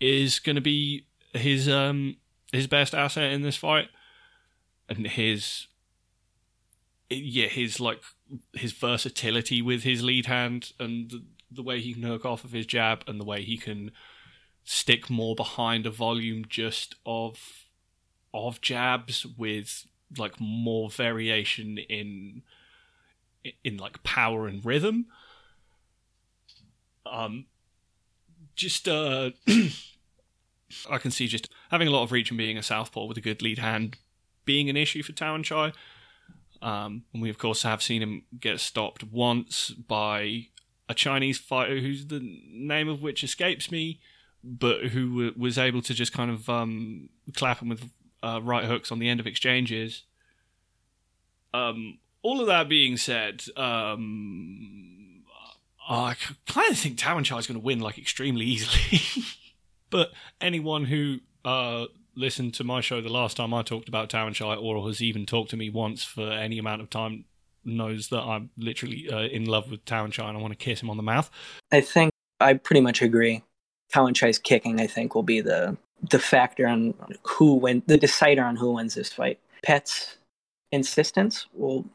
is 0.00 0.38
going 0.38 0.56
to 0.56 0.62
be 0.62 1.06
his 1.32 1.68
um 1.68 2.16
his 2.52 2.66
best 2.66 2.94
asset 2.94 3.32
in 3.32 3.42
this 3.42 3.56
fight 3.56 3.88
and 4.88 5.06
his 5.06 5.66
yeah 7.10 7.46
his 7.46 7.80
like 7.80 8.02
his 8.54 8.72
versatility 8.72 9.62
with 9.62 9.82
his 9.82 10.02
lead 10.02 10.26
hand 10.26 10.72
and 10.78 11.12
the, 11.50 11.62
way 11.62 11.80
he 11.80 11.94
can 11.94 12.02
hook 12.02 12.24
off 12.24 12.44
of 12.44 12.52
his 12.52 12.66
jab 12.66 13.04
and 13.06 13.20
the 13.20 13.24
way 13.24 13.42
he 13.42 13.56
can 13.56 13.90
stick 14.64 15.08
more 15.08 15.34
behind 15.34 15.86
a 15.86 15.90
volume 15.90 16.44
just 16.48 16.96
of 17.06 17.68
of 18.34 18.60
jabs 18.60 19.24
with 19.24 19.86
like 20.18 20.40
more 20.40 20.90
variation 20.90 21.78
in 21.78 22.42
in 23.62 23.76
like 23.76 24.02
power 24.02 24.48
and 24.48 24.64
rhythm 24.64 25.06
um 27.06 27.46
just 28.56 28.88
uh 28.88 29.30
I 30.90 30.98
can 30.98 31.12
see 31.12 31.28
just 31.28 31.48
having 31.70 31.86
a 31.86 31.92
lot 31.92 32.02
of 32.02 32.12
reach 32.12 32.30
and 32.30 32.38
being 32.38 32.58
a 32.58 32.62
southpaw 32.62 33.04
with 33.04 33.16
a 33.16 33.20
good 33.20 33.40
lead 33.40 33.58
hand 33.58 33.96
being 34.46 34.70
an 34.70 34.76
issue 34.76 35.02
for 35.02 35.12
Tawanchai. 35.12 35.74
Um, 36.66 37.04
and 37.12 37.22
we 37.22 37.30
of 37.30 37.38
course 37.38 37.62
have 37.62 37.80
seen 37.80 38.02
him 38.02 38.24
get 38.40 38.58
stopped 38.58 39.04
once 39.04 39.70
by 39.70 40.48
a 40.88 40.94
Chinese 40.94 41.38
fighter 41.38 41.78
whose 41.78 42.08
the 42.08 42.18
name 42.50 42.88
of 42.88 43.02
which 43.02 43.22
escapes 43.22 43.70
me, 43.70 44.00
but 44.42 44.86
who 44.86 45.08
w- 45.10 45.34
was 45.36 45.58
able 45.58 45.80
to 45.82 45.94
just 45.94 46.12
kind 46.12 46.28
of 46.28 46.50
um, 46.50 47.08
clap 47.36 47.62
him 47.62 47.68
with 47.68 47.88
uh, 48.20 48.40
right 48.42 48.64
hooks 48.64 48.90
on 48.90 48.98
the 48.98 49.08
end 49.08 49.20
of 49.20 49.28
exchanges. 49.28 50.02
Um, 51.54 51.98
all 52.22 52.40
of 52.40 52.48
that 52.48 52.68
being 52.68 52.96
said, 52.96 53.44
um, 53.56 55.22
I 55.88 56.16
kind 56.48 56.72
of 56.72 56.78
think 56.78 56.98
Tawanchai 56.98 57.38
is 57.38 57.46
going 57.46 57.60
to 57.60 57.64
win 57.64 57.78
like 57.78 57.96
extremely 57.96 58.44
easily. 58.44 59.00
but 59.90 60.10
anyone 60.40 60.86
who 60.86 61.18
uh, 61.44 61.86
listened 62.16 62.54
to 62.54 62.64
my 62.64 62.80
show 62.80 63.00
the 63.00 63.12
last 63.12 63.36
time 63.36 63.52
I 63.52 63.62
talked 63.62 63.88
about 63.88 64.10
Shy 64.10 64.54
or 64.54 64.86
has 64.86 65.02
even 65.02 65.26
talked 65.26 65.50
to 65.50 65.56
me 65.56 65.70
once 65.70 66.02
for 66.02 66.30
any 66.30 66.58
amount 66.58 66.80
of 66.80 66.90
time 66.90 67.24
knows 67.64 68.08
that 68.08 68.22
I'm 68.22 68.50
literally 68.56 69.08
uh, 69.10 69.20
in 69.20 69.44
love 69.44 69.70
with 69.70 69.84
Tower 69.84 70.06
and 70.06 70.18
I 70.18 70.36
want 70.36 70.52
to 70.52 70.56
kiss 70.56 70.82
him 70.82 70.90
on 70.90 70.96
the 70.96 71.02
mouth. 71.02 71.30
I 71.72 71.80
think 71.80 72.10
I 72.40 72.54
pretty 72.54 72.80
much 72.80 73.02
agree. 73.02 73.42
Tawanchai's 73.92 74.38
kicking, 74.38 74.80
I 74.80 74.86
think, 74.86 75.14
will 75.14 75.22
be 75.22 75.40
the 75.40 75.76
the 76.10 76.18
factor 76.18 76.66
on 76.66 76.94
who 77.22 77.54
win, 77.54 77.82
the 77.86 77.96
decider 77.96 78.44
on 78.44 78.56
who 78.56 78.72
wins 78.72 78.94
this 78.94 79.12
fight. 79.12 79.38
Pet's 79.62 80.18
insistence 80.70 81.46
will 81.54 81.86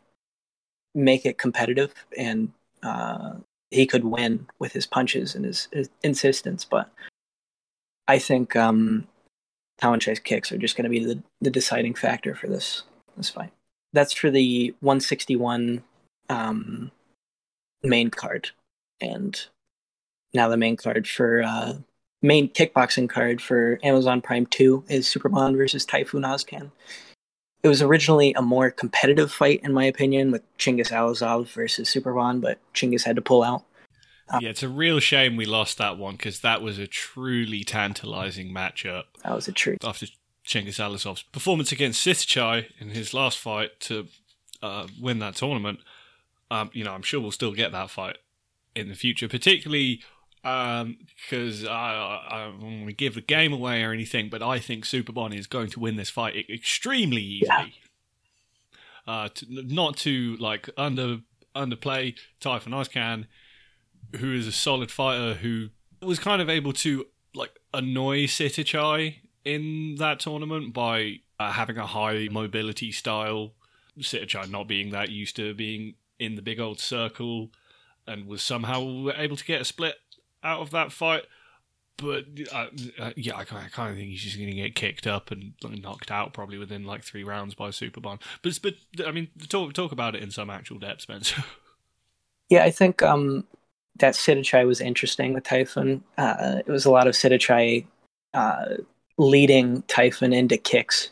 make 0.96 1.26
it 1.26 1.38
competitive, 1.38 1.94
and 2.18 2.52
uh, 2.84 3.34
he 3.70 3.86
could 3.86 4.04
win 4.04 4.48
with 4.60 4.74
his 4.74 4.86
punches 4.86 5.36
and 5.36 5.46
his, 5.46 5.68
his 5.72 5.90
insistence. 6.04 6.66
But 6.66 6.90
I 8.08 8.20
think 8.20 8.56
um, 8.56 9.08
Tawanchai's 9.82 10.20
kicks 10.20 10.52
are 10.52 10.58
just 10.58 10.76
going 10.76 10.84
to 10.84 10.90
be 10.90 11.04
the, 11.04 11.22
the 11.42 11.50
deciding 11.50 11.96
factor 11.96 12.36
for 12.36 12.48
this 12.48 12.84
this 13.18 13.30
fight. 13.30 13.52
That's 13.94 14.14
for 14.14 14.30
the 14.30 14.74
161 14.80 15.84
um, 16.30 16.92
main 17.84 18.10
card, 18.10 18.52
and 19.02 19.40
now 20.34 20.48
the 20.48 20.58
main 20.58 20.78
card 20.78 21.08
for 21.08 21.44
uh, 21.44 21.74
main 22.22 22.50
kickboxing 22.50 23.10
card 23.10 23.42
for 23.42 23.80
Amazon 23.84 24.22
Prime 24.22 24.46
2 24.46 24.86
is 24.88 25.08
Superbon 25.08 25.58
versus 25.58 25.86
Tayfun 25.86 26.26
Ozcan. 26.26 26.72
It 27.64 27.68
was 27.68 27.82
originally 27.82 28.34
a 28.34 28.42
more 28.42 28.72
competitive 28.72 29.32
fight, 29.32 29.62
in 29.64 29.74
my 29.74 29.86
opinion, 29.86 30.32
with 30.32 30.42
Chingiz 30.58 30.90
Allazov 30.90 31.48
versus 31.54 31.94
Superbon, 31.94 32.42
but 32.42 32.58
Chingiz 32.74 33.04
had 33.04 33.16
to 33.18 33.22
pull 33.22 33.44
out. 33.44 33.64
Yeah, 34.40 34.50
it's 34.50 34.64
a 34.64 34.70
real 34.70 35.00
shame 35.00 35.36
we 35.36 35.46
lost 35.46 35.78
that 35.78 35.98
one 35.98 36.16
because 36.16 36.42
that 36.42 36.62
was 36.62 36.78
a 36.78 36.88
truly 36.88 37.64
tantalizing 37.64 38.54
matchup. 38.54 39.04
That 39.24 39.36
was 39.36 39.48
a 39.48 39.52
treat. 39.52 39.84
After 39.84 40.08
Chingiz 40.46 40.80
Allazov's 40.80 41.24
performance 41.24 41.72
against 41.72 42.06
Sitthichai 42.06 42.68
in 42.80 42.90
his 42.90 43.14
last 43.14 43.38
fight 43.38 43.80
to 43.82 44.08
uh, 44.62 44.88
win 45.00 45.20
that 45.20 45.36
tournament, 45.36 45.80
um, 46.50 46.70
you 46.74 46.84
know, 46.84 46.94
I'm 46.94 47.02
sure 47.02 47.20
we'll 47.20 47.32
still 47.32 47.54
get 47.54 47.72
that 47.72 47.90
fight 47.90 48.18
in 48.76 48.90
the 48.90 48.96
future, 48.96 49.28
particularly 49.28 50.02
because 50.44 51.64
um, 51.64 51.70
I, 51.70 52.26
I, 52.30 52.52
don't 52.60 52.62
want 52.62 52.88
to 52.88 52.94
give 52.94 53.14
the 53.14 53.22
game 53.22 53.54
away 53.54 53.84
or 53.84 53.92
anything, 53.92 54.30
but 54.30 54.42
I 54.42 54.58
think 54.58 54.86
Super 54.86 55.14
Superbon 55.14 55.38
is 55.38 55.46
going 55.46 55.70
to 55.70 55.80
win 55.80 55.98
this 55.98 56.10
fight 56.10 56.50
extremely 56.50 57.22
easily. 57.22 57.50
Yeah. 59.08 59.14
Uh, 59.14 59.30
to, 59.30 59.46
not 59.50 59.98
to 59.98 60.36
like 60.38 60.70
under 60.78 61.20
underplay 61.56 62.16
Tayfun 62.40 62.70
Ozcan, 62.70 63.28
who 64.18 64.34
is 64.34 64.48
a 64.48 64.52
solid 64.52 64.92
fighter 64.92 65.36
who 65.36 65.70
was 66.02 66.20
kind 66.20 66.42
of 66.42 66.50
able 66.50 66.74
to 66.74 67.06
like 67.34 67.52
annoy 67.74 68.26
Sitthichai 68.26 69.16
in 69.46 69.96
that 69.96 70.20
tournament 70.20 70.74
by 70.74 71.20
uh, 71.40 71.52
having 71.52 71.78
a 71.78 71.88
high 71.88 72.28
mobility 72.32 72.92
style. 72.92 73.54
Sitthichai 74.00 74.50
not 74.50 74.68
being 74.68 74.92
that 74.92 75.10
used 75.10 75.36
to 75.36 75.54
being 75.54 75.96
in 76.20 76.36
the 76.36 76.42
big 76.42 76.60
old 76.60 76.80
circle 76.80 77.50
and 78.08 78.26
was 78.26 78.42
somehow 78.42 79.10
able 79.16 79.36
to 79.36 79.46
get 79.46 79.62
a 79.62 79.66
split 79.66 79.96
out 80.44 80.62
of 80.62 80.72
that 80.72 80.92
fight. 80.92 81.24
But 81.98 82.26
uh, 82.52 82.68
uh, 83.00 83.12
yeah, 83.16 83.38
I 83.38 83.44
kind, 83.44 83.66
of, 83.66 83.72
kind 83.72 83.92
of 83.92 83.98
think 83.98 84.10
he's 84.10 84.24
just 84.24 84.38
going 84.38 84.50
to 84.50 84.56
get 84.56 84.76
kicked 84.76 85.06
up 85.06 85.30
and 85.30 85.54
knocked 85.62 86.10
out 86.10 86.34
probably 86.34 86.58
within 86.58 86.84
like 86.84 87.04
three 87.04 87.24
rounds 87.24 87.54
by 87.54 87.70
Superbon. 87.70 88.20
But 88.42 88.60
but 88.64 88.74
I 89.06 89.12
mean, 89.12 89.28
talk 89.50 89.74
talk 89.74 89.92
about 89.92 90.16
it 90.16 90.24
in 90.24 90.32
some 90.32 90.50
actual 90.50 90.80
depth, 90.80 91.02
Spencer. 91.02 91.44
Yeah, 92.50 92.66
I 92.66 92.72
think 92.72 93.02
um, 93.02 93.46
that 94.02 94.16
Sitthichai 94.16 94.68
was 94.68 94.82
interesting 94.82 95.34
with 95.34 95.44
Tayfun. 95.44 96.02
Uh, 96.18 96.62
it 96.66 96.72
was 96.72 96.86
a 96.86 96.92
lot 96.92 97.08
of 97.08 97.16
Sitthichai 97.16 97.86
uh, 98.34 98.66
leading 99.18 99.82
Tayfun 99.84 100.34
into 100.36 100.58
kicks 100.58 101.10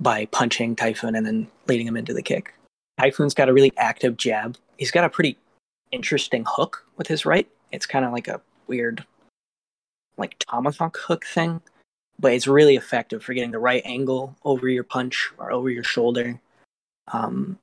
by 0.00 0.26
punching 0.26 0.76
Tayfun 0.76 1.16
and 1.16 1.26
then 1.26 1.48
leading 1.66 1.86
him 1.86 1.96
into 1.96 2.14
the 2.14 2.22
kick. 2.22 2.54
Tayfun's 3.00 3.34
got 3.34 3.48
a 3.48 3.52
really 3.52 3.72
active 3.76 4.16
jab. 4.16 4.56
He's 4.76 4.90
got 4.90 5.04
a 5.04 5.10
pretty 5.10 5.36
interesting 5.90 6.44
hook 6.46 6.86
with 6.96 7.06
his 7.06 7.26
right. 7.26 7.48
It's 7.72 7.86
kind 7.86 8.04
of 8.04 8.12
like 8.12 8.28
a 8.28 8.40
weird, 8.66 9.04
like 10.16 10.38
tomahawk 10.38 10.96
hook 10.98 11.24
thing, 11.24 11.60
but 12.18 12.32
it's 12.32 12.46
really 12.46 12.76
effective 12.76 13.22
for 13.22 13.34
getting 13.34 13.50
the 13.50 13.58
right 13.58 13.82
angle 13.84 14.36
over 14.44 14.68
your 14.68 14.84
punch 14.84 15.32
or 15.38 15.50
over 15.52 15.70
your 15.70 15.84
shoulder. 15.84 16.40
Um, 17.12 17.58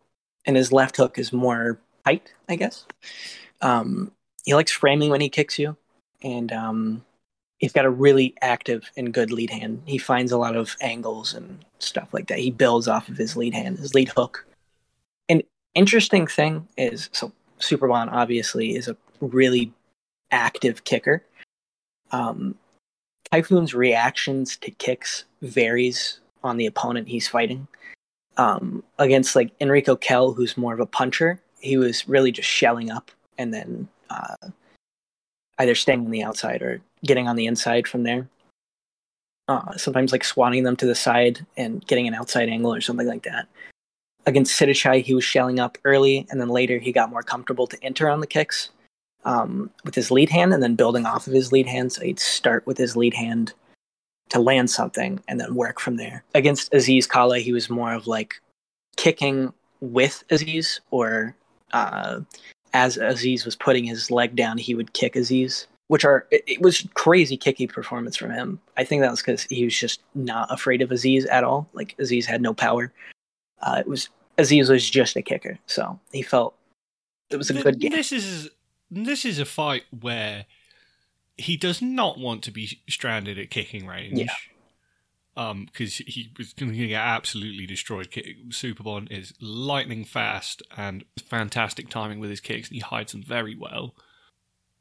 and 0.45 0.55
his 0.55 0.71
left 0.71 0.97
hook 0.97 1.17
is 1.17 1.31
more 1.31 1.79
tight, 2.05 2.33
I 2.49 2.55
guess. 2.55 2.85
Um, 3.61 4.11
he 4.45 4.55
likes 4.55 4.71
framing 4.71 5.09
when 5.09 5.21
he 5.21 5.29
kicks 5.29 5.59
you, 5.59 5.75
and 6.23 6.51
um, 6.51 7.05
he's 7.59 7.73
got 7.73 7.85
a 7.85 7.89
really 7.89 8.33
active 8.41 8.89
and 8.97 9.13
good 9.13 9.31
lead 9.31 9.49
hand. 9.49 9.81
He 9.85 9.97
finds 9.97 10.31
a 10.31 10.37
lot 10.37 10.55
of 10.55 10.75
angles 10.81 11.33
and 11.33 11.63
stuff 11.79 12.09
like 12.13 12.27
that. 12.27 12.39
He 12.39 12.51
builds 12.51 12.87
off 12.87 13.07
of 13.07 13.17
his 13.17 13.37
lead 13.37 13.53
hand, 13.53 13.77
his 13.77 13.93
lead 13.93 14.09
hook. 14.09 14.45
An 15.29 15.41
interesting 15.75 16.27
thing 16.27 16.67
is 16.77 17.09
so 17.11 17.31
Superbon 17.59 18.11
obviously 18.11 18.75
is 18.75 18.87
a 18.87 18.97
really 19.21 19.71
active 20.31 20.83
kicker. 20.83 21.23
Um, 22.11 22.55
Tayfun's 23.31 23.73
reactions 23.73 24.57
to 24.57 24.71
kicks 24.71 25.25
varies 25.41 26.19
on 26.43 26.57
the 26.57 26.65
opponent 26.65 27.07
he's 27.07 27.27
fighting. 27.27 27.67
Um, 28.37 28.83
against 28.97 29.35
like 29.35 29.57
Enriko 29.59 29.99
Kehl, 29.99 30.35
who's 30.35 30.57
more 30.57 30.73
of 30.73 30.79
a 30.79 30.85
puncher, 30.85 31.39
he 31.59 31.77
was 31.77 32.07
really 32.07 32.31
just 32.31 32.49
shelling 32.49 32.89
up 32.89 33.11
and 33.37 33.53
then 33.53 33.87
uh, 34.11 34.49
either 35.59 35.75
staying 35.75 36.05
on 36.05 36.11
the 36.11 36.23
outside 36.23 36.61
or 36.61 36.81
getting 37.05 37.27
on 37.27 37.35
the 37.35 37.45
inside 37.45 37.87
from 37.87 38.03
there. 38.03 38.27
Uh, 39.47 39.75
sometimes 39.75 40.11
like 40.11 40.23
swatting 40.23 40.63
them 40.63 40.75
to 40.75 40.85
the 40.85 40.95
side 40.95 41.45
and 41.57 41.85
getting 41.87 42.07
an 42.07 42.13
outside 42.13 42.49
angle 42.49 42.73
or 42.73 42.81
something 42.81 43.07
like 43.07 43.23
that. 43.23 43.47
Against 44.25 44.59
Sitthichai, 44.59 45.03
he 45.03 45.13
was 45.13 45.23
shelling 45.23 45.59
up 45.59 45.77
early, 45.83 46.27
and 46.29 46.39
then 46.39 46.49
later 46.49 46.77
he 46.77 46.91
got 46.91 47.09
more 47.09 47.23
comfortable 47.23 47.67
to 47.67 47.83
enter 47.83 48.09
on 48.09 48.19
the 48.19 48.27
kicks 48.27 48.69
um, 49.25 49.69
with 49.83 49.95
his 49.95 50.11
lead 50.11 50.29
hand 50.29 50.53
and 50.53 50.61
then 50.61 50.75
building 50.75 51.05
off 51.05 51.27
of 51.27 51.33
his 51.33 51.51
lead 51.51 51.67
hand. 51.67 51.91
So 51.91 52.03
he'd 52.03 52.19
start 52.19 52.65
with 52.67 52.77
his 52.77 52.95
lead 52.95 53.13
hand 53.13 53.53
to 54.29 54.39
land 54.39 54.69
something 54.69 55.19
and 55.27 55.39
then 55.39 55.55
work 55.55 55.79
from 55.79 55.97
there. 55.97 56.23
Against 56.35 56.73
Aziz 56.73 57.07
Kala, 57.07 57.39
he 57.39 57.51
was 57.51 57.69
more 57.69 57.93
of 57.93 58.07
like 58.07 58.35
kicking 58.95 59.51
with 59.81 60.23
Aziz, 60.29 60.79
or 60.91 61.35
uh, 61.73 62.19
as 62.73 62.97
Aziz 62.97 63.45
was 63.45 63.55
putting 63.55 63.83
his 63.83 64.11
leg 64.11 64.35
down, 64.35 64.57
he 64.57 64.75
would 64.75 64.93
kick 64.93 65.15
Aziz, 65.15 65.67
which 65.87 66.05
are 66.05 66.27
it, 66.31 66.43
it 66.47 66.61
was 66.61 66.87
crazy 66.93 67.37
kicky 67.37 67.67
performance 67.67 68.15
from 68.15 68.31
him. 68.31 68.59
I 68.77 68.83
think 68.83 69.01
that 69.01 69.11
was 69.11 69.21
because 69.21 69.43
he 69.43 69.63
was 69.63 69.77
just 69.77 70.01
not 70.15 70.51
afraid 70.51 70.81
of 70.81 70.91
Aziz 70.91 71.25
at 71.25 71.43
all. 71.43 71.67
Like 71.73 71.95
Aziz 71.99 72.25
had 72.25 72.41
no 72.41 72.53
power. 72.53 72.91
Uh, 73.61 73.77
it 73.79 73.87
was 73.87 74.09
Aziz 74.37 74.69
was 74.69 74.89
just 74.89 75.15
a 75.15 75.21
kicker, 75.21 75.59
so 75.67 75.99
he 76.11 76.21
felt 76.21 76.55
it 77.29 77.37
was 77.37 77.49
a 77.49 77.53
good 77.53 77.79
game. 77.79 77.91
This 77.91 78.11
is 78.11 78.49
this 78.89 79.25
is 79.25 79.39
a 79.39 79.45
fight 79.45 79.83
where 79.97 80.45
he 81.37 81.57
does 81.57 81.81
not 81.81 82.19
want 82.19 82.43
to 82.43 82.51
be 82.51 82.79
stranded 82.89 83.39
at 83.39 83.49
kicking 83.49 83.87
range. 83.87 84.19
Yeah. 84.19 84.33
Um, 85.37 85.65
because 85.65 85.95
he 85.95 86.33
was 86.37 86.51
going 86.51 86.73
to 86.73 86.87
get 86.87 86.99
absolutely 86.99 87.65
destroyed. 87.65 88.11
Superbon 88.49 89.09
is 89.09 89.33
lightning 89.39 90.03
fast 90.03 90.61
and 90.75 91.05
fantastic 91.23 91.87
timing 91.87 92.19
with 92.19 92.29
his 92.29 92.41
kicks, 92.41 92.67
and 92.67 92.75
he 92.75 92.81
hides 92.81 93.13
them 93.13 93.23
very 93.23 93.55
well. 93.55 93.95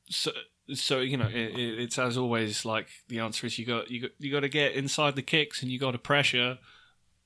So, 0.09 0.33
so 0.75 0.99
you 0.99 1.17
know, 1.17 1.29
it, 1.29 1.57
it's 1.57 1.99
as 2.01 2.17
always 2.17 2.65
like 2.65 2.89
the 3.07 3.21
answer 3.21 3.47
is 3.47 3.61
you 3.61 3.67
got 3.67 3.93
you 3.93 4.03
got 4.03 4.11
you 4.19 4.33
got 4.33 4.41
to 4.41 4.49
get 4.49 4.73
inside 4.73 5.15
the 5.15 5.23
kicks 5.23 5.63
and 5.63 5.71
you 5.71 5.79
got 5.79 5.93
to 5.93 5.99
pressure, 5.99 6.59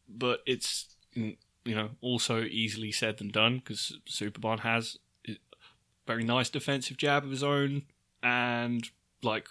but 0.07 0.41
it's 0.45 0.95
you 1.15 1.37
know 1.65 1.91
also 2.03 2.43
easily 2.43 2.93
said 2.93 3.17
than 3.17 3.31
done 3.31 3.59
because 3.59 3.99
Superbon 4.07 4.61
has 4.61 4.99
a 5.27 5.39
very 6.07 6.25
nice 6.25 6.51
defensive 6.51 6.99
jab 6.99 7.25
of 7.25 7.31
his 7.31 7.43
own, 7.43 7.85
and 8.23 8.89
like 9.23 9.49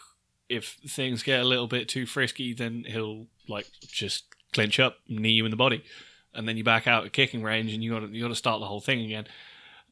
if 0.50 0.78
things 0.88 1.24
get 1.24 1.40
a 1.40 1.46
little 1.46 1.68
bit 1.68 1.90
too 1.90 2.06
frisky, 2.06 2.54
then 2.54 2.86
he'll 2.88 3.28
like 3.48 3.68
just 3.88 4.26
clinch 4.54 4.80
up, 4.80 4.98
knee 5.08 5.32
you 5.32 5.46
in 5.46 5.52
the 5.52 5.58
body, 5.58 5.84
and 6.34 6.48
then 6.48 6.58
you 6.58 6.64
back 6.64 6.88
out 6.88 7.06
at 7.06 7.14
kicking 7.14 7.44
range, 7.44 7.74
and 7.74 7.84
you 7.84 7.92
got 7.92 8.10
you 8.10 8.22
got 8.22 8.30
to 8.30 8.36
start 8.36 8.60
the 8.60 8.68
whole 8.68 8.82
thing 8.82 9.06
again. 9.06 9.28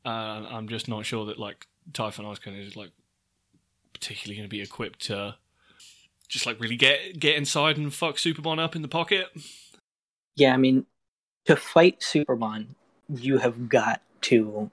Uh, 0.05 0.45
I'm 0.49 0.67
just 0.67 0.87
not 0.87 1.05
sure 1.05 1.25
that 1.25 1.39
like 1.39 1.67
Tayfun 1.91 2.25
Ozcan 2.25 2.59
is 2.59 2.75
like 2.75 2.91
particularly 3.93 4.37
going 4.37 4.49
to 4.49 4.53
be 4.53 4.61
equipped 4.61 5.01
to 5.07 5.35
just 6.27 6.45
like 6.45 6.59
really 6.59 6.75
get 6.75 7.19
get 7.19 7.35
inside 7.35 7.77
and 7.77 7.93
fuck 7.93 8.15
Superbon 8.15 8.59
up 8.59 8.75
in 8.75 8.81
the 8.81 8.87
pocket. 8.87 9.27
Yeah, 10.35 10.53
I 10.53 10.57
mean, 10.57 10.85
to 11.45 11.55
fight 11.55 11.99
Superbon, 11.99 12.67
you 13.09 13.37
have 13.37 13.67
got 13.69 14.01
to 14.21 14.71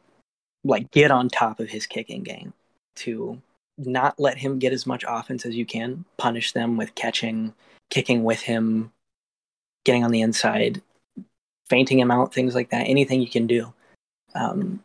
like 0.64 0.91
get 0.91 1.11
on 1.11 1.29
top 1.29 1.61
of 1.61 1.69
his 1.69 1.87
kicking 1.87 2.23
game 2.23 2.53
to 2.97 3.41
not 3.79 4.19
let 4.19 4.38
him 4.38 4.59
get 4.59 4.73
as 4.73 4.87
much 4.87 5.05
offense 5.07 5.47
as 5.47 5.55
you 5.55 5.64
can, 5.64 6.05
punish 6.17 6.53
them 6.53 6.77
with 6.77 6.95
catching, 6.95 7.55
kicking 7.91 8.25
with 8.25 8.41
him, 8.41 8.93
getting 9.85 10.05
on 10.05 10.11
the 10.11 10.21
inside, 10.21 10.83
fainting 11.69 11.99
him 11.99 12.11
out, 12.11 12.35
things 12.35 12.55
like 12.55 12.71
that. 12.71 12.88
Anything 12.88 13.21
you 13.21 13.29
can 13.29 13.47
do. 13.47 13.73
Um, 14.35 14.83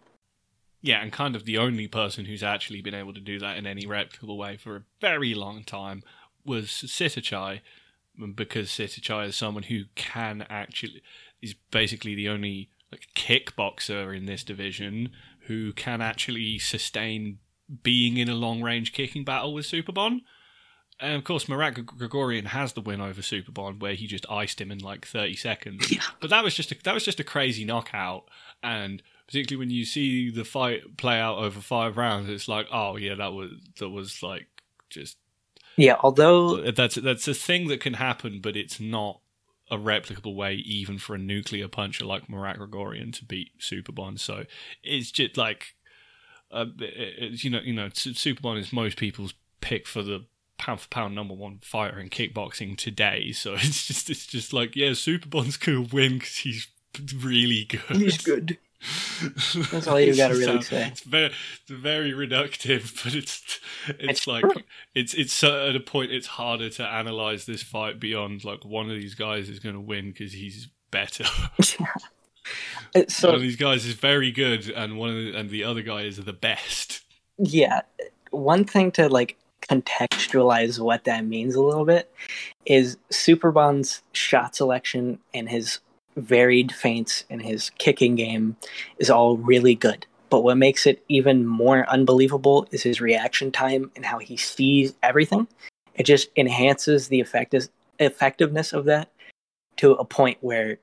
yeah, 0.82 1.02
and 1.02 1.12
kind 1.12 1.36
of 1.36 1.46
the 1.46 1.58
only 1.58 1.88
person 1.88 2.26
who's 2.26 2.44
actually 2.44 2.82
been 2.82 2.94
able 2.94 3.14
to 3.14 3.22
do 3.22 3.40
that 3.40 3.58
in 3.58 3.66
any 3.66 3.86
reputable 3.86 4.38
way 4.38 4.58
for 4.58 4.76
a 4.76 4.84
very 5.00 5.34
long 5.34 5.64
time 5.64 6.04
was 6.46 6.68
Sitthichai, 6.68 7.62
because 8.36 8.70
Sitthichai 8.70 9.30
is 9.30 9.36
someone 9.36 9.64
who 9.64 9.86
can 9.96 10.46
actually 10.50 11.02
is 11.42 11.56
basically 11.72 12.16
the 12.16 12.30
only 12.30 12.70
like 12.92 13.08
kickboxer 13.16 14.16
in 14.16 14.26
this 14.26 14.44
division 14.44 15.10
who 15.48 15.74
can 15.74 16.02
actually 16.02 16.60
sustain 16.60 17.40
being 17.82 18.18
in 18.18 18.30
a 18.30 18.36
long 18.36 18.62
range 18.62 18.94
kicking 18.94 19.24
battle 19.24 19.54
with 19.54 19.66
Superbon. 19.66 20.22
And 21.00 21.16
of 21.16 21.24
course, 21.24 21.50
Marat 21.50 21.72
Grigorian 21.72 22.46
has 22.46 22.74
the 22.74 22.82
win 22.82 23.02
over 23.02 23.22
Superbon, 23.22 23.80
where 23.80 23.96
he 23.96 24.06
just 24.06 24.30
iced 24.30 24.62
him 24.62 24.72
in 24.72 24.78
like 24.78 25.06
thirty 25.06 25.36
seconds. 25.36 25.92
Yeah. 25.92 26.04
But 26.22 26.30
that 26.30 26.44
was 26.44 26.54
just 26.56 26.72
a, 26.72 26.76
that 26.84 26.94
was 26.94 27.04
just 27.04 27.20
a 27.20 27.24
crazy 27.24 27.66
knockout, 27.66 28.26
and 28.62 29.02
particularly 29.28 29.66
when 29.66 29.74
you 29.74 29.86
see 29.86 30.30
the 30.30 30.46
fight 30.46 30.98
play 30.98 31.20
out 31.20 31.40
over 31.40 31.60
five 31.60 31.98
rounds, 31.98 32.30
it's 32.30 32.48
like, 32.48 32.68
oh 32.72 32.96
yeah, 32.96 33.16
that 33.16 33.34
was 33.34 33.52
that 33.80 33.90
was 33.90 34.22
like 34.22 34.48
just 34.90 35.18
Yeah, 35.78 35.96
although 36.02 36.72
that's 36.72 36.96
that's 36.96 37.28
a 37.28 37.34
thing 37.34 37.68
that 37.68 37.82
can 37.82 37.96
happen, 37.96 38.40
but 38.42 38.56
it's 38.56 38.80
not 38.80 39.22
a 39.72 39.78
replicable 39.78 40.36
way 40.36 40.56
even 40.56 41.00
for 41.00 41.16
a 41.16 41.20
nuclear 41.20 41.68
puncher 41.68 42.06
like 42.06 42.30
Marat 42.30 42.58
Grigorian 42.58 43.12
to 43.14 43.26
beat 43.26 43.60
Superbon. 43.60 44.20
So 44.20 44.44
it's 44.84 45.10
just 45.10 45.38
like, 45.38 45.76
uh, 46.54 46.66
it's, 46.80 47.44
you 47.44 47.50
know, 47.50 47.60
you 47.64 47.74
know, 47.74 47.88
Superbon 47.88 48.60
is 48.60 48.72
most 48.72 48.98
people's 48.98 49.34
pick 49.62 49.88
for 49.88 50.04
the 50.04 50.26
pound 50.58 50.80
for 50.80 50.88
pound 50.90 51.16
number 51.16 51.34
one 51.34 51.60
fighter 51.62 52.00
in 52.00 52.10
kickboxing 52.10 52.78
today. 52.78 53.32
So 53.32 53.54
it's 53.58 53.88
just 53.88 54.10
it's 54.10 54.28
just 54.28 54.54
like 54.54 54.76
yeah, 54.76 54.92
Superbon's 54.92 55.58
gonna 55.58 55.82
win 55.82 56.20
because 56.20 56.38
he's 56.38 56.68
really 57.16 57.66
good. 57.66 57.98
he's 57.98 58.18
good. 58.18 58.58
That's 59.72 59.88
all 59.88 60.00
you 60.00 60.16
gotta 60.16 60.36
really 60.36 60.62
say. 60.62 60.88
It's 60.88 61.02
very, 61.02 61.26
it's 61.28 61.70
very 61.70 62.12
reductive, 62.12 62.94
but 63.04 63.16
it's 63.16 63.60
it's, 63.88 63.98
It's 64.00 64.28
like 64.28 64.44
it's 64.94 65.14
it's 65.14 65.44
at 65.44 65.76
a 65.76 65.80
point 65.80 66.12
it's 66.12 66.28
harder 66.28 66.70
to 66.72 66.86
analyze 66.86 67.46
this 67.46 67.64
fight 67.64 68.00
beyond 68.00 68.44
like 68.44 68.66
one 68.66 68.90
of 68.90 68.96
these 68.96 69.16
guys 69.16 69.50
is 69.50 69.60
going 69.60 69.76
to 69.76 69.82
win 69.82 70.12
because 70.12 70.34
he's 70.34 70.68
better. 70.92 71.26
Uh, 72.96 73.00
one 73.00 73.10
So 73.10 73.30
of 73.32 73.42
these 73.42 73.56
guys 73.56 73.86
is 73.86 73.94
very 73.94 74.32
good, 74.32 74.70
and 74.70 74.98
one 74.98 75.10
of 75.10 75.16
the, 75.16 75.34
and 75.36 75.50
the 75.50 75.64
other 75.64 75.82
guy 75.82 76.02
is 76.02 76.18
the 76.18 76.34
best. 76.34 77.02
yeah, 77.38 77.82
one 78.32 78.66
thing 78.66 78.92
to 78.92 79.10
like 79.10 79.38
contextualize 79.62 80.80
what 80.80 81.06
that 81.06 81.26
means 81.26 81.56
a 81.56 81.62
little 81.62 81.86
bit 81.86 82.12
is 82.66 82.98
Superbon's 83.10 84.02
shot 84.12 84.56
selection 84.56 85.20
and 85.34 85.50
his 85.50 85.80
varied 86.18 86.72
feints 86.72 87.24
and 87.30 87.42
his 87.42 87.72
kicking 87.78 88.16
game 88.16 88.56
is 89.00 89.10
all 89.10 89.38
really 89.38 89.76
good. 89.76 90.06
But 90.30 90.42
what 90.44 90.58
makes 90.58 90.86
it 90.86 91.04
even 91.10 91.46
more 91.46 91.88
unbelievable 91.90 92.68
is 92.72 92.84
his 92.84 93.00
reaction 93.00 93.52
time 93.52 93.92
and 93.96 94.06
how 94.06 94.18
he 94.20 94.36
sees 94.36 94.94
everything. 95.04 95.48
It 95.96 96.04
just 96.04 96.30
enhances 96.36 97.08
the 97.08 97.20
effective 97.20 97.70
effectiveness 98.00 98.74
of 98.74 98.86
that 98.86 99.10
to 99.78 99.92
a 99.92 100.06
point 100.06 100.38
where 100.42 100.80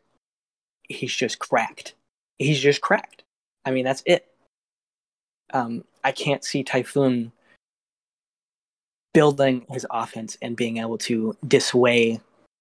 he's 0.90 1.14
just 1.14 1.38
cracked. 1.38 1.94
He's 2.38 2.61
just 2.61 2.81
cracked. 2.81 3.22
I 3.64 3.70
mean, 3.70 3.85
that's 3.85 4.03
it. 4.07 4.26
Um, 5.53 5.85
I 6.05 6.12
can't 6.12 6.44
see 6.44 6.64
Tayfun 6.64 7.33
building 9.12 9.66
his 9.70 9.87
offense 9.90 10.37
and 10.40 10.57
being 10.57 10.79
able 10.79 10.98
to 10.98 11.37
dissuade 11.46 12.20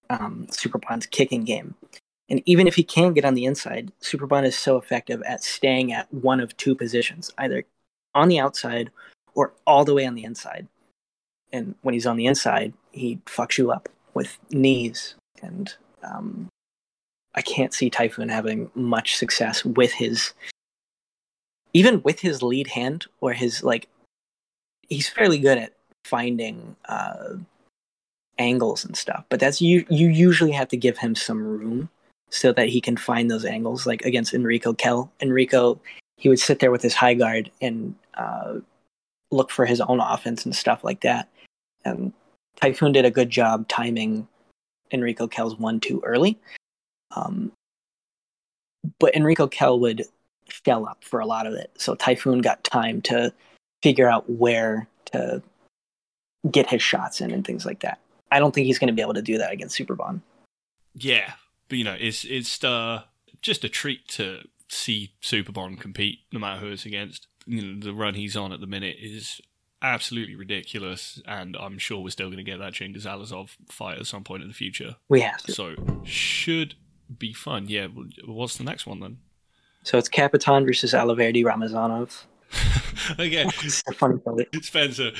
um, 0.09 0.47
Superbon's 0.51 1.05
kicking 1.05 1.43
game. 1.43 1.75
And 2.29 2.41
even 2.45 2.67
if 2.67 2.75
he 2.75 2.83
can 2.83 3.13
get 3.13 3.25
on 3.25 3.33
the 3.33 3.45
inside, 3.45 3.91
Superbon 4.01 4.45
is 4.45 4.57
so 4.57 4.77
effective 4.77 5.21
at 5.23 5.43
staying 5.43 5.93
at 5.93 6.11
one 6.13 6.39
of 6.39 6.55
two 6.57 6.75
positions, 6.75 7.31
either 7.37 7.63
on 8.13 8.27
the 8.27 8.39
outside 8.39 8.91
or 9.33 9.53
all 9.65 9.85
the 9.85 9.93
way 9.93 10.05
on 10.05 10.15
the 10.15 10.23
inside. 10.23 10.67
And 11.51 11.75
when 11.81 11.93
he's 11.93 12.05
on 12.05 12.17
the 12.17 12.27
inside, 12.27 12.73
he 12.91 13.19
fucks 13.25 13.57
you 13.57 13.71
up 13.71 13.89
with 14.13 14.37
knees. 14.51 15.15
And 15.41 15.73
um, 16.03 16.48
I 17.35 17.41
can't 17.41 17.73
see 17.73 17.89
Tayfun 17.89 18.29
having 18.29 18.71
much 18.75 19.15
success 19.15 19.63
with 19.63 19.91
his, 19.91 20.33
even 21.73 22.01
with 22.03 22.19
his 22.19 22.41
lead 22.41 22.67
hand 22.67 23.05
or 23.21 23.33
his 23.33 23.63
like. 23.63 23.87
He's 24.87 25.07
fairly 25.07 25.37
good 25.37 25.59
at 25.59 25.73
finding 26.03 26.75
uh, 26.85 27.35
angles 28.39 28.83
and 28.83 28.97
stuff, 28.97 29.23
but 29.29 29.39
that's 29.39 29.61
you. 29.61 29.85
You 29.89 30.07
usually 30.09 30.51
have 30.51 30.67
to 30.69 30.77
give 30.77 30.97
him 30.97 31.13
some 31.13 31.43
room 31.43 31.89
so 32.31 32.51
that 32.53 32.69
he 32.69 32.81
can 32.81 32.97
find 32.97 33.29
those 33.29 33.45
angles. 33.45 33.85
Like 33.85 34.01
against 34.01 34.33
Enriko 34.33 34.75
Kehl, 34.75 35.09
Enriko, 35.21 35.79
he 36.17 36.29
would 36.29 36.39
sit 36.39 36.59
there 36.59 36.71
with 36.71 36.81
his 36.81 36.95
high 36.95 37.13
guard 37.13 37.51
and 37.61 37.95
uh, 38.15 38.55
look 39.31 39.51
for 39.51 39.65
his 39.65 39.81
own 39.81 39.99
offense 39.99 40.45
and 40.45 40.55
stuff 40.55 40.83
like 40.83 41.01
that. 41.01 41.29
And 41.85 42.13
Tayfun 42.61 42.93
did 42.93 43.05
a 43.05 43.11
good 43.11 43.29
job 43.29 43.67
timing 43.67 44.27
Enriko 44.91 45.29
Kehl's 45.29 45.57
one 45.57 45.79
too 45.79 46.01
early. 46.03 46.37
Um, 47.15 47.51
but 48.99 49.13
Enriko 49.13 49.51
Kehl 49.51 49.79
would 49.79 50.05
shell 50.47 50.87
up 50.87 51.03
for 51.03 51.19
a 51.19 51.25
lot 51.25 51.47
of 51.47 51.53
it, 51.53 51.71
so 51.77 51.95
Tayfun 51.95 52.41
got 52.41 52.63
time 52.63 53.01
to 53.03 53.33
figure 53.81 54.09
out 54.09 54.29
where 54.29 54.87
to 55.05 55.41
get 56.49 56.69
his 56.69 56.81
shots 56.81 57.21
in 57.21 57.31
and 57.31 57.45
things 57.45 57.65
like 57.65 57.81
that. 57.81 57.99
I 58.31 58.39
don't 58.39 58.53
think 58.53 58.67
he's 58.67 58.79
going 58.79 58.87
to 58.87 58.93
be 58.93 59.01
able 59.01 59.15
to 59.15 59.21
do 59.21 59.37
that 59.37 59.51
against 59.51 59.77
Superbon. 59.77 60.21
Yeah, 60.95 61.33
but 61.67 61.77
you 61.77 61.83
know, 61.83 61.97
it's 61.99 62.23
it's 62.25 62.63
uh, 62.63 63.03
just 63.41 63.63
a 63.63 63.69
treat 63.69 64.07
to 64.09 64.41
see 64.67 65.13
Superbon 65.21 65.79
compete, 65.79 66.19
no 66.31 66.39
matter 66.39 66.59
who 66.59 66.71
it's 66.71 66.85
against. 66.85 67.27
You 67.45 67.61
know, 67.61 67.79
the 67.79 67.93
run 67.93 68.13
he's 68.13 68.35
on 68.37 68.51
at 68.51 68.59
the 68.59 68.67
minute 68.67 68.97
is 68.99 69.41
absolutely 69.81 70.35
ridiculous, 70.35 71.21
and 71.25 71.55
I'm 71.57 71.77
sure 71.77 72.01
we're 72.01 72.09
still 72.09 72.27
going 72.27 72.37
to 72.37 72.43
get 72.43 72.59
that 72.59 72.73
Chingiz 72.73 73.05
Allazov 73.05 73.55
fight 73.69 73.99
at 73.99 74.07
some 74.07 74.23
point 74.23 74.43
in 74.43 74.47
the 74.47 74.53
future. 74.53 74.97
We 75.07 75.21
have 75.21 75.41
to. 75.43 75.51
So 75.51 75.75
should 76.03 76.75
be 77.17 77.33
fun. 77.33 77.67
Yeah, 77.67 77.87
what's 78.25 78.57
the 78.57 78.63
next 78.63 78.85
one 78.85 78.99
then? 78.99 79.17
So 79.83 79.97
it's 79.97 80.09
Capitan 80.09 80.65
versus 80.65 80.93
Alaverdi 80.93 81.43
Ramazanov. 81.43 82.25
A. 83.19 83.49
Spencer, 84.61 85.11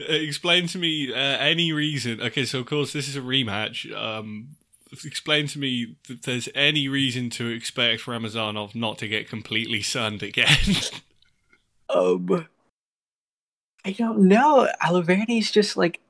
explain 0.00 0.66
to 0.68 0.78
me 0.78 1.12
uh, 1.12 1.16
any 1.16 1.72
reason. 1.72 2.20
Okay, 2.20 2.44
so 2.44 2.60
of 2.60 2.66
course 2.66 2.92
this 2.92 3.08
is 3.08 3.16
a 3.16 3.20
rematch. 3.20 3.92
Um, 3.96 4.56
explain 5.04 5.46
to 5.48 5.58
me 5.58 5.96
that 6.08 6.22
there's 6.22 6.48
any 6.54 6.88
reason 6.88 7.30
to 7.30 7.48
expect 7.48 8.06
Ramazanov 8.06 8.74
not 8.74 8.98
to 8.98 9.08
get 9.08 9.28
completely 9.28 9.82
sunned 9.82 10.22
again. 10.22 10.76
Um, 11.90 12.46
I 13.84 13.92
don't 13.92 14.28
know. 14.28 14.68
Alaverdi's 14.82 15.50
just 15.50 15.76
like 15.76 16.00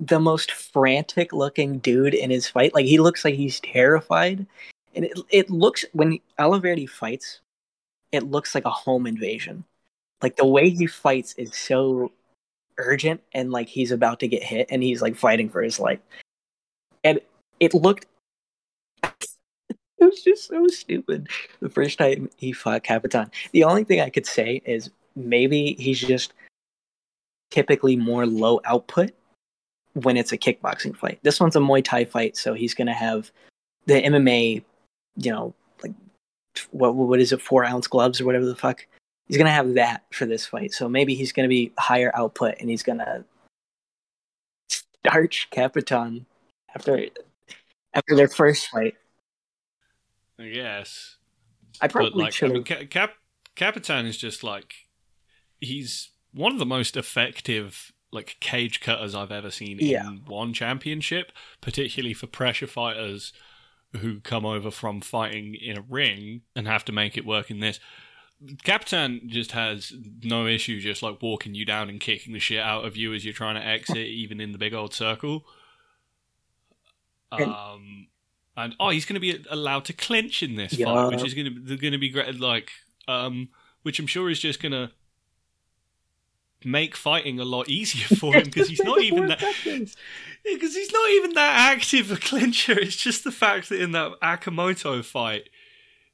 the 0.00 0.20
most 0.20 0.52
frantic 0.52 1.32
looking 1.32 1.78
dude 1.78 2.14
in 2.14 2.30
his 2.30 2.48
fight. 2.48 2.74
Like 2.74 2.86
he 2.86 2.98
looks 2.98 3.24
like 3.24 3.34
he's 3.34 3.60
terrified, 3.60 4.46
and 4.94 5.04
it 5.04 5.18
it 5.30 5.50
looks 5.50 5.84
when 5.92 6.18
Alaverdi 6.38 6.88
fights, 6.88 7.40
it 8.10 8.24
looks 8.24 8.54
like 8.54 8.64
a 8.64 8.70
home 8.70 9.06
invasion. 9.06 9.64
Like 10.22 10.36
the 10.36 10.46
way 10.46 10.70
he 10.70 10.86
fights 10.86 11.34
is 11.36 11.54
so 11.54 12.12
urgent 12.78 13.20
and 13.32 13.50
like 13.50 13.68
he's 13.68 13.90
about 13.90 14.20
to 14.20 14.28
get 14.28 14.42
hit 14.42 14.68
and 14.70 14.82
he's 14.82 15.02
like 15.02 15.16
fighting 15.16 15.48
for 15.48 15.62
his 15.62 15.78
life. 15.80 15.98
And 17.04 17.20
it 17.60 17.74
looked 17.74 18.06
it 19.02 19.18
was 19.98 20.22
just 20.22 20.48
so 20.48 20.66
stupid 20.68 21.28
the 21.60 21.68
first 21.68 21.98
time 21.98 22.30
he 22.36 22.52
fought 22.52 22.84
Capitan. 22.84 23.30
The 23.52 23.64
only 23.64 23.84
thing 23.84 24.00
I 24.00 24.10
could 24.10 24.26
say 24.26 24.62
is 24.64 24.90
maybe 25.16 25.74
he's 25.78 26.00
just 26.00 26.32
typically 27.50 27.96
more 27.96 28.26
low 28.26 28.60
output 28.64 29.12
when 29.94 30.16
it's 30.16 30.32
a 30.32 30.38
kickboxing 30.38 30.96
fight. 30.96 31.18
This 31.22 31.40
one's 31.40 31.56
a 31.56 31.60
Muay 31.60 31.84
Thai 31.84 32.04
fight, 32.04 32.36
so 32.36 32.54
he's 32.54 32.74
going 32.74 32.86
to 32.86 32.92
have 32.92 33.30
the 33.86 33.94
MMA, 33.94 34.62
you 35.16 35.30
know, 35.30 35.54
like 35.82 35.92
what 36.70 36.94
what 36.94 37.20
is 37.20 37.32
it, 37.32 37.40
four 37.40 37.64
ounce 37.64 37.86
gloves 37.86 38.20
or 38.20 38.24
whatever 38.24 38.46
the 38.46 38.56
fuck. 38.56 38.86
He's 39.28 39.36
going 39.36 39.46
to 39.46 39.52
have 39.52 39.74
that 39.74 40.04
for 40.10 40.26
this 40.26 40.46
fight, 40.46 40.72
so 40.72 40.88
maybe 40.88 41.14
he's 41.14 41.32
going 41.32 41.44
to 41.44 41.48
be 41.48 41.72
higher 41.78 42.10
output 42.14 42.56
and 42.60 42.68
he's 42.68 42.82
going 42.82 42.98
to 42.98 43.24
starch 44.68 45.48
Capitan 45.50 46.26
after 46.74 47.06
after 47.94 48.16
their 48.16 48.28
first 48.28 48.68
fight. 48.68 48.94
I 50.38 50.48
guess. 50.48 51.16
I 51.80 51.88
probably 51.88 52.22
like, 52.24 52.28
I 52.28 52.30
should 52.30 52.52
mean. 52.52 52.64
Cap- 52.64 52.90
Cap- 52.90 53.14
Capitan 53.54 54.06
is 54.06 54.16
just 54.16 54.42
like 54.42 54.74
he's 55.60 56.10
one 56.32 56.52
of 56.52 56.58
the 56.58 56.66
most 56.66 56.96
effective 56.96 57.92
like 58.12 58.36
cage 58.40 58.80
cutters 58.80 59.14
I've 59.14 59.32
ever 59.32 59.50
seen 59.50 59.78
Yeah. 59.80 60.06
in 60.06 60.24
one 60.26 60.52
championship, 60.52 61.32
particularly 61.60 62.12
for 62.14 62.26
pressure 62.26 62.66
fighters 62.66 63.32
who 63.98 64.20
come 64.20 64.44
over 64.46 64.70
from 64.70 65.00
fighting 65.00 65.54
in 65.54 65.78
a 65.78 65.82
ring 65.82 66.42
and 66.54 66.66
have 66.68 66.84
to 66.86 66.92
make 66.92 67.16
it 67.16 67.24
work 67.26 67.50
in 67.50 67.60
this. 67.60 67.80
Capitan 68.64 69.22
just 69.28 69.52
has 69.52 69.92
no 70.22 70.46
issue 70.46 70.80
just 70.80 71.02
like 71.02 71.22
walking 71.22 71.54
you 71.54 71.64
down 71.64 71.88
and 71.88 72.00
kicking 72.00 72.32
the 72.32 72.38
shit 72.40 72.58
out 72.60 72.84
of 72.84 72.96
you 72.96 73.14
as 73.14 73.24
you're 73.24 73.32
trying 73.34 73.54
to 73.54 73.64
exit, 73.66 73.96
even 74.08 74.40
in 74.40 74.52
the 74.52 74.58
big 74.58 74.74
old 74.74 74.92
circle. 74.94 75.44
And- 77.30 77.50
Um, 77.50 78.06
and 78.56 78.76
oh, 78.78 78.90
he's 78.90 79.06
going 79.06 79.14
to 79.14 79.20
be 79.20 79.42
allowed 79.48 79.84
to 79.86 79.92
clinch 79.94 80.42
in 80.42 80.56
this 80.56 80.74
Yeah. 80.74 80.86
fight, 80.86 81.14
which 81.14 81.24
is 81.24 81.32
going 81.34 81.46
to 81.66 81.76
going 81.78 81.92
to 81.92 81.98
be 81.98 82.10
great. 82.10 82.38
Like, 82.38 82.70
um, 83.08 83.48
which 83.82 83.98
I'm 83.98 84.06
sure 84.06 84.28
is 84.28 84.38
just 84.40 84.60
going 84.60 84.72
to 84.72 84.90
make 86.64 86.96
fighting 86.96 87.38
a 87.40 87.44
lot 87.44 87.68
easier 87.68 88.06
for 88.18 88.34
him 88.34 88.44
because 88.44 88.68
he's 88.68 88.82
not 88.82 89.00
even 89.02 89.28
that 89.28 89.40
because 90.44 90.74
he's 90.74 90.92
not 90.92 91.10
even 91.10 91.34
that 91.34 91.72
active 91.72 92.10
a 92.12 92.16
clincher. 92.16 92.78
It's 92.78 92.96
just 92.96 93.24
the 93.24 93.32
fact 93.32 93.68
that 93.68 93.80
in 93.80 93.92
that 93.92 94.12
Akimoto 94.20 95.04
fight, 95.04 95.48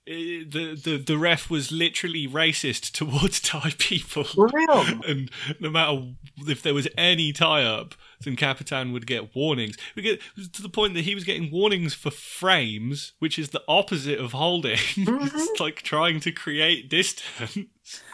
the, 0.08 0.80
the 0.82 0.96
the 0.96 1.18
ref 1.18 1.50
was 1.50 1.70
literally 1.70 2.26
racist 2.26 2.92
towards 2.92 3.40
Thai 3.40 3.74
people. 3.78 4.24
For 4.24 4.48
real. 4.48 4.84
and 5.06 5.30
no 5.60 5.70
matter 5.70 6.12
if 6.46 6.62
there 6.62 6.74
was 6.74 6.88
any 6.96 7.32
tie 7.32 7.64
up, 7.64 7.94
then 8.22 8.36
Capitan 8.36 8.92
would 8.92 9.06
get 9.06 9.34
warnings. 9.34 9.76
We 9.94 10.02
get 10.02 10.20
to 10.52 10.62
the 10.62 10.68
point 10.68 10.94
that 10.94 11.04
he 11.04 11.14
was 11.14 11.24
getting 11.24 11.50
warnings 11.50 11.94
for 11.94 12.10
frames, 12.10 13.12
which 13.18 13.38
is 13.38 13.50
the 13.50 13.62
opposite 13.68 14.18
of 14.18 14.32
holding. 14.32 14.78
it's 14.96 15.60
like 15.60 15.82
trying 15.82 16.20
to 16.20 16.32
create 16.32 16.88
distance. 16.88 17.68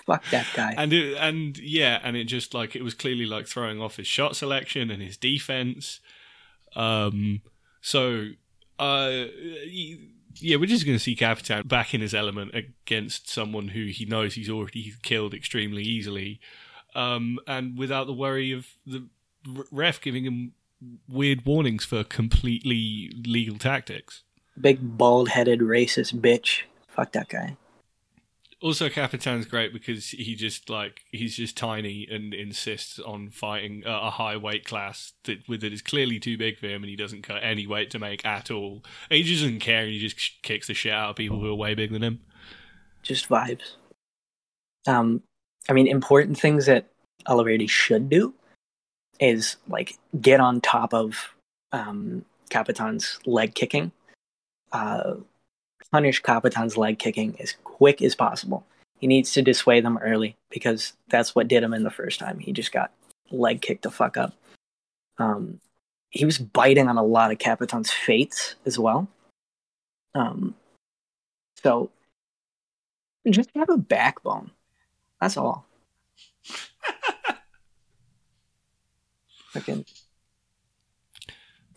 Fuck 0.07 0.25
that 0.31 0.47
guy. 0.55 0.75
And 0.77 0.93
it, 0.93 1.17
and 1.17 1.57
yeah, 1.59 2.01
and 2.03 2.17
it 2.17 2.25
just 2.25 2.55
like 2.55 2.75
it 2.75 2.83
was 2.83 2.95
clearly 2.95 3.27
like 3.27 3.47
throwing 3.47 3.81
off 3.81 3.97
his 3.97 4.07
shot 4.07 4.37
selection 4.37 4.91
and 4.91 5.03
his 5.03 5.17
defense. 5.17 6.01
Um, 6.77 7.43
so 7.81 8.31
uh, 8.79 9.25
yeah, 10.37 10.57
we're 10.57 10.67
just 10.67 10.85
going 10.85 10.97
to 10.97 11.03
see 11.03 11.15
Capitan 11.15 11.67
back 11.67 11.95
in 11.95 12.01
his 12.01 12.15
element 12.15 12.55
against 12.55 13.29
someone 13.29 13.69
who 13.69 13.87
he 13.87 14.05
knows 14.05 14.35
he's 14.35 14.51
already 14.51 14.95
killed 15.03 15.35
extremely 15.35 15.83
easily, 15.83 16.41
um, 16.95 17.39
and 17.47 17.79
without 17.79 18.07
the 18.07 18.13
worry 18.13 18.53
of 18.53 18.67
the 18.87 19.07
ref 19.71 20.01
giving 20.01 20.25
him 20.25 20.53
weird 21.09 21.45
warnings 21.45 21.85
for 21.85 22.05
completely 22.05 23.11
legal 23.27 23.59
tactics. 23.59 24.23
Big 24.61 24.79
bald 24.81 25.31
headed 25.31 25.61
racist 25.61 26.21
bitch. 26.21 26.63
Fuck 26.89 27.13
that 27.13 27.29
guy. 27.29 27.57
Also, 28.65 28.89
Capitan's 28.89 29.45
great 29.45 29.75
because 29.75 30.09
he 30.09 30.35
just 30.35 30.71
like 30.71 31.03
he's 31.13 31.37
just 31.37 31.55
tiny 31.55 32.09
and 32.11 32.33
insists 32.33 32.99
on 32.99 33.29
fighting 33.29 33.83
a 33.85 34.11
high 34.11 34.39
weight 34.39 34.65
class 34.65 35.13
that 35.25 35.47
with 35.47 35.63
it 35.63 35.75
is 35.75 35.83
clearly 35.83 36.19
too 36.19 36.39
big 36.39 36.59
for 36.59 36.69
him, 36.69 36.83
and 36.83 36.89
he 36.89 36.97
doesn't 36.97 37.21
cut 37.21 37.41
any 37.43 37.67
weight 37.67 37.91
to 37.91 37.99
make 37.99 38.25
at 38.25 38.51
all. 38.51 38.83
He 39.11 39.23
just 39.23 39.43
doesn't 39.43 39.59
care, 39.59 39.83
and 39.83 39.91
he 39.91 39.99
just 39.99 40.41
kicks 40.41 40.69
the 40.69 40.73
shit 40.73 40.95
out 40.95 41.11
of 41.11 41.17
people 41.17 41.39
who 41.39 41.51
are 41.51 41.55
way 41.55 41.75
bigger 41.75 41.93
than 41.93 42.03
him. 42.03 42.21
Just 43.03 43.29
vibes. 43.29 43.75
Um, 44.87 45.23
I 45.69 45.75
mean, 45.75 45.87
important 45.87 46.41
things 46.41 46.65
that 46.65 46.87
Oliveira 47.27 47.67
should 47.67 48.09
do 48.09 48.33
is 49.21 49.57
like 49.69 49.99
get 50.23 50.41
on 50.41 50.63
top 50.63 50.95
of 50.95 51.35
um, 51.73 52.25
Capitan's 52.49 53.19
leg 53.27 53.55
kicking. 53.55 53.93
Uh, 54.73 55.17
punish 55.95 56.21
Capitan's 56.21 56.77
leg 56.77 56.99
kicking 56.99 57.37
as 57.39 57.55
quick 57.63 58.03
as 58.03 58.17
possible. 58.17 58.67
He 58.99 59.07
needs 59.07 59.33
to 59.35 59.43
dissuade 59.43 59.85
them 59.85 59.97
early 59.99 60.35
because 60.51 60.95
that's 61.09 61.37
what 61.37 61.47
did 61.47 61.63
him 61.63 61.73
in 61.73 61.85
the 61.85 61.91
first 61.91 62.19
time. 62.19 62.41
He 62.41 62.51
just 62.51 62.73
got 62.73 62.91
leg 63.31 63.63
kicked 63.63 63.85
the 63.85 63.93
fuck 63.93 64.17
up. 64.17 64.33
Um, 65.19 65.61
he 66.11 66.25
was 66.25 66.39
biting 66.39 66.89
on 66.89 66.99
a 66.99 67.05
lot 67.05 67.31
of 67.31 67.39
Capitan's 67.39 67.93
fates 67.93 68.57
as 68.67 68.77
well. 68.77 69.07
Um, 70.17 70.57
so 71.63 71.91
just 73.31 73.51
have 73.55 73.71
a 73.71 73.77
backbone. 73.79 74.51
That's 75.21 75.37
all. 75.37 75.65
Fucking 79.53 79.85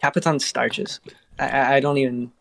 Capitan 0.01 0.39
starches. 0.39 1.01
I, 1.37 1.75
I 1.75 1.79
don't 1.79 1.99
even 1.99 2.31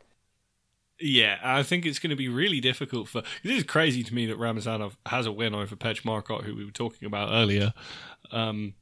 yeah, 0.98 1.38
I 1.42 1.62
think 1.62 1.84
it's 1.84 1.98
going 1.98 2.10
to 2.10 2.16
be 2.16 2.28
really 2.28 2.60
difficult 2.60 3.08
for. 3.08 3.22
This 3.42 3.58
is 3.58 3.64
crazy 3.64 4.02
to 4.02 4.14
me 4.14 4.26
that 4.26 4.38
Ramazanov 4.38 4.96
has 5.06 5.26
a 5.26 5.32
win 5.32 5.54
over 5.54 5.76
Petchmorakot, 5.76 6.44
who 6.44 6.54
we 6.54 6.64
were 6.64 6.70
talking 6.70 7.06
about 7.06 7.30
earlier. 7.32 7.74
Um, 8.32 8.74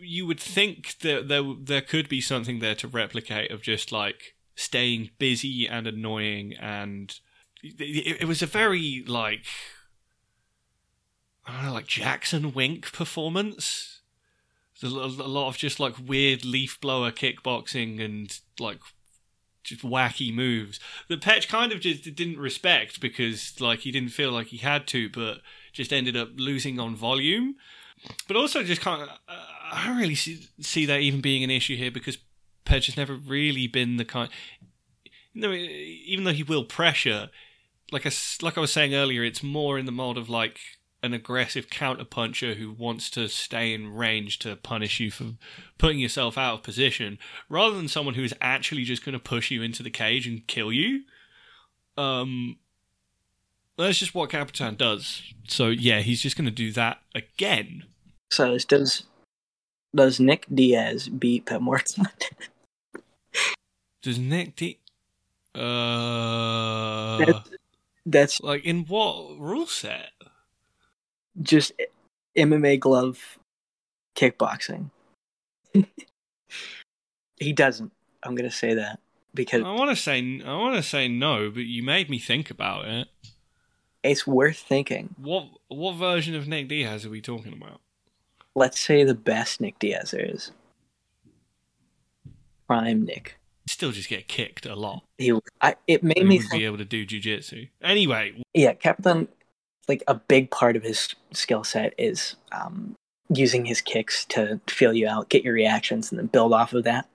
you 0.00 0.26
would 0.26 0.40
think 0.40 0.98
that 1.00 1.28
there 1.28 1.42
there 1.60 1.80
could 1.80 2.08
be 2.08 2.20
something 2.20 2.58
there 2.58 2.74
to 2.76 2.88
replicate 2.88 3.50
of 3.50 3.62
just 3.62 3.92
like 3.92 4.34
staying 4.56 5.10
busy 5.18 5.68
and 5.68 5.86
annoying, 5.86 6.54
and 6.60 7.20
it, 7.62 8.22
it 8.22 8.24
was 8.26 8.42
a 8.42 8.46
very 8.46 9.04
like 9.06 9.46
I 11.46 11.52
don't 11.52 11.64
know, 11.66 11.72
like 11.72 11.86
Jackson 11.86 12.52
Wink 12.52 12.92
performance. 12.92 14.00
A 14.82 14.88
lot 14.88 15.48
of 15.48 15.56
just 15.56 15.78
like 15.78 15.94
weird 16.04 16.44
leaf 16.44 16.80
blower 16.80 17.12
kickboxing 17.12 18.04
and 18.04 18.38
like 18.58 18.80
just 19.64 19.82
wacky 19.82 20.32
moves 20.32 20.78
that 21.08 21.20
Petch 21.20 21.48
kind 21.48 21.72
of 21.72 21.80
just 21.80 22.04
didn't 22.14 22.38
respect 22.38 23.00
because 23.00 23.60
like 23.60 23.80
he 23.80 23.90
didn't 23.90 24.10
feel 24.10 24.30
like 24.30 24.48
he 24.48 24.58
had 24.58 24.86
to, 24.88 25.08
but 25.08 25.40
just 25.72 25.92
ended 25.92 26.16
up 26.16 26.30
losing 26.36 26.78
on 26.78 26.94
volume. 26.94 27.56
But 28.28 28.36
also 28.36 28.62
just 28.62 28.80
kind 28.80 29.02
of, 29.02 29.08
uh, 29.08 29.44
I 29.72 29.86
don't 29.86 29.96
really 29.96 30.14
see, 30.14 30.46
see 30.60 30.86
that 30.86 31.00
even 31.00 31.20
being 31.20 31.42
an 31.42 31.50
issue 31.50 31.76
here 31.76 31.90
because 31.90 32.18
Petch 32.66 32.86
has 32.86 32.96
never 32.96 33.14
really 33.14 33.66
been 33.66 33.96
the 33.96 34.04
kind. 34.04 34.30
Even 35.34 36.24
though 36.24 36.32
he 36.32 36.42
will 36.42 36.64
pressure, 36.64 37.30
like 37.90 38.06
I, 38.06 38.12
like 38.42 38.56
I 38.56 38.60
was 38.60 38.72
saying 38.72 38.94
earlier, 38.94 39.24
it's 39.24 39.42
more 39.42 39.78
in 39.78 39.86
the 39.86 39.92
mold 39.92 40.18
of 40.18 40.28
like 40.28 40.58
an 41.04 41.12
aggressive 41.12 41.68
counterpuncher 41.68 42.56
who 42.56 42.72
wants 42.72 43.10
to 43.10 43.28
stay 43.28 43.74
in 43.74 43.94
range 43.94 44.38
to 44.38 44.56
punish 44.56 44.98
you 45.00 45.10
for 45.10 45.34
putting 45.76 45.98
yourself 45.98 46.38
out 46.38 46.54
of 46.54 46.62
position, 46.62 47.18
rather 47.50 47.76
than 47.76 47.88
someone 47.88 48.14
who 48.14 48.24
is 48.24 48.34
actually 48.40 48.84
just 48.84 49.04
going 49.04 49.12
to 49.12 49.18
push 49.18 49.50
you 49.50 49.62
into 49.62 49.82
the 49.82 49.90
cage 49.90 50.26
and 50.26 50.46
kill 50.46 50.72
you. 50.72 51.02
Um, 51.98 52.56
that's 53.76 53.98
just 53.98 54.14
what 54.14 54.30
Capitan 54.30 54.76
does. 54.76 55.34
So 55.46 55.68
yeah, 55.68 56.00
he's 56.00 56.22
just 56.22 56.36
going 56.36 56.46
to 56.46 56.50
do 56.50 56.72
that 56.72 57.02
again. 57.14 57.84
So 58.30 58.56
does 58.58 59.04
does 59.94 60.18
Nick 60.18 60.46
Diaz 60.52 61.08
beat 61.08 61.44
Petchmorakot? 61.44 62.08
does 64.02 64.18
Nick 64.18 64.56
Diaz? 64.56 64.76
Uh, 65.54 67.18
that's, 67.24 67.50
that's 68.06 68.40
like 68.40 68.64
in 68.64 68.84
what 68.86 69.38
rule 69.38 69.66
set? 69.66 70.10
Just 71.40 71.72
MMA 72.36 72.78
glove 72.80 73.38
kickboxing. 74.16 74.90
he 77.36 77.52
doesn't. 77.52 77.92
I'm 78.22 78.34
gonna 78.34 78.50
say 78.50 78.74
that 78.74 79.00
because 79.34 79.62
I 79.62 79.72
want 79.72 79.90
to 79.90 79.96
say 79.96 80.42
I 80.44 80.56
want 80.56 80.76
to 80.76 80.82
say 80.82 81.08
no, 81.08 81.50
but 81.50 81.64
you 81.64 81.82
made 81.82 82.08
me 82.08 82.18
think 82.18 82.50
about 82.50 82.86
it. 82.86 83.08
It's 84.02 84.26
worth 84.26 84.58
thinking. 84.58 85.14
What 85.18 85.48
what 85.68 85.96
version 85.96 86.34
of 86.34 86.46
Nick 86.46 86.68
Diaz 86.68 87.04
are 87.04 87.10
we 87.10 87.20
talking 87.20 87.52
about? 87.52 87.80
Let's 88.54 88.78
say 88.78 89.02
the 89.04 89.14
best 89.14 89.60
Nick 89.60 89.78
Diaz 89.78 90.12
there 90.12 90.24
is. 90.24 90.52
Prime 92.66 93.04
Nick. 93.04 93.38
Still, 93.66 93.92
just 93.92 94.10
get 94.10 94.28
kicked 94.28 94.66
a 94.66 94.74
lot. 94.74 95.02
He, 95.16 95.32
I, 95.60 95.74
it 95.86 96.02
made 96.02 96.18
he 96.18 96.24
me 96.24 96.38
think, 96.38 96.52
be 96.52 96.64
able 96.66 96.76
to 96.78 96.84
do 96.84 97.06
jujitsu. 97.06 97.70
Anyway, 97.82 98.42
yeah, 98.52 98.74
Capitan 98.74 99.26
like 99.88 100.02
a 100.06 100.14
big 100.14 100.50
part 100.50 100.76
of 100.76 100.82
his 100.82 101.14
skill 101.32 101.64
set 101.64 101.94
is 101.98 102.36
um, 102.52 102.94
using 103.28 103.64
his 103.64 103.80
kicks 103.80 104.24
to 104.26 104.60
feel 104.68 104.92
you 104.92 105.08
out, 105.08 105.28
get 105.28 105.44
your 105.44 105.54
reactions, 105.54 106.10
and 106.10 106.18
then 106.18 106.26
build 106.26 106.52
off 106.52 106.72
of 106.72 106.84
that. 106.84 107.08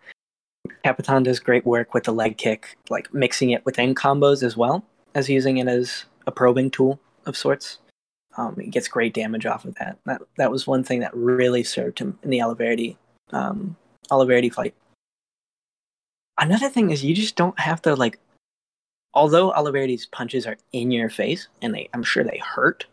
Capitan 0.84 1.24
does 1.24 1.40
great 1.40 1.66
work 1.66 1.94
with 1.94 2.04
the 2.04 2.14
leg 2.14 2.38
kick, 2.38 2.78
like 2.90 3.14
mixing 3.14 3.52
it 3.52 3.66
within 3.66 3.96
combos 3.96 4.44
as 4.44 4.56
well 4.56 4.86
as 5.16 5.30
using 5.30 5.58
it 5.58 5.68
as 5.68 6.06
a 6.28 6.32
probing 6.32 6.70
tool 6.70 7.00
of 7.26 7.36
sorts. 7.36 7.80
Um, 8.38 8.56
he 8.56 8.70
gets 8.70 8.88
great 8.88 9.14
damage 9.14 9.46
off 9.46 9.66
of 9.66 9.76
that. 9.76 9.98
That 10.06 10.22
that 10.38 10.52
was 10.52 10.68
one 10.68 10.84
thing 10.84 11.00
that 11.00 11.16
really 11.16 11.64
served 11.64 12.00
him 12.00 12.20
in 12.24 12.30
the 12.30 12.42
Oliveira 12.42 12.96
um, 13.32 13.76
fight. 14.10 14.74
Another 16.38 16.70
thing 16.70 16.92
is 16.92 17.04
you 17.04 17.14
just 17.16 17.36
don't 17.36 17.60
have 17.60 17.82
to 17.82 17.96
like 17.96 18.20
although 19.14 19.52
Oliveira's 19.54 20.06
punches 20.06 20.46
are 20.46 20.58
in 20.72 20.92
your 20.92 21.10
face 21.10 21.48
and 21.62 21.74
they, 21.74 21.90
I'm 21.94 22.04
sure 22.04 22.24
they 22.24 22.42
hurt, 22.44 22.86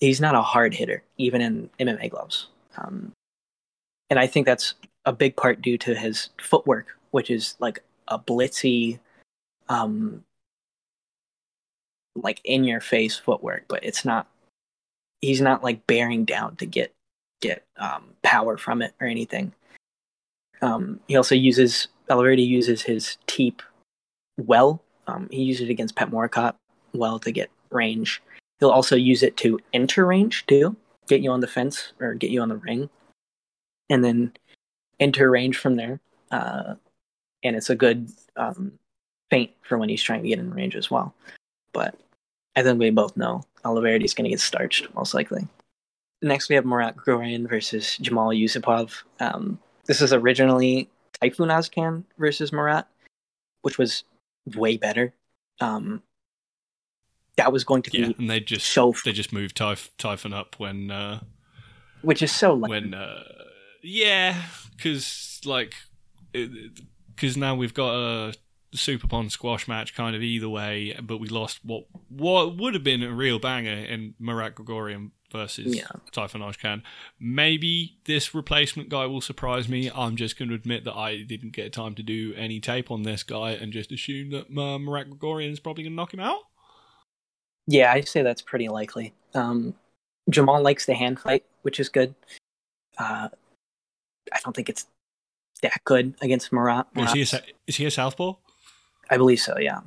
he's 0.00 0.20
not 0.20 0.34
a 0.34 0.42
hard 0.42 0.74
hitter, 0.74 1.02
even 1.16 1.40
in 1.40 1.70
MMA 1.80 2.10
gloves. 2.10 2.48
Um, 2.76 3.12
and 4.10 4.18
I 4.18 4.26
think 4.26 4.46
that's 4.46 4.74
a 5.04 5.12
big 5.12 5.36
part 5.36 5.62
due 5.62 5.78
to 5.78 5.94
his 5.94 6.30
footwork, 6.40 6.98
which 7.10 7.30
is 7.30 7.56
like 7.58 7.82
a 8.08 8.18
blitzy, 8.18 8.98
um, 9.68 10.22
like 12.14 12.40
in 12.44 12.64
your 12.64 12.80
face 12.80 13.16
footwork, 13.18 13.64
but 13.68 13.84
it's 13.84 14.04
not. 14.04 14.28
He's 15.20 15.40
not 15.40 15.64
like 15.64 15.86
bearing 15.86 16.26
down 16.26 16.56
to 16.56 16.66
get 16.66 16.92
get 17.40 17.64
um, 17.78 18.10
power 18.22 18.58
from 18.58 18.82
it 18.82 18.92
or 19.00 19.06
anything. 19.06 19.52
Um, 20.60 21.00
he 21.08 21.16
also 21.16 21.34
uses 21.34 21.88
Oliveira 22.10 22.36
uses 22.36 22.82
his 22.82 23.16
teep 23.26 23.62
well 24.36 24.82
um, 25.06 25.28
he 25.30 25.42
used 25.42 25.60
it 25.60 25.70
against 25.70 25.96
Petchmorakot 25.96 26.54
well 26.92 27.18
to 27.18 27.32
get 27.32 27.50
range. 27.70 28.22
He'll 28.60 28.70
also 28.70 28.96
use 28.96 29.22
it 29.22 29.36
to 29.38 29.58
enter 29.72 30.06
range 30.06 30.46
too, 30.46 30.76
get 31.08 31.20
you 31.20 31.30
on 31.30 31.40
the 31.40 31.46
fence 31.46 31.92
or 32.00 32.14
get 32.14 32.30
you 32.30 32.40
on 32.40 32.48
the 32.48 32.56
ring, 32.56 32.88
and 33.90 34.04
then 34.04 34.32
enter 35.00 35.30
range 35.30 35.58
from 35.58 35.76
there. 35.76 36.00
Uh, 36.30 36.74
and 37.42 37.56
it's 37.56 37.70
a 37.70 37.76
good 37.76 38.10
um, 38.36 38.72
feint 39.30 39.50
for 39.62 39.76
when 39.78 39.88
he's 39.88 40.02
trying 40.02 40.22
to 40.22 40.28
get 40.28 40.38
in 40.38 40.54
range 40.54 40.76
as 40.76 40.90
well. 40.90 41.14
But 41.72 41.98
I 42.56 42.62
think 42.62 42.78
we 42.78 42.90
both 42.90 43.16
know 43.16 43.42
Oliveira 43.64 44.00
is 44.00 44.14
going 44.14 44.24
to 44.24 44.30
get 44.30 44.40
starched 44.40 44.92
most 44.94 45.14
likely. 45.14 45.46
Next, 46.22 46.48
we 46.48 46.54
have 46.54 46.64
Marat 46.64 46.96
Grigorian 46.96 47.48
versus 47.48 47.98
Jamal 47.98 48.30
Yusupov. 48.30 49.02
Um, 49.20 49.58
this 49.86 50.00
is 50.00 50.12
originally 50.12 50.88
Tayfun 51.20 51.48
Ozcan 51.48 52.04
versus 52.18 52.52
Marat, 52.52 52.86
which 53.62 53.76
was 53.76 54.04
way 54.46 54.76
better. 54.76 55.14
Um, 55.60 56.02
that 57.36 57.52
was 57.52 57.64
going 57.64 57.82
to 57.82 57.90
be 57.90 57.98
Yeah, 57.98 58.12
and 58.18 58.30
they 58.30 58.40
just 58.40 58.66
so, 58.66 58.94
they 59.04 59.12
just 59.12 59.32
moved 59.32 59.56
Typh- 59.56 59.90
Tayfun 59.98 60.34
up 60.34 60.56
when 60.58 60.90
uh, 60.90 61.20
which 62.02 62.22
is 62.22 62.32
so 62.32 62.54
like, 62.54 62.70
when 62.70 62.94
uh, 62.94 63.24
yeah, 63.82 64.42
because 64.76 65.40
like 65.44 65.74
because 66.32 67.36
now 67.36 67.54
we've 67.54 67.74
got 67.74 67.94
a 67.94 68.34
Superbon 68.74 69.30
squash 69.30 69.68
match 69.68 69.94
kind 69.94 70.16
of 70.16 70.22
either 70.22 70.48
way, 70.48 70.96
but 71.02 71.18
we 71.18 71.28
lost 71.28 71.60
what 71.64 71.86
what 72.08 72.56
would 72.56 72.74
have 72.74 72.84
been 72.84 73.02
a 73.02 73.12
real 73.12 73.38
banger 73.38 73.70
in 73.70 74.14
Marat 74.18 74.50
Grigorian 74.50 75.10
versus 75.34 75.76
Yeah. 75.76 75.88
Tayfun 76.12 76.40
Ozcan. 76.40 76.82
Maybe 77.18 77.98
this 78.04 78.34
replacement 78.34 78.88
guy 78.88 79.04
will 79.06 79.20
surprise 79.20 79.68
me. 79.68 79.90
I'm 79.94 80.16
just 80.16 80.38
going 80.38 80.48
to 80.48 80.54
admit 80.54 80.84
that 80.84 80.94
I 80.94 81.22
didn't 81.22 81.50
get 81.52 81.72
time 81.72 81.94
to 81.96 82.02
do 82.02 82.32
any 82.36 82.60
tape 82.60 82.90
on 82.90 83.02
this 83.02 83.22
guy 83.22 83.50
and 83.50 83.72
just 83.72 83.90
assume 83.92 84.30
that 84.30 84.46
uh, 84.56 84.78
Marat 84.78 85.10
Grigorian 85.10 85.50
is 85.50 85.60
probably 85.60 85.82
going 85.84 85.92
to 85.92 85.96
knock 85.96 86.14
him 86.14 86.20
out. 86.20 86.38
yeah, 87.66 87.92
I'd 87.92 88.08
say 88.08 88.22
that's 88.22 88.42
pretty 88.42 88.68
likely. 88.68 89.12
Um, 89.34 89.74
Jamal 90.30 90.62
likes 90.62 90.86
the 90.86 90.94
hand 90.94 91.18
fight, 91.20 91.44
which 91.62 91.80
is 91.80 91.88
good. 91.88 92.14
Uh, 92.96 93.28
I 94.32 94.38
don't 94.44 94.54
think 94.54 94.68
it's 94.68 94.86
that 95.62 95.80
good 95.84 96.14
against 96.22 96.52
Marat. 96.52 96.84
Is 96.96 97.12
he 97.12 97.22
a, 97.36 97.40
is 97.66 97.76
he 97.76 97.84
a 97.86 97.90
southpaw? 97.90 98.34
I 99.10 99.16
believe 99.16 99.40
so. 99.40 99.58
Yeah, 99.58 99.80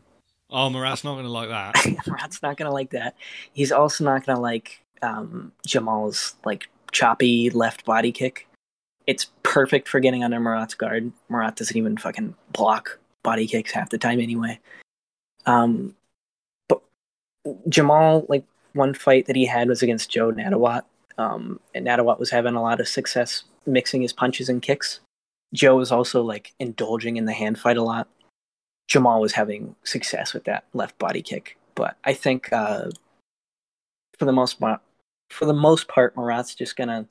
Oh, 0.49 0.69
Marat's 0.69 1.03
not 1.03 1.13
going 1.13 1.25
to 1.25 1.31
like 1.31 1.49
that. 1.49 1.75
Marat's 2.07 2.41
not 2.41 2.55
gonna 2.57 2.71
like 2.71 2.91
that. 2.91 3.15
He's 3.51 3.71
also 3.71 4.03
not 4.05 4.25
gonna 4.25 4.39
like 4.39 4.81
um, 5.01 5.51
Jamal's 5.65 6.35
like 6.45 6.69
choppy 6.91 7.49
left 7.49 7.85
body 7.85 8.11
kick. 8.11 8.47
It's 9.05 9.27
perfect 9.43 9.87
for 9.87 9.99
getting 9.99 10.23
under 10.23 10.39
Marat's 10.39 10.73
guard. 10.73 11.11
Marat 11.29 11.55
doesn't 11.55 11.77
even 11.77 11.97
fucking 11.97 12.35
block 12.51 12.99
body 13.23 13.47
kicks 13.47 13.71
half 13.71 13.89
the 13.89 13.97
time 13.97 14.19
anyway. 14.19 14.59
Um, 15.45 15.95
but 16.67 16.81
Jamal, 17.69 18.25
like 18.27 18.43
one 18.73 18.93
fight 18.93 19.27
that 19.27 19.35
he 19.35 19.45
had 19.45 19.69
was 19.69 19.81
against 19.81 20.11
Jo 20.11 20.31
Nattawut, 20.31 20.83
um, 21.17 21.59
and 21.73 21.87
Nattawut 21.87 22.19
was 22.19 22.29
having 22.29 22.55
a 22.55 22.61
lot 22.61 22.79
of 22.79 22.87
success 22.87 23.43
mixing 23.65 24.01
his 24.01 24.13
punches 24.13 24.49
and 24.49 24.61
kicks. 24.61 24.99
Jo 25.53 25.77
was 25.77 25.91
also 25.91 26.21
like 26.21 26.53
indulging 26.59 27.17
in 27.17 27.25
the 27.25 27.33
hand 27.33 27.57
fight 27.57 27.77
a 27.77 27.83
lot. 27.83 28.07
Jamal 28.87 29.21
was 29.21 29.33
having 29.33 29.75
success 29.83 30.33
with 30.33 30.43
that 30.45 30.65
left 30.73 30.97
body 30.97 31.21
kick, 31.21 31.57
but 31.75 31.97
I 32.05 32.13
think 32.13 32.51
uh, 32.53 32.89
for 34.17 34.25
the 34.25 34.31
most 34.31 34.59
part, 34.59 34.81
for 35.29 35.45
the 35.45 35.53
most 35.53 35.87
part, 35.87 36.15
Marat's 36.15 36.55
just 36.55 36.75
gonna 36.75 37.05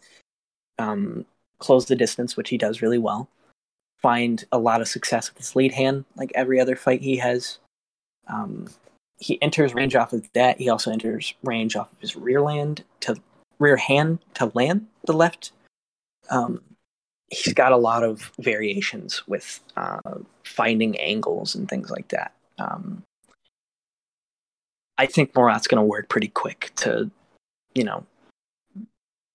um, 0.79 1.25
close 1.59 1.87
the 1.87 1.97
distance, 1.97 2.37
which 2.37 2.49
he 2.49 2.59
does 2.59 2.83
really 2.83 2.99
well. 2.99 3.29
Find 3.99 4.45
a 4.53 4.59
lot 4.59 4.81
of 4.81 4.89
success 4.89 5.31
with 5.31 5.39
his 5.39 5.57
lead 5.57 5.73
hand, 5.73 6.05
like 6.17 6.33
every 6.35 6.61
other 6.61 6.77
fight 6.77 7.03
he 7.03 7.17
has. 7.17 7.59
Um, 8.29 8.69
he 9.19 9.41
enters 9.41 9.75
range 9.75 9.97
off 9.97 10.13
of 10.13 10.31
that. 10.35 10.59
He 10.59 10.69
also 10.69 10.93
enters 10.93 11.35
range 11.43 11.77
off 11.77 11.91
of 11.93 12.01
his 12.01 12.17
rear 12.17 12.43
land 12.43 12.85
to 13.01 13.17
rear 13.59 13.77
hand 13.77 14.19
to 14.35 14.51
land 14.55 14.87
the 15.07 15.15
left. 15.15 15.53
Um, 16.29 16.61
he's 17.29 17.55
got 17.55 17.73
a 17.73 17.77
lot 17.77 18.05
of 18.05 18.31
variations 18.39 19.27
with 19.27 19.61
uh, 19.77 20.19
finding 20.45 20.99
angles 20.99 21.55
and 21.55 21.69
things 21.69 21.91
like 21.91 22.09
that. 22.09 22.33
Um, 22.59 23.03
I 24.99 25.07
think 25.07 25.35
Marat's 25.35 25.67
going 25.67 25.83
to 25.83 25.87
work 25.87 26.09
pretty 26.09 26.29
quick 26.29 26.73
to, 26.77 27.11
you 27.77 27.85
know, 27.85 28.05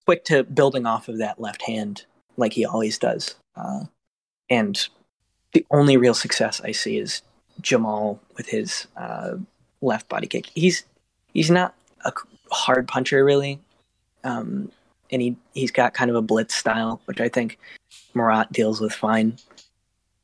quick 0.06 0.26
to 0.26 0.44
building 0.44 0.86
off 0.86 1.08
of 1.08 1.20
that 1.20 1.40
left 1.40 1.62
hand 1.62 2.06
like 2.38 2.54
he 2.54 2.66
always 2.66 2.98
does. 2.98 3.36
Uh, 3.56 3.86
and 4.50 4.88
the 5.54 5.66
only 5.72 5.98
real 5.98 6.14
success 6.14 6.62
I 6.62 6.72
see 6.72 6.98
is 6.98 7.22
Jamal 7.62 8.20
with 8.36 8.48
his 8.48 8.88
uh, 8.98 9.36
left 9.82 10.10
body 10.10 10.28
kick. 10.28 10.48
He's 10.56 10.84
he's 11.34 11.52
not 11.52 11.76
a 12.04 12.12
hard 12.52 12.88
puncher 12.88 13.24
really, 13.24 13.60
um, 14.24 14.72
and 15.12 15.22
he 15.22 15.36
he's 15.54 15.72
got 15.72 15.94
kind 15.94 16.10
of 16.10 16.16
a 16.16 16.22
blitz 16.22 16.56
style, 16.56 17.02
which 17.06 17.22
I 17.22 17.30
think 17.30 17.60
Marat 18.14 18.52
deals 18.52 18.82
with 18.82 18.94
fine. 18.94 19.38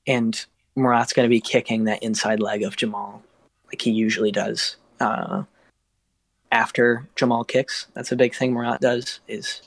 And 0.08 0.44
Marat's 0.76 1.14
going 1.14 1.26
to 1.26 1.30
be 1.30 1.42
kicking 1.42 1.84
that 1.84 2.02
inside 2.02 2.40
leg 2.40 2.64
of 2.64 2.78
Jamal 2.78 3.22
like 3.68 3.82
he 3.82 3.92
usually 3.92 4.32
does 4.32 4.78
uh, 5.00 5.44
after 6.52 7.08
Jamal 7.16 7.44
kicks. 7.44 7.88
That's 7.94 8.12
a 8.12 8.16
big 8.16 8.36
thing 8.36 8.54
Marat 8.54 8.80
does 8.82 9.20
is 9.28 9.62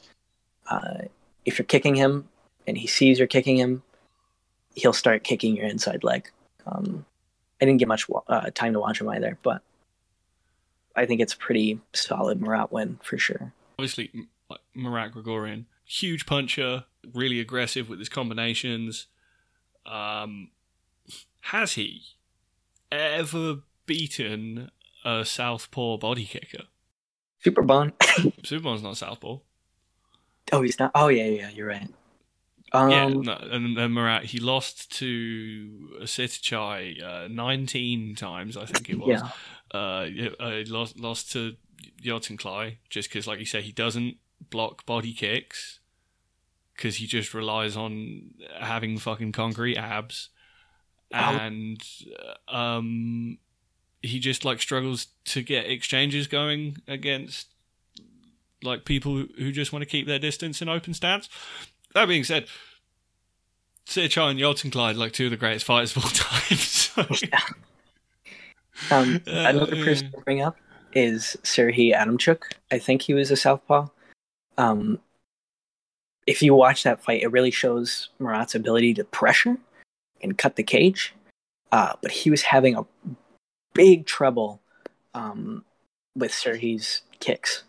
uh, 0.69 1.03
if 1.45 1.59
you're 1.59 1.67
kicking 1.67 1.95
him 1.95 2.29
and 2.67 2.77
he 2.77 2.87
sees 2.87 3.19
you're 3.19 3.29
kicking 3.29 3.57
him, 3.57 3.83
he'll 4.75 4.93
start 4.93 5.25
kicking 5.25 5.57
your 5.57 5.67
inside 5.67 6.05
leg. 6.05 6.31
Um, 6.67 7.05
I 7.61 7.67
didn't 7.67 7.79
get 7.79 7.89
much 7.89 8.07
uh, 8.29 8.51
time 8.55 8.73
to 8.73 8.81
watch 8.81 9.01
him 9.01 9.09
either, 9.09 9.37
but 9.43 9.63
I 10.97 11.07
think 11.07 11.21
it's 11.21 11.35
a 11.35 11.39
pretty 11.39 11.81
solid 11.93 12.41
Marat 12.41 12.73
win 12.73 12.99
for 13.03 13.19
sure. 13.19 13.53
Obviously, 13.79 14.11
like 14.49 14.61
Marat 14.75 15.11
Grigorian, 15.11 15.67
huge 15.85 16.27
puncher, 16.27 16.85
really 17.13 17.41
aggressive 17.41 17.89
with 17.89 17.99
his 17.99 18.09
combinations. 18.09 19.07
Um, 19.87 20.51
has 21.41 21.73
he 21.73 22.03
ever 22.93 23.61
beaten 23.87 24.71
a 25.05 25.25
southpaw 25.25 25.97
body 25.99 26.25
kicker? 26.25 26.65
Superbon. 27.45 27.93
Superbon's 28.43 28.83
not 28.83 28.97
southpaw. 28.97 29.39
oh, 30.53 30.63
he's 30.63 30.79
not. 30.79 30.91
Oh, 30.95 31.09
yeah, 31.09 31.27
yeah, 31.27 31.51
you're 31.51 31.69
right. 31.69 31.89
Um, 32.73 32.91
yeah, 32.91 33.09
no, 33.09 33.33
and 33.51 33.77
then 33.77 33.93
Marat 33.93 34.27
he 34.27 34.39
lost 34.39 34.93
to 34.99 35.99
Sitthichai 36.03 37.03
uh, 37.03 37.29
19 37.29 38.15
times, 38.15 38.57
I 38.57 38.65
think 38.67 38.89
it 38.91 38.99
was. 38.99 39.09
yeah. 39.21 39.29
Uh, 39.73 40.07
uh, 40.39 40.51
he 40.51 40.65
lost 40.67 40.99
lost 40.99 41.33
to 41.33 41.57
Yodsanklai 42.03 42.77
just 42.89 43.09
because, 43.09 43.27
like 43.27 43.39
you 43.41 43.45
say, 43.45 43.61
he 43.61 43.73
doesn't 43.73 44.19
block 44.51 44.87
body 44.87 45.13
kicks 45.13 45.81
because 46.77 46.97
he 46.97 47.07
just 47.07 47.35
relies 47.35 47.77
on 47.77 48.35
having 48.59 48.99
fucking 48.99 49.33
concrete 49.33 49.77
abs, 49.77 50.29
Oh. 51.13 51.17
and 51.17 51.83
uh, 52.49 52.57
um, 52.57 53.39
he 54.03 54.19
just 54.19 54.45
like 54.45 54.61
struggles 54.61 55.09
to 55.27 55.43
get 55.43 55.67
exchanges 55.67 56.27
going 56.27 56.79
against 56.89 57.49
like 58.63 58.85
people 58.85 59.15
who- 59.37 59.53
just 59.53 59.73
want 59.73 59.83
to 59.83 59.87
keep 59.89 60.07
their 60.07 60.19
distance 60.19 60.61
in 60.63 60.69
open 60.69 60.95
stance. 60.95 61.29
That 61.95 62.07
being 62.07 62.25
said, 62.25 62.47
Sitthichai 63.87 64.31
and 64.31 64.39
Yodsanklai 64.39 64.97
like 64.97 65.13
two 65.13 65.27
of 65.27 65.31
the 65.31 65.37
greatest 65.37 65.65
fighters 65.67 65.97
of 65.97 66.05
all 66.05 66.11
time. 66.15 66.57
So, 66.59 67.05
Um, 68.91 69.21
Uh, 69.27 69.31
another 69.31 69.75
yeah. 69.77 69.85
person 69.85 70.11
to 70.13 70.19
bring 70.19 70.41
up 70.41 70.57
is 70.95 71.37
Serhii 71.43 71.95
Adamchuk. 71.95 72.43
I 72.71 72.79
think 72.79 73.03
he 73.03 73.13
was 73.15 73.31
a 73.31 73.37
southpaw. 73.37 73.89
Um, 74.57 74.99
if 76.27 76.43
you 76.43 76.55
watch 76.55 76.83
that 76.85 77.03
fight, 77.03 77.23
it 77.23 77.29
really 77.33 77.51
shows 77.51 78.09
Marat's 78.19 78.55
ability 78.55 78.95
to 78.95 79.05
pressure 79.05 79.57
and 80.23 80.39
cut 80.39 80.57
the 80.57 80.63
cage. 80.63 81.15
Uh, 81.73 81.95
but 82.03 82.11
he 82.11 82.31
was 82.31 82.43
having 82.43 82.75
a 82.77 82.85
big 83.75 84.07
trouble 84.07 84.61
um, 85.15 85.65
with 86.17 86.33
Serhi's 86.33 87.03
kicks. 87.21 87.65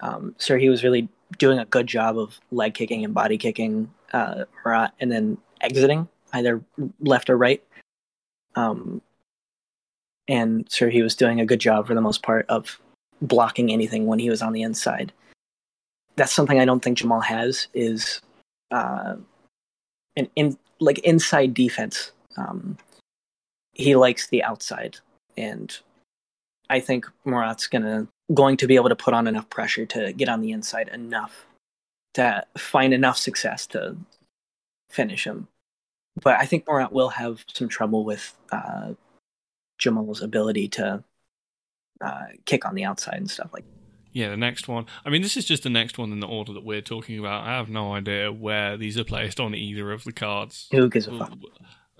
Um, 0.00 0.34
Serhi 0.38 0.68
was 0.68 0.84
really 0.84 1.08
doing 1.38 1.58
a 1.58 1.64
good 1.64 1.86
job 1.86 2.18
of 2.18 2.38
leg 2.50 2.74
kicking 2.74 3.04
and 3.04 3.14
body 3.14 3.38
kicking 3.38 3.90
uh, 4.12 4.44
Marat, 4.64 4.92
and 5.00 5.10
then 5.10 5.38
exiting 5.60 6.08
either 6.32 6.62
left 7.00 7.30
or 7.30 7.36
right. 7.36 7.62
Um, 8.54 9.00
and 10.28 10.70
he 10.70 11.02
was 11.02 11.14
doing 11.14 11.40
a 11.40 11.46
good 11.46 11.60
job 11.60 11.86
for 11.86 11.94
the 11.94 12.00
most 12.00 12.22
part 12.22 12.46
of 12.48 12.78
blocking 13.20 13.72
anything 13.72 14.06
when 14.06 14.18
he 14.18 14.30
was 14.30 14.42
on 14.42 14.52
the 14.52 14.62
inside. 14.62 15.12
That's 16.16 16.32
something 16.32 16.58
I 16.58 16.64
don't 16.64 16.80
think 16.80 16.98
Jamal 16.98 17.20
has 17.20 17.68
is 17.74 18.20
uh, 18.70 19.16
an 20.16 20.28
in 20.36 20.58
like 20.80 20.98
inside 21.00 21.54
defense. 21.54 22.12
Um, 22.36 22.76
he 23.72 23.96
likes 23.96 24.26
the 24.28 24.42
outside, 24.42 24.98
and 25.36 25.76
I 26.68 26.80
think 26.80 27.06
Marat's 27.24 27.66
gonna 27.66 28.08
going 28.32 28.56
to 28.56 28.66
be 28.66 28.76
able 28.76 28.88
to 28.88 28.96
put 28.96 29.14
on 29.14 29.26
enough 29.26 29.48
pressure 29.50 29.86
to 29.86 30.12
get 30.12 30.28
on 30.28 30.40
the 30.40 30.52
inside 30.52 30.88
enough 30.88 31.46
to 32.14 32.44
find 32.56 32.94
enough 32.94 33.16
success 33.16 33.66
to 33.68 33.96
finish 34.90 35.26
him. 35.26 35.48
But 36.22 36.38
I 36.38 36.46
think 36.46 36.66
Marat 36.66 36.92
will 36.92 37.08
have 37.08 37.44
some 37.52 37.68
trouble 37.68 38.04
with 38.04 38.36
uh, 38.50 38.92
Jamal's 39.78 40.22
ability 40.22 40.68
to 40.68 41.02
uh, 42.00 42.24
kick 42.44 42.66
on 42.66 42.74
the 42.74 42.84
outside 42.84 43.16
and 43.16 43.30
stuff 43.30 43.50
like. 43.52 43.64
Yeah, 44.12 44.28
the 44.28 44.36
next 44.36 44.68
one. 44.68 44.86
I 45.06 45.10
mean, 45.10 45.22
this 45.22 45.38
is 45.38 45.46
just 45.46 45.62
the 45.62 45.70
next 45.70 45.96
one 45.96 46.12
in 46.12 46.20
the 46.20 46.26
order 46.26 46.52
that 46.52 46.64
we're 46.64 46.82
talking 46.82 47.18
about. 47.18 47.46
I 47.46 47.56
have 47.56 47.70
no 47.70 47.94
idea 47.94 48.30
where 48.30 48.76
these 48.76 48.98
are 48.98 49.04
placed 49.04 49.40
on 49.40 49.54
either 49.54 49.90
of 49.90 50.04
the 50.04 50.12
cards. 50.12 50.68
Who 50.70 50.90
gives 50.90 51.06
a 51.06 51.18
fuck? 51.18 51.32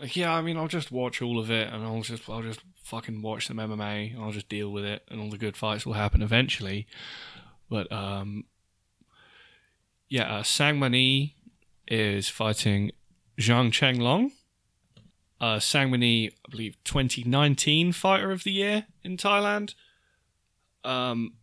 Yeah, 0.02 0.34
I 0.34 0.42
mean, 0.42 0.56
I'll 0.56 0.68
just 0.68 0.90
watch 0.90 1.22
all 1.22 1.38
of 1.38 1.50
it, 1.50 1.72
and 1.72 1.84
I'll 1.84 2.02
just, 2.02 2.28
I'll 2.28 2.42
just 2.42 2.60
fucking 2.82 3.22
watch 3.22 3.46
some 3.46 3.58
MMA, 3.58 4.14
and 4.14 4.22
I'll 4.22 4.32
just 4.32 4.48
deal 4.48 4.70
with 4.70 4.84
it, 4.84 5.02
and 5.08 5.20
all 5.20 5.30
the 5.30 5.38
good 5.38 5.56
fights 5.56 5.86
will 5.86 5.92
happen 5.92 6.22
eventually. 6.22 6.86
But 7.70 7.90
um, 7.92 8.44
yeah, 10.08 10.38
uh, 10.38 10.42
Sangmani 10.42 11.34
is 11.88 12.28
fighting 12.28 12.90
Zhang 13.38 13.70
Chenglong. 13.70 14.32
Uh, 15.40 15.56
Sangmani, 15.56 16.30
I 16.30 16.50
believe, 16.50 16.76
2019 16.84 17.92
Fighter 17.92 18.30
of 18.30 18.44
the 18.44 18.52
Year 18.52 18.86
in 19.02 19.16
Thailand. 19.16 19.74
um, 20.84 21.34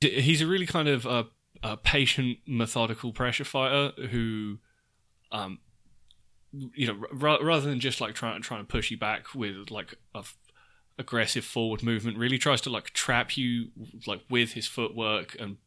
he's 0.00 0.42
a 0.42 0.46
really 0.46 0.66
kind 0.66 0.88
of 0.88 1.06
a, 1.06 1.26
a 1.62 1.76
patient, 1.76 2.38
methodical 2.46 3.12
pressure 3.12 3.44
fighter 3.44 3.92
who, 4.10 4.58
um, 5.32 5.58
you 6.52 6.86
know, 6.86 6.98
r- 7.20 7.42
rather 7.42 7.68
than 7.68 7.80
just 7.80 8.00
like 8.00 8.14
trying 8.14 8.40
trying 8.42 8.60
to 8.60 8.66
push 8.66 8.90
you 8.90 8.98
back 8.98 9.34
with 9.34 9.70
like 9.70 9.94
a 10.14 10.18
f- 10.18 10.36
aggressive 10.98 11.44
forward 11.44 11.82
movement, 11.82 12.18
really 12.18 12.38
tries 12.38 12.60
to 12.62 12.70
like 12.70 12.90
trap 12.90 13.36
you 13.36 13.68
like 14.06 14.20
with 14.30 14.52
his 14.52 14.66
footwork 14.66 15.36
and 15.38 15.58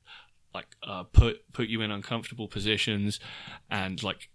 like 0.54 0.68
uh, 0.84 1.04
put 1.04 1.52
put 1.54 1.68
you 1.68 1.82
in 1.82 1.92
uncomfortable 1.92 2.48
positions, 2.48 3.20
and 3.70 4.02
like 4.04 4.30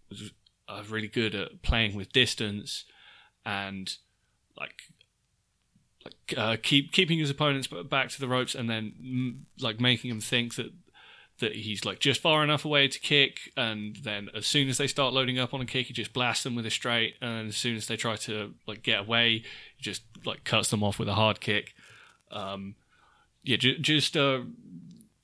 uh, 0.69 0.83
really 0.89 1.09
good 1.09 1.35
at 1.35 1.63
playing 1.63 1.95
with 1.95 2.13
distance 2.13 2.85
and 3.45 3.97
like 4.59 4.83
like 6.05 6.39
uh, 6.39 6.57
keep 6.63 6.93
keeping 6.93 7.19
his 7.19 7.31
opponents 7.31 7.69
back 7.91 8.09
to 8.09 8.21
the 8.21 8.29
ropes 8.29 8.55
and 8.55 8.71
then 8.71 9.47
like 9.61 9.81
making 9.81 10.11
them 10.11 10.21
think 10.21 10.55
that 10.57 10.73
that 11.39 11.55
he's 11.55 11.85
like 11.85 11.99
just 11.99 12.21
far 12.21 12.43
enough 12.43 12.65
away 12.65 12.89
to 12.89 12.99
kick 12.99 13.53
and 13.57 13.97
then 13.97 14.29
as 14.35 14.47
soon 14.47 14.69
as 14.69 14.79
they 14.79 14.87
start 14.87 15.13
loading 15.13 15.39
up 15.39 15.53
on 15.53 15.61
a 15.61 15.67
kick 15.67 15.87
he 15.87 15.93
just 15.93 16.13
blasts 16.13 16.45
them 16.45 16.55
with 16.55 16.65
a 16.67 16.71
straight 16.71 17.15
and 17.21 17.49
as 17.49 17.57
soon 17.57 17.77
as 17.77 17.87
they 17.87 17.97
try 17.97 18.17
to 18.17 18.55
like 18.67 18.83
get 18.83 19.01
away 19.01 19.39
he 19.77 19.83
just 19.83 20.03
like 20.25 20.45
cuts 20.45 20.71
them 20.71 20.83
off 20.83 20.99
with 20.99 21.09
a 21.09 21.15
hard 21.15 21.41
kick. 21.41 21.75
Um 22.31 22.75
yeah 23.43 23.57
ju- 23.57 23.79
just 23.79 24.17
uh 24.17 24.41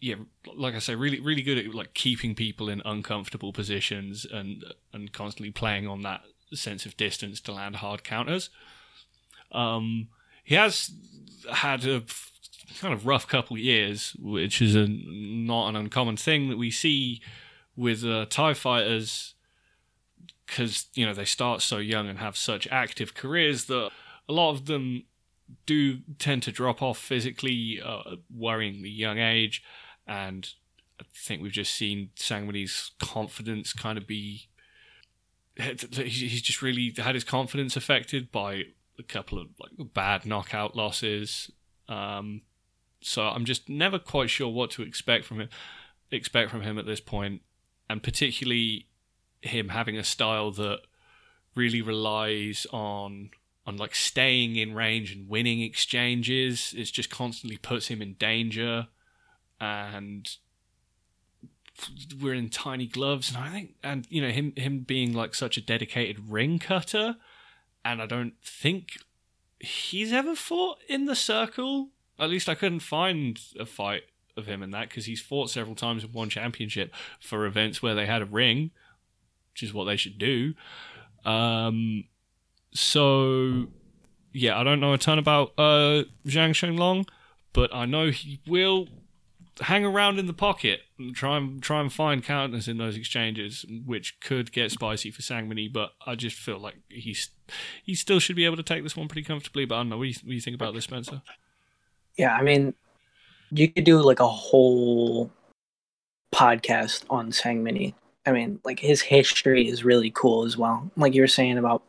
yeah 0.01 0.17
like 0.55 0.75
i 0.75 0.79
say 0.79 0.95
really 0.95 1.21
really 1.21 1.43
good 1.43 1.59
at 1.59 1.75
like 1.75 1.95
keeping 1.95 2.35
people 2.35 2.69
in 2.69 2.83
uncomfortable 2.85 3.53
positions 3.53 4.27
and 4.31 4.65
and 4.93 5.13
constantly 5.13 5.51
playing 5.51 5.87
on 5.87 6.03
that 6.03 6.23
sense 6.53 6.85
of 6.85 6.97
distance 6.97 7.41
to 7.41 7.53
land 7.53 7.77
hard 7.77 8.05
counters. 8.05 8.51
Um 9.51 10.09
he 10.45 10.57
has 10.57 10.91
had 11.51 11.85
a 11.87 12.03
kind 12.81 12.95
of 12.95 13.07
rough 13.07 13.27
couple 13.27 13.57
of 13.57 13.63
years, 13.63 14.17
which 14.19 14.61
is 14.63 14.75
a, 14.75 14.87
not 14.89 15.69
an 15.69 15.77
uncommon 15.77 16.17
thing 16.17 16.49
that 16.49 16.59
we 16.59 16.71
see 16.71 17.21
with 17.77 18.05
uh, 18.05 18.27
Thai 18.29 18.55
fighters 18.55 19.35
because 20.47 20.87
you 20.95 21.07
know 21.07 21.15
they 21.15 21.25
start 21.25 21.63
so 21.63 21.79
young 21.79 22.09
and 22.09 22.19
have 22.19 22.37
such 22.37 22.69
active 22.71 23.15
careers 23.15 23.65
that 23.67 23.91
a 24.29 24.33
lot 24.33 24.51
of 24.51 24.67
them 24.67 25.05
do 25.67 25.99
tend 26.19 26.43
to 26.43 26.53
drop 26.53 26.83
off 26.83 26.99
physically, 26.99 27.81
uh, 27.85 28.17
the 28.83 28.91
young 28.91 29.19
age, 29.19 29.63
and 30.07 30.51
I 31.01 31.05
think 31.15 31.43
we've 31.43 31.53
just 31.53 31.75
seen 31.75 32.11
Sangmani's 32.17 32.93
confidence 33.01 33.73
kind 33.73 33.99
of 33.99 34.07
be. 34.07 34.49
He's 35.57 36.41
just 36.41 36.63
really 36.63 36.95
had 36.97 37.15
his 37.15 37.25
confidence 37.25 37.77
affected 37.77 38.33
by 38.33 38.65
a 38.99 39.03
couple 39.03 39.39
of 39.39 39.49
like 39.61 39.73
bad 39.93 40.25
knockout 40.25 40.75
losses. 40.75 41.51
Um, 41.89 42.43
so 43.03 43.23
I'm 43.23 43.45
just 43.45 43.69
never 43.69 43.99
quite 43.99 44.31
sure 44.31 44.49
what 44.49 44.71
to 44.73 44.83
expect 44.83 45.25
from 45.25 45.41
him. 45.41 45.49
Expect 46.11 46.51
from 46.51 46.63
him 46.63 46.79
at 46.79 46.87
this 46.87 47.01
point, 47.01 47.43
and 47.89 48.03
particularly 48.03 48.87
him 49.41 49.71
having 49.71 49.97
a 49.97 50.05
style 50.05 50.51
that 50.53 50.81
really 51.55 51.83
relies 51.83 52.67
on 52.73 53.31
on 53.65 53.77
like 53.77 53.95
staying 53.95 54.57
in 54.57 54.75
range 54.75 55.13
and 55.13 55.29
winning 55.29 55.63
exchanges. 55.63 56.75
It 56.77 56.85
just 56.85 57.11
constantly 57.11 57.57
puts 57.57 57.89
him 57.89 58.03
in 58.03 58.15
danger, 58.15 58.89
and 59.61 60.29
we're 62.21 62.35
in 62.35 62.51
tiny 62.51 62.87
gloves. 62.87 63.31
And 63.31 63.39
I 63.39 63.51
think, 63.51 63.75
and 63.83 64.07
you 64.11 64.21
know, 64.21 64.31
him 64.31 64.53
him 64.57 64.81
being 64.81 65.13
like 65.13 65.35
such 65.35 65.57
a 65.57 65.63
dedicated 65.63 66.29
ring 66.29 66.59
cutter 66.59 67.17
and 67.85 68.01
I 68.01 68.07
don't 68.07 68.35
think 68.43 68.99
he's 69.59 70.13
ever 70.13 70.35
fought 70.35 70.79
in 70.89 71.07
the 71.07 71.17
circle. 71.17 71.89
At 72.19 72.31
least 72.31 72.49
I 72.49 72.55
couldn't 72.55 72.81
find 72.81 73.39
a 73.59 73.67
fight 73.67 74.03
of 74.37 74.47
him 74.47 74.63
in 74.63 74.71
that 74.71 74.89
because 74.89 75.07
he's 75.07 75.21
fought 75.21 75.51
several 75.51 75.75
times 75.75 76.05
and 76.05 76.15
won 76.15 76.31
championship 76.31 76.93
for 77.21 77.47
events 77.47 77.83
where 77.83 77.95
they 77.95 78.07
had 78.07 78.23
a 78.23 78.27
ring, 78.27 78.71
which 79.53 79.63
is 79.63 79.75
what 79.75 79.85
they 79.85 79.97
should 79.97 80.19
do. 80.19 80.55
Um, 81.25 82.05
so 82.73 83.67
yeah, 84.33 84.59
I 84.59 84.65
don't 84.65 84.81
know 84.81 84.93
a 84.93 84.99
ton 84.99 85.19
about 85.19 85.53
uh, 85.59 86.05
Zhang 86.27 86.53
Chenglong, 86.55 87.07
but 87.53 87.75
I 87.75 87.85
know 87.85 88.11
he 88.11 88.41
will 88.47 88.89
hang 89.61 89.85
around 89.85 90.19
in 90.19 90.27
the 90.27 90.33
pocket 90.33 90.81
and 90.99 91.15
try 91.15 91.37
and 91.37 91.63
try 91.63 91.81
and 91.81 91.93
find 91.93 92.25
counters 92.25 92.69
in 92.69 92.79
those 92.79 92.97
exchanges, 92.97 93.67
which 93.85 94.19
could 94.21 94.53
get 94.53 94.71
spicy 94.71 95.11
for 95.11 95.23
Sangmani. 95.23 95.71
But 95.71 95.93
I 96.07 96.15
just 96.15 96.37
feel 96.37 96.59
like 96.59 96.77
he's 96.89 97.29
he 97.83 97.95
still 97.95 98.19
should 98.19 98.37
be 98.37 98.47
able 98.47 98.57
to 98.57 98.63
take 98.63 98.83
this 98.83 98.97
one 98.97 99.09
pretty 99.09 99.25
comfortably. 99.25 99.65
But 99.65 99.75
I 99.75 99.79
don't 99.81 99.91
know. 99.91 99.99
What 99.99 100.05
do 100.05 100.09
you, 100.09 100.15
what 100.23 100.29
do 100.29 100.35
you 100.35 100.41
think 100.41 100.55
about 100.55 100.75
this, 100.75 100.85
Spencer? 100.85 101.23
Yeah, 102.17 102.35
I 102.35 102.43
mean, 102.43 102.75
you 103.51 103.69
could 103.69 103.85
do 103.85 104.01
like 104.01 104.21
a 104.21 104.29
whole 104.29 105.31
podcast 106.35 107.05
on 107.11 107.31
Sangmani. 107.31 107.95
I 108.27 108.33
mean, 108.33 108.61
like 108.65 108.79
his 108.79 109.01
history 109.01 109.69
is 109.69 109.85
really 109.85 110.11
cool 110.11 110.45
as 110.45 110.57
well. 110.57 110.91
Like 110.97 111.15
you 111.15 111.23
were 111.23 111.29
saying 111.29 111.59
about 111.59 111.83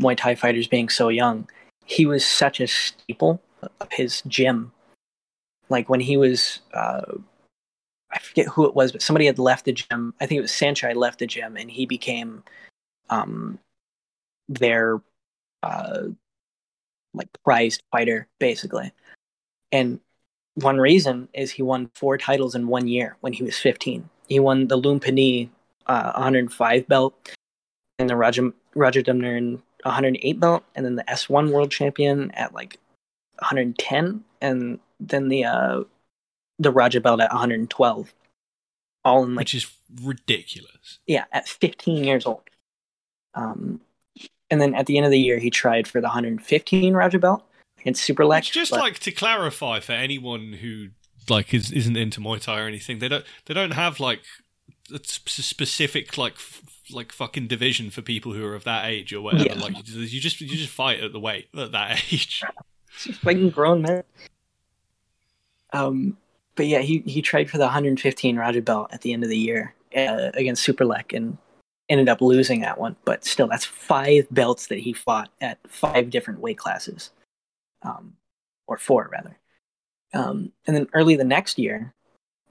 Muay 0.00 0.16
Thai 0.16 0.34
fighters 0.34 0.66
being 0.66 0.88
so 0.88 1.08
young, 1.08 1.48
he 1.84 2.06
was 2.06 2.24
such 2.24 2.60
a 2.60 2.66
staple 2.66 3.42
of 3.80 3.92
his 3.92 4.22
gym 4.26 4.72
like 5.68 5.88
when 5.88 6.00
he 6.00 6.16
was 6.16 6.60
uh, 6.72 7.02
I 8.10 8.18
forget 8.18 8.46
who 8.46 8.66
it 8.66 8.74
was, 8.74 8.92
but 8.92 9.02
somebody 9.02 9.26
had 9.26 9.38
left 9.38 9.64
the 9.64 9.72
gym. 9.72 10.14
I 10.20 10.26
think 10.26 10.38
it 10.38 10.42
was 10.42 10.52
Saenchai 10.52 10.94
left 10.94 11.18
the 11.18 11.26
gym, 11.26 11.56
and 11.56 11.70
he 11.70 11.84
became 11.84 12.44
um, 13.10 13.58
their 14.48 15.00
uh, 15.62 16.04
like 17.12 17.28
prized 17.44 17.82
fighter, 17.90 18.28
basically. 18.38 18.92
And 19.74 19.98
one 20.54 20.78
reason 20.78 21.28
is 21.34 21.50
he 21.50 21.62
won 21.62 21.90
four 21.94 22.16
titles 22.16 22.54
in 22.54 22.68
one 22.68 22.86
year 22.86 23.16
when 23.20 23.32
he 23.32 23.42
was 23.42 23.58
15. 23.58 24.08
He 24.28 24.38
won 24.38 24.68
the 24.68 24.80
Lumpini 24.80 25.48
uh, 25.86 26.12
105 26.12 26.86
belt, 26.86 27.34
and 27.98 28.08
the 28.08 28.14
Roger, 28.14 28.52
Roger 28.76 29.02
Rajadamnern 29.02 29.60
108 29.82 30.38
belt, 30.38 30.62
and 30.76 30.86
then 30.86 30.94
the 30.94 31.02
S1 31.04 31.50
world 31.50 31.72
champion 31.72 32.30
at 32.30 32.54
like 32.54 32.78
110, 33.40 34.22
and 34.40 34.78
then 35.00 35.28
the 35.28 35.44
uh, 35.44 35.82
the 36.60 36.70
Raja 36.70 37.00
belt 37.00 37.20
at 37.20 37.32
112. 37.32 38.14
All 39.04 39.24
in 39.24 39.34
like 39.34 39.40
which 39.42 39.54
is 39.54 39.66
ridiculous. 40.02 41.00
Yeah, 41.08 41.24
at 41.32 41.48
15 41.48 42.04
years 42.04 42.26
old. 42.26 42.42
Um, 43.34 43.80
and 44.50 44.60
then 44.60 44.76
at 44.76 44.86
the 44.86 44.98
end 44.98 45.04
of 45.04 45.10
the 45.10 45.18
year, 45.18 45.40
he 45.40 45.50
tried 45.50 45.88
for 45.88 46.00
the 46.00 46.06
115 46.06 46.94
Raja 46.94 47.18
belt 47.18 47.44
against 47.84 48.08
Superlek. 48.08 48.38
It's 48.38 48.50
just 48.50 48.70
but... 48.70 48.80
like 48.80 48.98
to 49.00 49.12
clarify 49.12 49.80
for 49.80 49.92
anyone 49.92 50.54
who 50.54 50.88
like 51.28 51.52
is, 51.52 51.70
isn't 51.70 51.96
into 51.96 52.20
Muay 52.20 52.40
Thai 52.40 52.60
or 52.60 52.66
anything, 52.66 52.98
they 52.98 53.08
don't 53.08 53.24
they 53.46 53.54
don't 53.54 53.72
have 53.72 54.00
like 54.00 54.22
a 54.92 55.00
specific 55.02 56.16
like 56.18 56.34
f- 56.34 56.62
like 56.90 57.12
fucking 57.12 57.46
division 57.46 57.90
for 57.90 58.02
people 58.02 58.32
who 58.32 58.44
are 58.44 58.54
of 58.54 58.64
that 58.64 58.86
age 58.86 59.12
or 59.12 59.20
whatever. 59.20 59.44
Yeah. 59.44 59.54
Like 59.54 59.76
you 59.86 60.20
just 60.20 60.40
you 60.40 60.48
just 60.48 60.72
fight 60.72 61.00
at 61.00 61.12
the 61.12 61.20
weight 61.20 61.48
at 61.56 61.72
that 61.72 62.02
age. 62.12 62.42
Fighting 63.22 63.50
grown 63.50 63.82
men. 63.82 64.02
Um, 65.72 66.16
but 66.56 66.66
yeah, 66.66 66.80
he 66.80 66.98
he 67.06 67.20
tried 67.20 67.50
for 67.50 67.58
the 67.58 67.64
115 67.64 68.36
Raja 68.36 68.62
belt 68.62 68.88
at 68.92 69.02
the 69.02 69.12
end 69.12 69.24
of 69.24 69.28
the 69.28 69.38
year 69.38 69.74
uh, 69.96 70.30
against 70.34 70.66
Superlek 70.66 71.14
and 71.14 71.36
ended 71.88 72.08
up 72.08 72.20
losing 72.20 72.60
that 72.60 72.78
one. 72.78 72.96
But 73.04 73.24
still, 73.24 73.48
that's 73.48 73.64
five 73.64 74.26
belts 74.30 74.68
that 74.68 74.78
he 74.78 74.92
fought 74.92 75.30
at 75.40 75.58
five 75.68 76.10
different 76.10 76.40
weight 76.40 76.58
classes, 76.58 77.10
um, 77.84 78.14
or 78.66 78.78
four 78.78 79.08
rather. 79.12 79.38
Um, 80.12 80.52
and 80.66 80.76
then 80.76 80.88
early 80.92 81.16
the 81.16 81.24
next 81.24 81.58
year, 81.58 81.92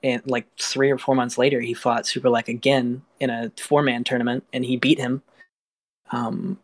and 0.04 0.22
like 0.26 0.46
three 0.60 0.92
or 0.92 0.98
four 0.98 1.16
months 1.16 1.38
later, 1.38 1.62
he 1.62 1.74
fought 1.74 2.04
Superlek 2.04 2.48
again 2.48 3.02
in 3.20 3.30
a 3.30 3.52
four 3.58 3.82
man 3.82 4.04
tournament, 4.04 4.44
and 4.54 4.64
he 4.64 4.78
beat 4.78 5.00
him. 5.00 5.22
Um, 6.12 6.60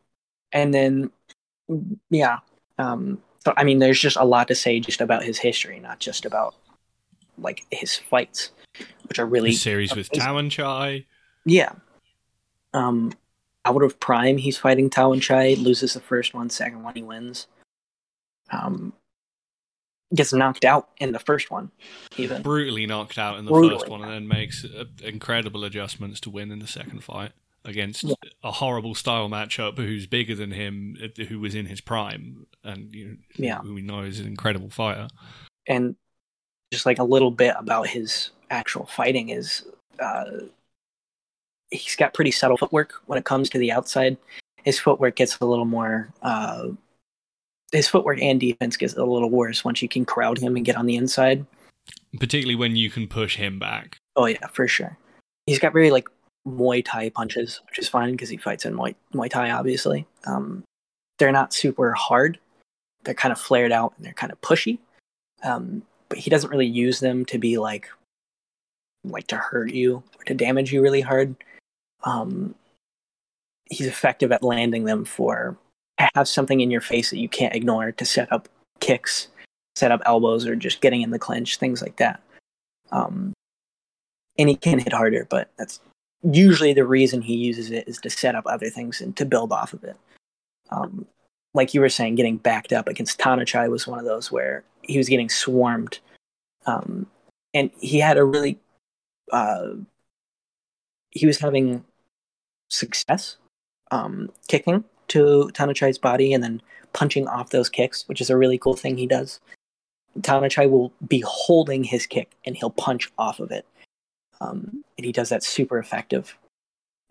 and 0.52 0.74
then, 0.74 1.12
yeah, 2.10 2.40
um, 2.78 3.22
so 3.46 3.54
I 3.56 3.64
mean, 3.64 3.80
there's 3.80 4.00
just 4.00 4.18
a 4.18 4.26
lot 4.26 4.48
to 4.50 4.56
say 4.56 4.80
just 4.80 5.02
about 5.02 5.24
his 5.24 5.40
history, 5.40 5.80
not 5.80 6.00
just 6.00 6.26
about 6.26 6.56
like 7.38 7.66
his 7.72 7.96
fights, 7.96 8.52
which 9.08 9.20
are 9.20 9.26
really 9.26 9.52
the 9.52 9.56
series 9.56 9.92
amazing. 9.92 10.12
with 10.14 10.22
Tawanchai. 10.22 11.06
Yeah. 11.46 11.72
Um, 12.74 13.14
out 13.66 13.84
of 13.84 14.00
prime, 14.00 14.38
he's 14.38 14.58
fighting 14.58 14.90
Tao 14.90 15.14
and 15.14 15.22
Tawanchai, 15.22 15.64
loses 15.64 15.94
the 15.94 16.00
first 16.00 16.34
one, 16.34 16.50
second 16.50 16.84
one 16.84 16.96
he 16.96 17.02
wins. 17.02 17.48
Um, 18.52 18.94
gets 20.14 20.34
knocked 20.34 20.66
out 20.66 20.90
in 20.98 21.12
the 21.12 21.20
first 21.20 21.52
one, 21.52 21.72
even 22.18 22.42
brutally 22.42 22.86
knocked 22.86 23.18
out 23.18 23.38
in 23.38 23.46
the 23.46 23.52
brutally. 23.52 23.80
first 23.80 23.90
one, 23.90 24.02
and 24.02 24.12
then 24.12 24.28
makes 24.28 24.66
uh, 24.66 24.86
incredible 25.04 25.64
adjustments 25.64 26.20
to 26.22 26.30
win 26.30 26.52
in 26.52 26.60
the 26.60 26.68
second 26.68 27.04
fight 27.04 27.32
against 27.66 28.04
yeah. 28.04 28.16
a 28.44 28.52
horrible 28.52 28.96
style 28.96 29.30
matchup 29.30 29.78
who's 29.78 30.08
bigger 30.08 30.36
than 30.36 30.52
him, 30.52 30.98
uh, 31.04 31.24
who 31.26 31.40
was 31.40 31.56
in 31.56 31.66
his 31.66 31.82
prime, 31.82 32.48
and 32.64 32.94
you 32.94 33.08
know, 33.08 33.18
yeah. 33.36 33.60
who 33.60 33.74
we 33.74 33.82
know 33.82 34.02
is 34.02 34.20
an 34.20 34.28
incredible 34.28 34.70
fighter. 34.70 35.08
And 35.68 35.96
just 36.72 36.86
like 36.86 37.00
a 37.00 37.04
little 37.04 37.32
bit 37.32 37.56
about 37.58 37.88
his 37.88 38.32
actual 38.50 38.86
fighting 38.86 39.30
is 39.30 39.66
uh, 40.00 40.26
he's 41.70 41.96
got 41.96 42.14
pretty 42.14 42.32
subtle 42.32 42.58
footwork 42.58 42.94
when 43.06 43.20
it 43.20 43.26
comes 43.26 43.50
to 43.50 43.58
the 43.58 43.72
outside. 43.72 44.18
His 44.64 44.80
footwork 44.80 45.16
gets 45.16 45.40
a 45.40 45.46
little 45.46 45.66
more. 45.66 46.10
Uh, 46.22 46.70
his 47.72 47.88
footwork 47.88 48.22
and 48.22 48.40
defense 48.40 48.78
gets 48.78 48.96
a 48.96 49.04
little 49.04 49.30
worse 49.30 49.64
once 49.64 49.82
you 49.82 49.90
can 49.90 50.06
crowd 50.06 50.38
him 50.38 50.56
and 50.56 50.66
get 50.66 50.76
on 50.76 50.86
the 50.86 50.96
inside. 50.96 51.46
particularly 52.20 52.56
when 52.56 52.76
you 52.76 52.90
can 52.90 53.08
push 53.08 53.36
him 53.36 53.60
back. 53.60 53.98
Oh 54.16 54.26
yeah, 54.26 54.48
for 54.48 54.68
sure. 54.68 54.98
He's 55.46 55.60
got 55.60 55.74
very 55.74 55.92
like 55.92 56.08
Muay 56.48 56.84
Thai 56.84 57.10
punches, 57.10 57.62
which 57.68 57.80
is 57.80 57.88
fine 57.88 58.12
because 58.12 58.30
he 58.30 58.38
fights 58.38 58.66
in 58.66 58.76
Muay, 58.76 58.96
Muay 59.14 59.30
Thai. 59.30 59.52
Obviously, 59.52 60.08
um, 60.26 60.64
they're 61.18 61.32
not 61.32 61.54
super 61.54 61.94
hard. 61.94 62.40
They're 63.04 63.14
kind 63.14 63.32
of 63.32 63.40
flared 63.40 63.72
out 63.72 63.94
and 63.98 64.06
they're 64.06 64.14
kind 64.14 64.32
of 64.32 64.42
pushy. 64.42 64.80
Um, 65.44 65.84
but 66.10 66.18
he 66.18 66.30
doesn't 66.30 66.50
really 66.50 66.68
use 66.68 67.00
them 67.00 67.26
to 67.26 67.38
be 67.38 67.58
like 67.58 67.90
like 69.06 69.28
to 69.28 69.38
hurt 69.38 69.72
you 69.72 70.04
or 70.18 70.24
to 70.26 70.34
damage 70.34 70.74
you 70.74 70.82
really 70.82 71.02
hard. 71.02 71.36
Um, 72.04 72.56
he's 73.66 73.88
effective 73.88 74.32
at 74.32 74.44
landing 74.44 74.84
them 74.84 75.06
for 75.06 75.58
have 76.16 76.28
something 76.28 76.62
in 76.62 76.72
your 76.72 76.82
face 76.82 77.10
that 77.10 77.20
you 77.20 77.30
can't 77.30 77.56
ignore 77.56 77.92
to 77.92 78.06
set 78.06 78.32
up 78.32 78.48
kicks, 78.80 79.28
set 79.76 79.92
up 79.92 80.02
elbows, 80.06 80.46
or 80.46 80.56
just 80.56 80.82
getting 80.82 81.02
in 81.02 81.12
the 81.12 81.20
clinch, 81.20 81.58
things 81.58 81.82
like 81.82 81.98
that. 81.98 82.22
Um, 82.92 83.34
and 84.38 84.50
he 84.50 84.56
can 84.56 84.80
hit 84.80 84.94
harder, 84.94 85.28
but 85.30 85.52
that's 85.58 85.80
usually 86.24 86.74
the 86.74 86.86
reason 86.86 87.22
he 87.22 87.36
uses 87.36 87.72
it 87.72 87.88
is 87.88 87.98
to 88.00 88.10
set 88.10 88.36
up 88.36 88.46
other 88.48 88.70
things 88.70 89.02
and 89.02 89.16
to 89.18 89.26
build 89.26 89.52
off 89.52 89.74
of 89.74 89.84
it. 89.84 89.98
Um, 90.70 91.06
like 91.54 91.74
you 91.74 91.82
were 91.82 91.90
saying, 91.90 92.16
getting 92.16 92.38
backed 92.38 92.72
up 92.72 92.88
against 92.88 93.20
Tawanchai 93.20 93.70
was 93.70 93.88
one 93.88 94.00
of 94.00 94.06
those 94.06 94.32
where 94.32 94.64
he 94.82 94.98
was 94.98 95.10
getting 95.10 95.30
swarmed, 95.30 96.00
um, 96.66 97.08
and 97.54 97.72
he 97.80 98.00
had 98.00 98.18
a 98.18 98.24
really 98.24 98.60
uh, 99.32 99.70
he 101.12 101.26
was 101.26 101.40
having 101.40 101.84
success 102.70 103.38
um, 103.92 104.30
kicking 104.48 104.84
to 105.10 105.50
Tawanchai's 105.54 105.98
body 105.98 106.34
and 106.34 106.44
then 106.44 106.62
punching 106.94 107.28
off 107.28 107.50
those 107.50 107.70
kicks, 107.70 108.08
which 108.08 108.22
is 108.22 108.30
a 108.30 108.38
really 108.38 108.58
cool 108.58 108.76
thing 108.76 108.98
he 108.98 109.08
does. 109.08 109.40
Tawanchai 110.22 110.70
will 110.70 110.92
be 111.08 111.24
holding 111.26 111.84
his 111.84 112.06
kick 112.06 112.32
and 112.46 112.58
he'll 112.58 112.72
punch 112.72 113.12
off 113.18 113.40
of 113.40 113.52
it. 113.52 113.66
Um, 114.42 114.84
and 114.98 115.06
he 115.06 115.12
does 115.12 115.30
that 115.30 115.44
super 115.44 115.78
effective. 115.78 116.38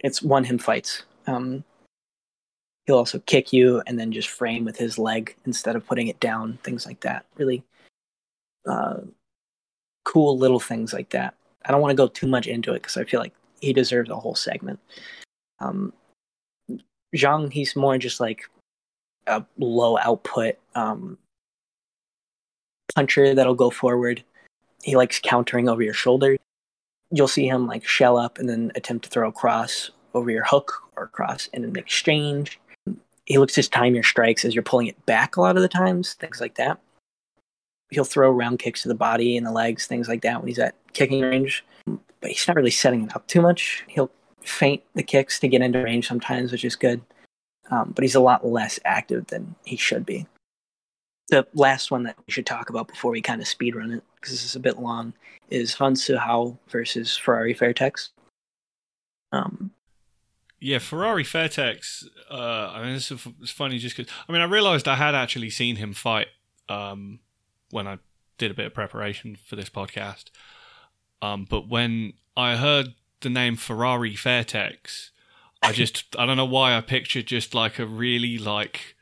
It's 0.00 0.22
one 0.22 0.44
him 0.44 0.58
fights. 0.58 1.04
Um, 1.26 1.64
he'll 2.86 2.96
also 2.96 3.18
kick 3.20 3.52
you 3.52 3.82
and 3.86 3.98
then 3.98 4.12
just 4.12 4.28
frame 4.28 4.64
with 4.64 4.76
his 4.76 4.98
leg 4.98 5.36
instead 5.46 5.76
of 5.76 5.86
putting 5.86 6.08
it 6.08 6.20
down, 6.20 6.58
things 6.62 6.86
like 6.86 7.00
that. 7.00 7.26
Really 7.36 7.62
uh, 8.66 9.00
cool 10.04 10.38
little 10.38 10.60
things 10.60 10.92
like 10.92 11.10
that. 11.10 11.34
I 11.64 11.72
don't 11.72 11.80
want 11.80 11.90
to 11.90 11.96
go 11.96 12.08
too 12.08 12.26
much 12.26 12.46
into 12.46 12.72
it 12.72 12.82
because 12.82 12.96
I 12.96 13.04
feel 13.04 13.20
like 13.20 13.34
he 13.60 13.72
deserves 13.72 14.10
a 14.10 14.16
whole 14.16 14.34
segment. 14.34 14.78
Um, 15.60 15.92
Zhang, 17.14 17.52
he's 17.52 17.76
more 17.76 17.98
just 17.98 18.20
like 18.20 18.44
a 19.26 19.44
low 19.58 19.98
output 19.98 20.56
um, 20.74 21.18
puncher 22.94 23.34
that'll 23.34 23.54
go 23.54 23.70
forward. 23.70 24.22
He 24.82 24.96
likes 24.96 25.20
countering 25.20 25.68
over 25.68 25.82
your 25.82 25.94
shoulder. 25.94 26.36
You'll 27.10 27.28
see 27.28 27.48
him 27.48 27.66
like 27.66 27.86
shell 27.86 28.16
up 28.16 28.38
and 28.38 28.48
then 28.48 28.72
attempt 28.74 29.04
to 29.04 29.10
throw 29.10 29.28
a 29.28 29.32
cross 29.32 29.90
over 30.14 30.30
your 30.30 30.44
hook 30.44 30.82
or 30.96 31.08
cross 31.08 31.48
in 31.52 31.64
an 31.64 31.76
exchange. 31.76 32.60
He 33.24 33.38
looks 33.38 33.54
to 33.54 33.68
time 33.68 33.94
your 33.94 34.04
strikes 34.04 34.44
as 34.44 34.54
you're 34.54 34.62
pulling 34.62 34.86
it 34.86 35.06
back 35.06 35.36
a 35.36 35.40
lot 35.40 35.56
of 35.56 35.62
the 35.62 35.68
times, 35.68 36.14
things 36.14 36.40
like 36.40 36.54
that. 36.56 36.78
He'll 37.90 38.04
throw 38.04 38.30
round 38.30 38.58
kicks 38.58 38.82
to 38.82 38.88
the 38.88 38.94
body 38.94 39.36
and 39.36 39.46
the 39.46 39.52
legs, 39.52 39.86
things 39.86 40.08
like 40.08 40.22
that 40.22 40.40
when 40.40 40.48
he's 40.48 40.58
at 40.58 40.74
kicking 40.92 41.22
range. 41.22 41.64
But 42.20 42.30
he's 42.30 42.46
not 42.46 42.56
really 42.56 42.70
setting 42.70 43.04
it 43.04 43.14
up 43.14 43.26
too 43.26 43.40
much. 43.40 43.84
He'll 43.86 44.10
feint 44.48 44.82
the 44.94 45.02
kicks 45.02 45.38
to 45.40 45.48
get 45.48 45.62
into 45.62 45.82
range 45.82 46.08
sometimes, 46.08 46.52
which 46.52 46.64
is 46.64 46.76
good. 46.76 47.00
Um, 47.70 47.92
but 47.94 48.02
he's 48.02 48.14
a 48.14 48.20
lot 48.20 48.46
less 48.46 48.80
active 48.84 49.26
than 49.26 49.54
he 49.64 49.76
should 49.76 50.06
be. 50.06 50.26
The 51.28 51.46
last 51.52 51.90
one 51.90 52.04
that 52.04 52.16
we 52.26 52.32
should 52.32 52.46
talk 52.46 52.70
about 52.70 52.88
before 52.88 53.10
we 53.10 53.20
kind 53.20 53.40
of 53.42 53.48
speed 53.48 53.76
run 53.76 53.92
it, 53.92 54.02
because 54.14 54.32
this 54.32 54.44
is 54.44 54.56
a 54.56 54.60
bit 54.60 54.78
long, 54.78 55.12
is 55.50 55.74
Han 55.74 55.94
Hao 55.94 56.58
versus 56.68 57.16
Ferrari 57.16 57.54
Fairtex. 57.54 58.08
Um, 59.32 59.72
yeah, 60.60 60.78
Ferrari 60.78 61.24
Fairtex. 61.24 62.04
Uh, 62.30 62.72
I 62.74 62.82
mean, 62.82 62.94
it's, 62.94 63.10
it's 63.10 63.50
funny 63.50 63.78
just 63.78 63.96
because. 63.96 64.10
I 64.28 64.32
mean, 64.32 64.40
I 64.40 64.46
realized 64.46 64.88
I 64.88 64.96
had 64.96 65.14
actually 65.14 65.50
seen 65.50 65.76
him 65.76 65.92
fight 65.92 66.28
um, 66.68 67.20
when 67.70 67.86
I 67.86 67.98
did 68.38 68.50
a 68.50 68.54
bit 68.54 68.66
of 68.66 68.74
preparation 68.74 69.36
for 69.36 69.56
this 69.56 69.68
podcast. 69.68 70.26
Um, 71.20 71.46
but 71.48 71.68
when 71.68 72.14
I 72.36 72.56
heard 72.56 72.94
the 73.20 73.30
name 73.30 73.56
Ferrari 73.56 74.14
Fairtex, 74.14 75.10
I 75.62 75.72
just 75.72 76.04
I 76.18 76.26
don't 76.26 76.36
know 76.36 76.44
why 76.44 76.76
I 76.76 76.80
pictured 76.80 77.26
just 77.26 77.54
like 77.54 77.78
a 77.78 77.86
really 77.86 78.38
like 78.38 78.96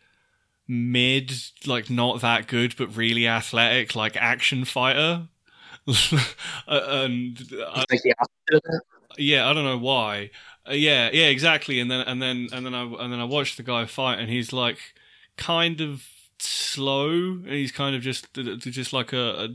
mid, 0.69 1.33
like 1.67 1.91
not 1.91 2.21
that 2.21 2.47
good 2.47 2.75
but 2.77 2.97
really 2.97 3.27
athletic 3.27 3.95
like 3.95 4.17
action 4.17 4.65
fighter. 4.65 5.29
and 6.67 7.39
I, 7.69 7.85
like 7.91 8.01
yeah, 9.19 9.49
I 9.49 9.53
don't 9.53 9.65
know 9.65 9.79
why. 9.79 10.31
Uh, 10.69 10.73
yeah, 10.73 11.11
yeah, 11.13 11.27
exactly. 11.27 11.81
And 11.81 11.91
then 11.91 12.01
and 12.01 12.21
then 12.21 12.49
and 12.53 12.67
then 12.67 12.75
I 12.75 12.83
and 12.83 13.13
then 13.13 13.21
I 13.21 13.25
watched 13.25 13.57
the 13.57 13.63
guy 13.63 13.87
fight, 13.87 14.19
and 14.19 14.29
he's 14.29 14.53
like 14.53 14.79
kind 15.37 15.81
of 15.81 16.07
slow, 16.39 17.11
and 17.11 17.51
he's 17.51 17.73
kind 17.73 17.95
of 17.95 18.03
just 18.03 18.33
just 18.35 18.93
like 18.93 19.13
a, 19.13 19.45
a 19.45 19.49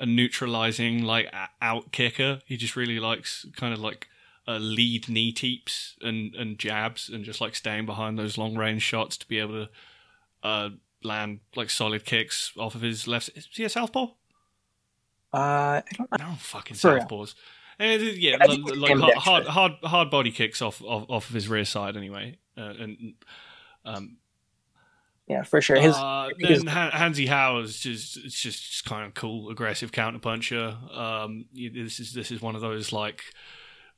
a 0.00 0.06
neutralizing 0.06 1.04
like 1.04 1.32
out 1.62 1.92
kicker. 1.92 2.40
He 2.46 2.56
just 2.56 2.74
really 2.74 2.98
likes 2.98 3.46
kind 3.54 3.72
of 3.72 3.80
like 3.80 4.08
uh, 4.48 4.56
lead 4.56 5.08
knee 5.08 5.30
teeps 5.30 5.96
and 6.00 6.34
and 6.34 6.58
jabs 6.58 7.08
and 7.08 7.24
just 7.24 7.40
like 7.40 7.54
staying 7.54 7.86
behind 7.86 8.18
those 8.18 8.36
long 8.36 8.56
range 8.56 8.82
shots 8.82 9.16
to 9.18 9.28
be 9.28 9.38
able 9.38 9.66
to 9.66 9.70
uh, 10.42 10.70
land 11.04 11.40
like 11.54 11.70
solid 11.70 12.04
kicks 12.04 12.52
off 12.58 12.74
of 12.74 12.80
his 12.80 13.06
left. 13.06 13.30
Is 13.36 13.48
he 13.52 13.64
a 13.64 13.68
southpaw? 13.68 14.06
Uh, 15.32 15.36
I 15.36 15.82
don't 15.96 16.10
know. 16.18 16.28
No 16.30 16.34
fucking 16.38 16.76
southpaws. 16.76 17.34
And, 17.78 18.02
yeah, 18.02 18.36
yeah 18.40 18.44
like, 18.44 18.98
like 18.98 19.14
hard, 19.14 19.46
hard, 19.46 19.72
hard, 19.82 20.10
body 20.10 20.32
kicks 20.32 20.60
off, 20.60 20.82
off 20.82 21.06
off 21.08 21.28
of 21.28 21.34
his 21.34 21.48
rear 21.48 21.64
side 21.64 21.96
anyway, 21.96 22.36
uh, 22.56 22.74
and 22.78 23.14
um, 23.84 24.16
yeah, 25.30 25.44
for 25.44 25.62
sure. 25.62 25.76
His, 25.76 25.94
uh, 25.94 26.30
his... 26.40 26.64
Han 26.64 27.14
Zihao 27.14 27.62
is 27.62 27.78
just 27.78 28.16
it's 28.16 28.40
just, 28.40 28.68
just 28.68 28.84
kind 28.84 29.06
of 29.06 29.14
cool, 29.14 29.48
aggressive 29.48 29.92
counterpuncher. 29.92 30.96
Um, 30.96 31.44
this 31.54 32.00
is 32.00 32.12
this 32.12 32.32
is 32.32 32.42
one 32.42 32.56
of 32.56 32.60
those 32.60 32.92
like, 32.92 33.22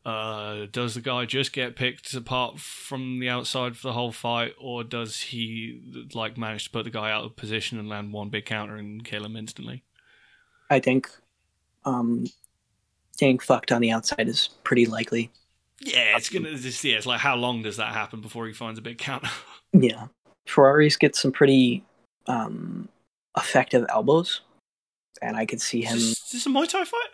uh, 0.04 0.66
does 0.70 0.94
the 0.94 1.00
guy 1.00 1.24
just 1.24 1.54
get 1.54 1.74
picked 1.74 2.12
apart 2.12 2.60
from 2.60 3.18
the 3.18 3.30
outside 3.30 3.78
for 3.78 3.88
the 3.88 3.92
whole 3.94 4.12
fight, 4.12 4.52
or 4.60 4.84
does 4.84 5.22
he 5.22 5.80
like 6.12 6.36
manage 6.36 6.64
to 6.64 6.70
put 6.70 6.84
the 6.84 6.90
guy 6.90 7.10
out 7.10 7.24
of 7.24 7.34
position 7.34 7.78
and 7.78 7.88
land 7.88 8.12
one 8.12 8.28
big 8.28 8.44
counter 8.44 8.76
and 8.76 9.02
kill 9.02 9.24
him 9.24 9.34
instantly? 9.34 9.84
I 10.68 10.80
think 10.80 11.10
um, 11.86 12.26
getting 13.16 13.38
fucked 13.38 13.72
on 13.72 13.80
the 13.80 13.90
outside 13.90 14.28
is 14.28 14.50
pretty 14.64 14.84
likely. 14.84 15.30
Yeah, 15.80 16.18
it's 16.18 16.28
gonna. 16.28 16.58
Just, 16.58 16.84
yeah, 16.84 16.96
it's 16.96 17.06
like 17.06 17.20
how 17.20 17.36
long 17.36 17.62
does 17.62 17.78
that 17.78 17.94
happen 17.94 18.20
before 18.20 18.46
he 18.46 18.52
finds 18.52 18.78
a 18.78 18.82
big 18.82 18.98
counter? 18.98 19.30
yeah, 19.72 20.08
Ferraris 20.46 20.96
get 20.96 21.16
some 21.16 21.32
pretty 21.32 21.84
um, 22.26 22.88
effective 23.36 23.86
elbows, 23.88 24.40
and 25.20 25.36
I 25.36 25.46
could 25.46 25.60
see 25.60 25.82
him. 25.82 25.96
Is 25.96 26.10
this, 26.10 26.24
is 26.24 26.32
this 26.32 26.46
a 26.46 26.48
Muay 26.48 26.68
Thai 26.68 26.84
fight? 26.84 27.10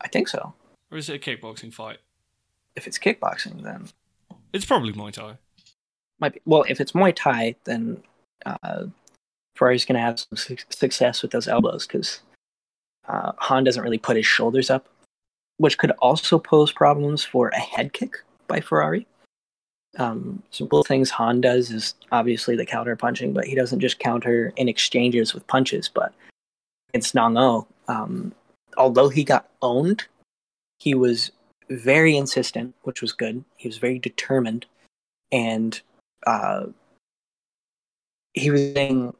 I 0.00 0.08
think 0.08 0.28
so. 0.28 0.52
Or 0.90 0.98
is 0.98 1.08
it 1.08 1.16
a 1.16 1.18
kickboxing 1.18 1.72
fight? 1.72 1.98
If 2.76 2.86
it's 2.86 2.98
kickboxing, 2.98 3.62
then 3.62 3.88
it's 4.52 4.64
probably 4.64 4.92
Muay 4.92 5.12
Thai. 5.12 5.36
Might 6.20 6.34
be. 6.34 6.40
Well, 6.44 6.64
if 6.68 6.80
it's 6.80 6.92
Muay 6.92 7.12
Thai, 7.14 7.56
then 7.64 8.02
uh, 8.44 8.84
Ferrari's 9.56 9.84
going 9.84 9.96
to 9.96 10.00
have 10.00 10.18
some 10.20 10.36
su- 10.36 10.56
success 10.70 11.22
with 11.22 11.30
those 11.30 11.48
elbows 11.48 11.86
because 11.86 12.20
uh, 13.08 13.32
Han 13.38 13.64
doesn't 13.64 13.82
really 13.82 13.98
put 13.98 14.16
his 14.16 14.26
shoulders 14.26 14.70
up, 14.70 14.88
which 15.58 15.78
could 15.78 15.92
also 15.92 16.38
pose 16.38 16.72
problems 16.72 17.24
for 17.24 17.48
a 17.48 17.58
head 17.58 17.92
kick 17.92 18.16
by 18.46 18.60
Ferrari. 18.60 19.06
Um, 19.96 20.42
some 20.50 20.68
cool 20.68 20.82
things 20.82 21.10
Han 21.10 21.40
does 21.40 21.70
is 21.70 21.94
obviously 22.10 22.56
the 22.56 22.66
counter 22.66 22.96
punching, 22.96 23.32
but 23.32 23.44
he 23.44 23.54
doesn't 23.54 23.80
just 23.80 23.98
counter 23.98 24.52
in 24.56 24.68
exchanges 24.68 25.34
with 25.34 25.46
punches. 25.46 25.88
But 25.88 26.12
against 26.90 27.14
Nong 27.14 27.36
O, 27.36 27.66
um, 27.88 28.32
although 28.76 29.08
he 29.08 29.24
got 29.24 29.48
owned, 29.62 30.04
he 30.78 30.94
was 30.94 31.30
very 31.70 32.16
insistent, 32.16 32.74
which 32.82 33.00
was 33.00 33.12
good. 33.12 33.44
He 33.56 33.68
was 33.68 33.78
very 33.78 33.98
determined, 33.98 34.66
and 35.32 35.80
uh, 36.26 36.66
he 38.34 38.50
was 38.50 38.72
being 38.72 39.14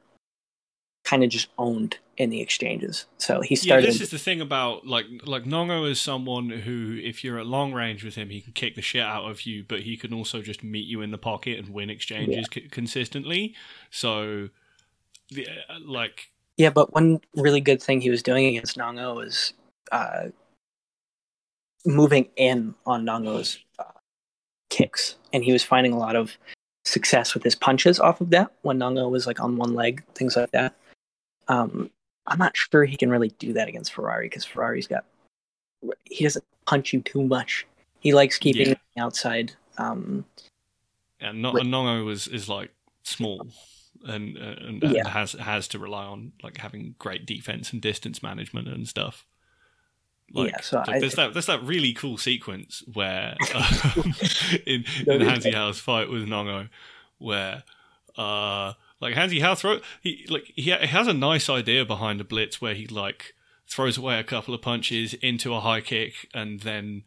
kind 1.04 1.22
of 1.22 1.30
just 1.30 1.48
owned 1.58 1.98
in 2.16 2.30
the 2.30 2.40
exchanges. 2.40 3.06
So 3.18 3.40
he 3.40 3.56
started. 3.56 3.84
Yeah, 3.84 3.92
this 3.92 4.00
is 4.00 4.10
the 4.10 4.18
thing 4.18 4.40
about 4.40 4.86
like 4.86 5.06
like 5.24 5.46
Nong 5.46 5.70
O 5.70 5.84
is 5.84 6.00
someone 6.00 6.50
who, 6.50 6.98
if 7.02 7.24
you're 7.24 7.38
at 7.38 7.46
long 7.46 7.72
range 7.72 8.04
with 8.04 8.14
him, 8.14 8.30
he 8.30 8.40
can 8.40 8.52
kick 8.52 8.74
the 8.74 8.82
shit 8.82 9.02
out 9.02 9.28
of 9.30 9.42
you, 9.42 9.64
but 9.66 9.80
he 9.80 9.96
can 9.96 10.12
also 10.12 10.42
just 10.42 10.62
meet 10.62 10.86
you 10.86 11.00
in 11.00 11.10
the 11.10 11.18
pocket 11.18 11.58
and 11.58 11.68
win 11.70 11.90
exchanges 11.90 12.36
yeah. 12.36 12.62
c- 12.62 12.68
consistently. 12.68 13.54
So, 13.90 14.50
the, 15.30 15.46
uh, 15.48 15.78
like. 15.84 16.28
Yeah, 16.56 16.70
but 16.70 16.92
one 16.94 17.20
really 17.34 17.60
good 17.60 17.82
thing 17.82 18.00
he 18.00 18.10
was 18.10 18.22
doing 18.22 18.46
against 18.46 18.76
Nongo 18.76 19.24
is 19.26 19.54
uh, 19.90 20.28
moving 21.84 22.28
in 22.36 22.74
on 22.86 23.04
Nongo's 23.04 23.58
uh, 23.78 23.84
kicks, 24.70 25.16
and 25.32 25.42
he 25.42 25.52
was 25.52 25.64
finding 25.64 25.92
a 25.92 25.98
lot 25.98 26.14
of 26.14 26.36
success 26.84 27.34
with 27.34 27.42
his 27.42 27.54
punches 27.54 27.98
off 27.98 28.20
of 28.20 28.30
that 28.30 28.52
when 28.62 28.78
Nongo 28.78 29.10
was 29.10 29.26
like 29.26 29.40
on 29.40 29.56
one 29.56 29.74
leg, 29.74 30.04
things 30.14 30.36
like 30.36 30.50
that. 30.52 30.74
Um, 31.48 31.90
I'm 32.26 32.38
not 32.38 32.56
sure 32.56 32.84
he 32.84 32.96
can 32.96 33.10
really 33.10 33.28
do 33.38 33.52
that 33.54 33.68
against 33.68 33.92
Ferrari 33.92 34.26
because 34.26 34.44
Ferrari's 34.44 34.86
got 34.86 35.04
he 36.04 36.24
doesn't 36.24 36.44
punch 36.66 36.92
you 36.92 37.02
too 37.02 37.22
much. 37.22 37.66
He 38.00 38.14
likes 38.14 38.38
keeping 38.38 38.66
Yeah. 38.66 38.72
it 38.72 38.78
outside. 38.98 39.52
Um, 39.78 40.24
And 41.20 41.42
not 41.42 41.54
Wait. 41.54 41.64
Nongo 41.64 42.10
is 42.10 42.26
is 42.28 42.48
like 42.48 42.70
small 43.02 43.46
and 44.06 44.36
uh, 44.38 44.56
and, 44.66 44.82
Yeah. 44.82 45.08
has 45.08 45.32
has 45.32 45.68
to 45.68 45.78
rely 45.78 46.04
on 46.04 46.32
like 46.42 46.56
having 46.58 46.94
great 46.98 47.26
defense 47.26 47.72
and 47.72 47.82
distance 47.82 48.22
management 48.22 48.68
and 48.68 48.88
stuff. 48.88 49.26
Like, 50.32 50.50
Yeah, 50.52 50.60
so 50.62 50.78
like, 50.78 50.88
I- 50.88 51.00
there's 51.00 51.14
that 51.16 51.32
there's 51.34 51.46
that 51.46 51.62
really 51.62 51.92
cool 51.92 52.16
sequence 52.16 52.82
where 52.92 53.36
um, 53.54 54.14
in, 54.66 54.84
in 55.06 55.20
Han 55.20 55.40
Zihao's 55.40 55.78
fight 55.80 56.08
with 56.08 56.26
Nongo, 56.26 56.68
where 57.18 57.64
uh 58.16 58.72
like 59.04 59.14
Han 59.14 59.28
Zihao 59.28 59.56
throw 59.56 59.80
he 60.00 60.26
like 60.30 60.50
he, 60.56 60.70
has 60.70 61.06
a 61.06 61.12
nice 61.12 61.50
idea 61.50 61.84
behind 61.84 62.20
a 62.20 62.24
blitz 62.24 62.60
where 62.60 62.74
he 62.74 62.86
like 62.86 63.34
throws 63.68 63.98
away 63.98 64.18
a 64.18 64.24
couple 64.24 64.54
of 64.54 64.62
punches 64.62 65.12
into 65.14 65.54
a 65.54 65.60
high 65.60 65.82
kick 65.82 66.28
and 66.32 66.60
then 66.60 67.02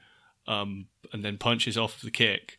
um 0.47 0.85
and 1.11 1.25
then 1.25 1.37
punches 1.37 1.77
off 1.77 1.99
the 1.99 2.11
kick. 2.11 2.57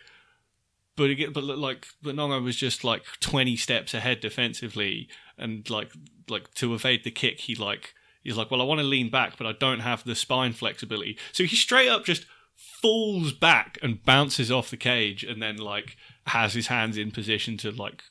But 0.96 1.10
again, 1.10 1.32
but 1.32 1.44
like 1.44 1.86
but 2.02 2.16
Nongo 2.16 2.42
was 2.42 2.56
just 2.56 2.82
like 2.82 3.04
twenty 3.20 3.56
steps 3.56 3.94
ahead 3.94 4.18
defensively, 4.18 5.08
and 5.38 5.68
like 5.70 5.92
like 6.28 6.52
to 6.54 6.74
evade 6.74 7.04
the 7.04 7.12
kick, 7.12 7.40
he 7.42 7.54
like 7.54 7.94
he's 8.24 8.36
like, 8.36 8.50
well, 8.50 8.60
I 8.60 8.64
want 8.64 8.80
to 8.80 8.86
lean 8.86 9.08
back, 9.08 9.38
but 9.38 9.46
I 9.46 9.52
don't 9.52 9.80
have 9.80 10.02
the 10.02 10.16
spine 10.16 10.52
flexibility, 10.52 11.16
so 11.30 11.44
he 11.44 11.54
straight 11.54 11.88
up 11.88 12.04
just 12.04 12.26
falls 12.56 13.32
back 13.32 13.78
and 13.80 14.04
bounces 14.04 14.50
off 14.50 14.70
the 14.70 14.76
cage, 14.76 15.22
and 15.22 15.40
then 15.40 15.58
like 15.58 15.96
has 16.26 16.54
his 16.54 16.66
hands 16.66 16.96
in 16.96 17.12
position 17.12 17.56
to 17.58 17.70
like 17.70 18.02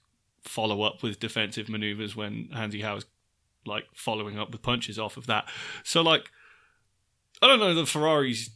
follow 0.47 0.81
up 0.81 1.03
with 1.03 1.19
defensive 1.19 1.69
maneuvers 1.69 2.15
when 2.15 2.49
Han 2.53 2.71
Zihao's 2.71 3.05
like 3.65 3.85
following 3.93 4.39
up 4.39 4.51
with 4.51 4.61
punches 4.61 4.97
off 4.97 5.17
of 5.17 5.27
that. 5.27 5.47
So 5.83 6.01
like, 6.01 6.29
I 7.41 7.47
don't 7.47 7.59
know 7.59 7.75
that 7.75 7.87
Ferrari's 7.87 8.49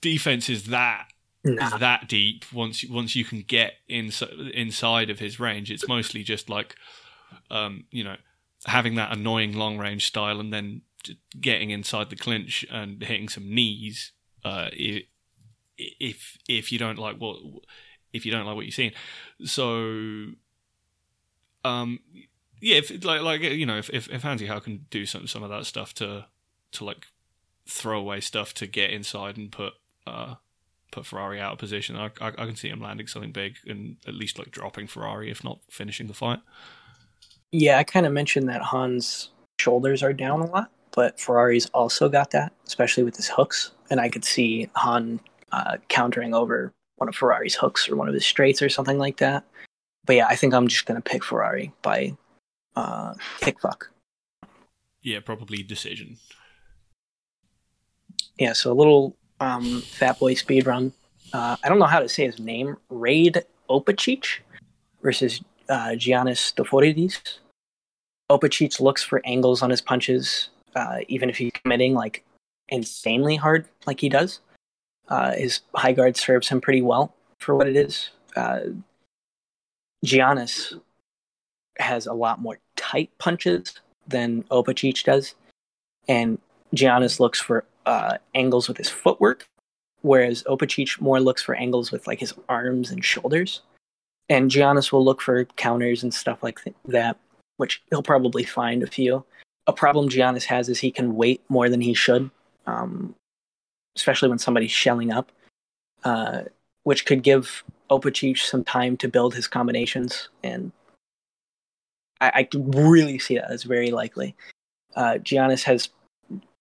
defense 0.00 0.50
is 0.50 0.64
that 0.64 1.08
nah. 1.44 1.66
is 1.66 1.80
that 1.80 2.08
deep 2.08 2.44
once 2.52 2.84
once 2.88 3.14
you 3.14 3.24
can 3.24 3.42
get 3.42 3.74
inside 3.88 4.28
inside 4.52 5.10
of 5.10 5.18
his 5.18 5.40
range 5.40 5.70
it's 5.70 5.88
mostly 5.88 6.22
just 6.22 6.50
like 6.50 6.76
um 7.50 7.84
you 7.90 8.04
know 8.04 8.16
having 8.66 8.94
that 8.96 9.12
annoying 9.12 9.54
long 9.54 9.78
range 9.78 10.06
style 10.06 10.40
and 10.40 10.52
then 10.52 10.82
getting 11.40 11.70
inside 11.70 12.10
the 12.10 12.16
clinch 12.16 12.64
and 12.70 13.02
hitting 13.02 13.28
some 13.28 13.54
knees 13.54 14.12
uh 14.44 14.68
if 15.76 16.38
if 16.48 16.72
you 16.72 16.78
don't 16.78 16.98
like 16.98 17.16
what 17.16 17.36
if 18.12 18.24
you 18.24 18.32
don't 18.32 18.46
like 18.46 18.56
what 18.56 18.64
you're 18.64 18.72
seeing 18.72 18.92
so 19.44 20.26
um 21.64 21.98
yeah 22.60 22.76
if 22.76 23.04
like 23.04 23.22
like 23.22 23.42
you 23.42 23.66
know 23.66 23.78
if 23.78 23.90
if, 23.90 24.08
if 24.10 24.22
Hansi 24.22 24.46
can 24.46 24.86
do 24.90 25.06
some 25.06 25.26
some 25.26 25.42
of 25.42 25.50
that 25.50 25.66
stuff 25.66 25.94
to 25.94 26.26
to 26.72 26.84
like 26.84 27.06
throw 27.66 27.98
away 27.98 28.20
stuff 28.20 28.52
to 28.54 28.66
get 28.66 28.90
inside 28.90 29.36
and 29.36 29.50
put 29.50 29.74
uh 30.06 30.34
put 30.94 31.04
Ferrari 31.04 31.40
out 31.40 31.52
of 31.52 31.58
position. 31.58 31.96
I, 31.96 32.06
I, 32.20 32.28
I 32.28 32.46
can 32.46 32.54
see 32.54 32.68
him 32.68 32.80
landing 32.80 33.08
something 33.08 33.32
big 33.32 33.56
and 33.66 33.96
at 34.06 34.14
least 34.14 34.38
like 34.38 34.52
dropping 34.52 34.86
Ferrari, 34.86 35.30
if 35.30 35.42
not 35.42 35.58
finishing 35.68 36.06
the 36.06 36.14
fight. 36.14 36.38
Yeah, 37.50 37.78
I 37.78 37.84
kind 37.84 38.06
of 38.06 38.12
mentioned 38.12 38.48
that 38.48 38.62
Han's 38.62 39.30
shoulders 39.58 40.02
are 40.02 40.12
down 40.12 40.40
a 40.40 40.46
lot, 40.46 40.70
but 40.92 41.18
Ferrari's 41.18 41.66
also 41.66 42.08
got 42.08 42.30
that, 42.30 42.52
especially 42.66 43.02
with 43.02 43.16
his 43.16 43.28
hooks. 43.28 43.72
And 43.90 44.00
I 44.00 44.08
could 44.08 44.24
see 44.24 44.68
Han 44.76 45.20
uh, 45.52 45.78
countering 45.88 46.32
over 46.32 46.72
one 46.96 47.08
of 47.08 47.16
Ferrari's 47.16 47.54
hooks 47.54 47.88
or 47.88 47.96
one 47.96 48.08
of 48.08 48.14
his 48.14 48.24
straights 48.24 48.62
or 48.62 48.68
something 48.68 48.98
like 48.98 49.16
that. 49.18 49.44
But 50.06 50.16
yeah, 50.16 50.26
I 50.26 50.36
think 50.36 50.54
I'm 50.54 50.68
just 50.68 50.86
going 50.86 51.00
to 51.00 51.10
pick 51.10 51.24
Ferrari 51.24 51.72
by 51.82 52.16
uh, 52.76 53.14
kick 53.40 53.60
fuck. 53.60 53.90
Yeah, 55.02 55.20
probably 55.20 55.62
decision. 55.62 56.16
Yeah, 58.38 58.52
so 58.52 58.72
a 58.72 58.74
little 58.74 59.16
um, 59.40 59.82
Fat 59.82 60.18
Boy 60.18 60.34
speed 60.34 60.66
run. 60.66 60.92
Uh, 61.32 61.56
I 61.62 61.68
don't 61.68 61.78
know 61.78 61.86
how 61.86 62.00
to 62.00 62.08
say 62.08 62.26
his 62.26 62.38
name. 62.38 62.76
Rade 62.88 63.44
Opacic 63.68 64.38
versus 65.02 65.40
uh, 65.68 65.90
Giannis 65.90 66.52
Stoforidis. 66.52 67.38
Opacic 68.30 68.80
looks 68.80 69.02
for 69.02 69.20
angles 69.24 69.62
on 69.62 69.70
his 69.70 69.80
punches, 69.80 70.48
uh, 70.74 70.98
even 71.08 71.28
if 71.28 71.36
he's 71.36 71.52
committing 71.62 71.94
like 71.94 72.24
insanely 72.68 73.36
hard, 73.36 73.66
like 73.86 74.00
he 74.00 74.08
does. 74.08 74.40
Uh, 75.08 75.32
his 75.32 75.60
high 75.74 75.92
guard 75.92 76.16
serves 76.16 76.48
him 76.48 76.60
pretty 76.60 76.80
well 76.80 77.14
for 77.38 77.54
what 77.54 77.68
it 77.68 77.76
is. 77.76 78.10
Giannis 80.04 80.78
has 81.78 82.06
a 82.06 82.12
lot 82.12 82.40
more 82.40 82.58
tight 82.76 83.10
punches 83.18 83.80
than 84.06 84.42
Opacic 84.44 85.02
does, 85.04 85.34
and 86.06 86.38
Giannis 86.74 87.20
looks 87.20 87.40
for 87.40 87.64
uh, 87.86 88.18
angles 88.34 88.68
with 88.68 88.76
his 88.76 88.90
footwork, 88.90 89.46
whereas 90.02 90.42
Opacic 90.44 91.00
more 91.00 91.20
looks 91.20 91.42
for 91.42 91.54
angles 91.54 91.90
with 91.90 92.06
like 92.06 92.20
his 92.20 92.34
arms 92.48 92.90
and 92.90 93.04
shoulders. 93.04 93.62
And 94.28 94.50
Giannis 94.50 94.90
will 94.90 95.04
look 95.04 95.20
for 95.20 95.44
counters 95.56 96.02
and 96.02 96.12
stuff 96.12 96.42
like 96.42 96.62
th- 96.62 96.76
that, 96.86 97.18
which 97.58 97.82
he'll 97.90 98.02
probably 98.02 98.42
find 98.42 98.82
a 98.82 98.86
few. 98.86 99.24
A 99.66 99.72
problem 99.72 100.08
Giannis 100.08 100.44
has 100.44 100.68
is 100.68 100.80
he 100.80 100.90
can 100.90 101.16
wait 101.16 101.42
more 101.48 101.68
than 101.68 101.80
he 101.80 101.94
should, 101.94 102.30
um, 102.66 103.14
especially 103.96 104.28
when 104.28 104.38
somebody's 104.38 104.70
shelling 104.70 105.12
up, 105.12 105.30
uh, 106.04 106.42
which 106.84 107.04
could 107.04 107.22
give 107.22 107.64
Opacic 107.90 108.38
some 108.38 108.64
time 108.64 108.96
to 108.98 109.08
build 109.08 109.34
his 109.34 109.46
combinations. 109.46 110.28
And 110.42 110.72
I, 112.20 112.28
I 112.34 112.48
really 112.54 113.18
see 113.18 113.36
that 113.36 113.50
as 113.50 113.64
very 113.64 113.90
likely. 113.90 114.34
Uh, 114.96 115.14
Giannis 115.14 115.64
has 115.64 115.88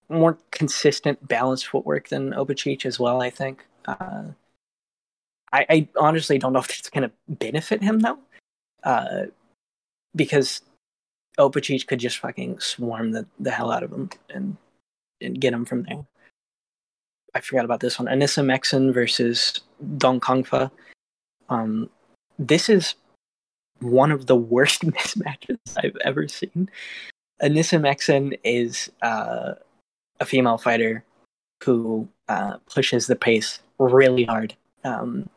more 0.09 0.37
consistent, 0.51 1.25
balanced 1.27 1.67
footwork 1.67 2.09
than 2.09 2.31
Opacic 2.33 2.85
as 2.85 2.99
well. 2.99 3.21
I 3.21 3.29
think. 3.29 3.65
Uh, 3.85 4.23
I, 5.51 5.65
I 5.69 5.87
honestly 5.97 6.39
don't 6.39 6.53
know 6.53 6.59
if 6.59 6.69
it's 6.69 6.89
going 6.89 7.07
to 7.07 7.11
benefit 7.27 7.83
him 7.83 7.99
though, 7.99 8.17
uh, 8.83 9.25
because 10.15 10.61
Opacic 11.37 11.87
could 11.87 11.99
just 11.99 12.17
fucking 12.17 12.59
swarm 12.59 13.11
the, 13.11 13.27
the 13.39 13.51
hell 13.51 13.71
out 13.71 13.83
of 13.83 13.91
him 13.91 14.09
and 14.29 14.57
and 15.21 15.39
get 15.39 15.53
him 15.53 15.63
from 15.63 15.83
there. 15.83 16.05
I 17.33 17.39
forgot 17.39 17.65
about 17.65 17.79
this 17.79 17.97
one. 17.97 18.07
Anissa 18.07 18.43
Meksen 18.43 18.93
versus 18.93 19.61
Dangkongfah. 19.97 20.69
Um, 21.53 21.89
this 22.39 22.67
is 22.69 22.95
one 23.79 24.11
of 24.11 24.25
the 24.25 24.35
worst 24.35 24.81
mismatches 24.85 25.57
I've 25.77 25.97
ever 26.03 26.27
seen. 26.27 26.69
Anissa 27.41 27.79
Meksen 27.79 28.39
is 28.43 28.91
uh, 29.01 29.53
a 30.19 30.25
female 30.25 30.57
fighter 30.57 31.03
who 31.63 32.07
uh, 32.27 32.57
pushes 32.73 33.07
the 33.07 33.15
pace 33.15 33.59
really 33.79 34.23
hard. 34.23 34.55
Um, 34.83 35.29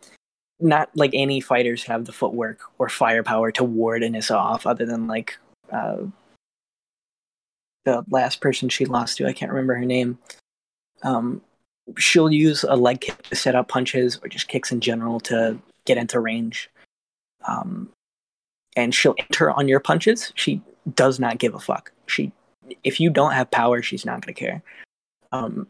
not 0.58 0.88
like 0.94 1.10
any 1.12 1.40
fighters 1.40 1.84
have 1.84 2.06
the 2.06 2.12
footwork 2.12 2.60
or 2.78 2.88
firepower 2.88 3.52
to 3.52 3.64
ward 3.64 4.02
Anissa 4.02 4.36
off, 4.36 4.66
other 4.66 4.86
than 4.86 5.06
like 5.06 5.36
uh, 5.70 5.98
the 7.84 8.04
last 8.10 8.40
person 8.40 8.68
she 8.68 8.86
lost 8.86 9.18
to. 9.18 9.26
I 9.26 9.32
can't 9.32 9.52
remember 9.52 9.74
her 9.74 9.84
name. 9.84 10.18
Um, 11.02 11.42
she'll 11.98 12.32
use 12.32 12.64
a 12.64 12.74
leg 12.74 13.02
kick 13.02 13.22
to 13.24 13.36
set 13.36 13.54
up 13.54 13.68
punches 13.68 14.18
or 14.22 14.28
just 14.28 14.48
kicks 14.48 14.72
in 14.72 14.80
general 14.80 15.20
to 15.20 15.58
get 15.86 15.98
into 15.98 16.20
range. 16.20 16.70
Um, 17.46 17.88
and 18.76 18.94
she'll 18.94 19.14
enter 19.18 19.50
on 19.50 19.68
your 19.68 19.80
punches. 19.80 20.32
She 20.34 20.60
does 20.94 21.18
not 21.18 21.38
give 21.38 21.54
a 21.54 21.60
fuck. 21.60 21.92
She, 22.06 22.32
if 22.84 23.00
you 23.00 23.08
don't 23.08 23.32
have 23.32 23.50
power, 23.50 23.80
she's 23.80 24.04
not 24.04 24.20
going 24.20 24.34
to 24.34 24.38
care. 24.38 24.62
Um, 25.32 25.66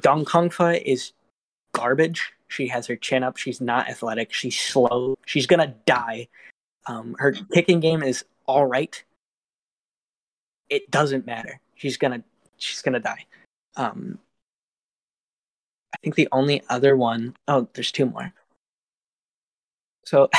Dangkongfah 0.00 0.82
is 0.82 1.12
garbage. 1.72 2.32
She 2.48 2.66
has 2.68 2.86
her 2.86 2.96
chin 2.96 3.22
up. 3.22 3.36
She's 3.36 3.60
not 3.60 3.88
athletic. 3.88 4.32
She's 4.32 4.58
slow. 4.58 5.16
She's 5.26 5.46
gonna 5.46 5.74
die. 5.86 6.28
Um, 6.86 7.14
her 7.18 7.32
kicking 7.52 7.80
game 7.80 8.02
is 8.02 8.24
all 8.46 8.66
right. 8.66 9.02
It 10.70 10.90
doesn't 10.90 11.26
matter. 11.26 11.60
She's 11.74 11.96
gonna 11.96 12.22
she's 12.56 12.82
gonna 12.82 13.00
die. 13.00 13.26
Um, 13.76 14.18
I 15.94 15.98
think 16.02 16.14
the 16.14 16.28
only 16.32 16.62
other 16.68 16.96
one 16.96 17.36
oh 17.48 17.68
there's 17.74 17.92
two 17.92 18.06
more. 18.06 18.32
So, 20.08 20.30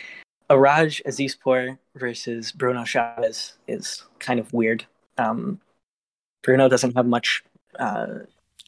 Iraj 0.50 1.02
Azizpour 1.04 1.76
versus 1.94 2.52
Bruno 2.52 2.84
Chaves 2.84 3.52
is 3.68 4.02
kind 4.18 4.40
of 4.40 4.50
weird. 4.54 4.86
Um, 5.18 5.60
Bruno 6.42 6.70
doesn't 6.70 6.96
have 6.96 7.04
much 7.04 7.44
uh, 7.78 8.20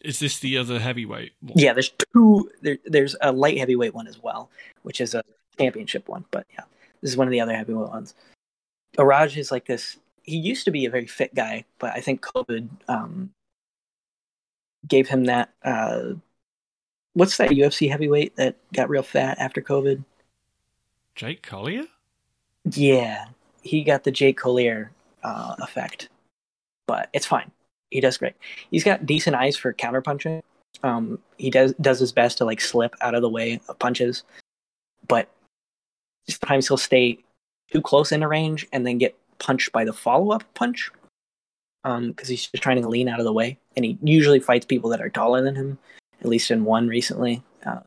Is 0.04 0.18
this 0.18 0.40
the 0.40 0.58
other 0.58 0.78
heavyweight? 0.78 1.32
one? 1.40 1.54
yeah, 1.56 1.72
there's 1.72 1.94
two. 2.12 2.50
There, 2.60 2.76
there's 2.84 3.16
a 3.22 3.32
light 3.32 3.56
heavyweight 3.56 3.94
one 3.94 4.06
as 4.06 4.22
well, 4.22 4.50
which 4.82 5.00
is 5.00 5.14
a 5.14 5.22
championship 5.56 6.06
one. 6.06 6.26
But 6.30 6.46
yeah, 6.52 6.64
this 7.00 7.10
is 7.12 7.16
one 7.16 7.28
of 7.28 7.32
the 7.32 7.40
other 7.40 7.56
heavyweight 7.56 7.88
ones. 7.88 8.14
Iraj 8.98 9.38
is 9.38 9.50
like 9.50 9.64
this. 9.64 9.96
He 10.22 10.36
used 10.36 10.66
to 10.66 10.70
be 10.70 10.84
a 10.84 10.90
very 10.90 11.06
fit 11.06 11.34
guy, 11.34 11.64
but 11.78 11.94
I 11.94 12.02
think 12.02 12.20
COVID 12.20 12.68
um, 12.88 13.30
gave 14.86 15.08
him 15.08 15.24
that. 15.24 15.48
Uh, 15.64 16.12
what's 17.14 17.38
that 17.38 17.50
UFC 17.50 17.90
heavyweight 17.90 18.36
that 18.36 18.56
got 18.74 18.90
real 18.90 19.02
fat 19.02 19.38
after 19.38 19.62
COVID? 19.62 20.04
Jake 21.14 21.42
Collier? 21.42 21.86
Yeah, 22.64 23.26
he 23.62 23.82
got 23.82 24.04
the 24.04 24.10
Jake 24.10 24.36
Collier 24.38 24.90
uh, 25.22 25.56
effect. 25.60 26.08
but 26.86 27.08
it's 27.12 27.26
fine. 27.26 27.50
He 27.90 28.00
does 28.00 28.16
great. 28.16 28.34
He's 28.70 28.84
got 28.84 29.06
decent 29.06 29.36
eyes 29.36 29.56
for 29.56 29.72
counterpunching. 29.72 30.42
Um, 30.82 31.18
he 31.36 31.50
does 31.50 31.74
does 31.80 32.00
his 32.00 32.12
best 32.12 32.38
to 32.38 32.44
like 32.44 32.60
slip 32.60 32.94
out 33.02 33.14
of 33.14 33.22
the 33.22 33.28
way 33.28 33.60
of 33.68 33.78
punches, 33.78 34.24
but 35.06 35.28
sometimes 36.28 36.66
he'll 36.66 36.76
stay 36.76 37.18
too 37.70 37.82
close 37.82 38.12
in 38.12 38.22
a 38.22 38.28
range 38.28 38.66
and 38.72 38.86
then 38.86 38.98
get 38.98 39.16
punched 39.38 39.72
by 39.72 39.84
the 39.84 39.92
follow 39.92 40.32
up 40.32 40.44
punch. 40.54 40.90
Um, 41.84 42.08
because 42.08 42.28
he's 42.28 42.46
just 42.46 42.62
trying 42.62 42.80
to 42.80 42.88
lean 42.88 43.08
out 43.08 43.18
of 43.18 43.24
the 43.24 43.32
way, 43.32 43.58
and 43.76 43.84
he 43.84 43.98
usually 44.02 44.38
fights 44.38 44.64
people 44.64 44.88
that 44.90 45.02
are 45.02 45.08
taller 45.10 45.42
than 45.42 45.56
him. 45.56 45.78
At 46.20 46.28
least 46.28 46.52
in 46.52 46.64
one 46.64 46.86
recently, 46.86 47.42
uh, 47.66 47.80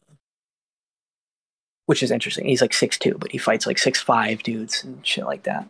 which 1.86 2.04
is 2.04 2.12
interesting. 2.12 2.46
He's 2.46 2.62
like 2.62 2.74
six 2.74 2.98
two, 2.98 3.16
but 3.18 3.32
he 3.32 3.38
fights 3.38 3.66
like 3.66 3.78
six 3.78 4.02
five 4.02 4.44
dudes 4.44 4.84
and 4.84 5.06
shit 5.06 5.26
like 5.26 5.44
that. 5.44 5.68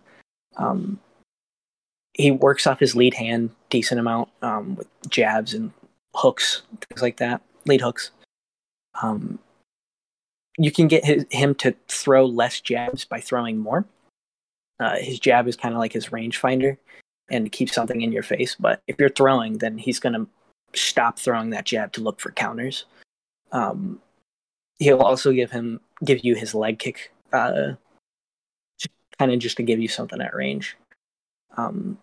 Um, 0.58 1.00
he 2.14 2.32
works 2.32 2.66
off 2.66 2.80
his 2.80 2.96
lead 2.96 3.14
hand 3.14 3.50
decent 3.70 4.00
amount 4.00 4.30
um, 4.42 4.76
with 4.76 4.88
jabs 5.10 5.54
and 5.54 5.72
hooks, 6.14 6.62
things 6.88 7.02
like 7.02 7.18
that, 7.18 7.42
lead 7.66 7.82
hooks. 7.82 8.12
Um, 9.02 9.40
you 10.58 10.72
can 10.72 10.88
get 10.88 11.04
his, 11.04 11.26
him 11.32 11.54
to 11.56 11.76
throw 11.90 12.26
less 12.26 12.62
jabs 12.62 13.04
by 13.04 13.20
throwing 13.20 13.58
more. 13.58 13.86
Uh, 14.80 14.96
his 14.98 15.20
jab 15.20 15.48
is 15.48 15.56
kind 15.56 15.74
of 15.74 15.80
like 15.80 15.94
his 15.94 16.08
rangefinder 16.08 16.78
and 17.30 17.52
keep 17.52 17.70
something 17.70 18.02
in 18.02 18.12
your 18.12 18.24
face. 18.24 18.56
But 18.58 18.82
if 18.88 18.96
you're 19.00 19.10
throwing, 19.10 19.58
then 19.58 19.78
he's 19.78 20.00
going 20.00 20.14
to 20.14 20.28
stop 20.74 21.20
throwing 21.20 21.50
that 21.50 21.66
jab 21.66 21.92
to 21.94 22.02
look 22.02 22.20
for 22.20 22.32
counters. 22.32 22.86
Um, 23.52 24.02
he'll 24.80 25.02
also 25.02 25.32
give 25.32 25.52
him 25.52 25.80
give 26.04 26.24
you 26.24 26.36
his 26.36 26.54
leg 26.54 26.80
kick, 26.80 27.12
uh, 27.34 27.74
kind 29.20 29.32
of 29.32 29.40
just 29.40 29.58
to 29.58 29.64
give 29.64 29.80
you 29.80 29.88
something 29.88 30.22
at 30.22 30.36
range. 30.36 30.78
Um, 31.58 31.98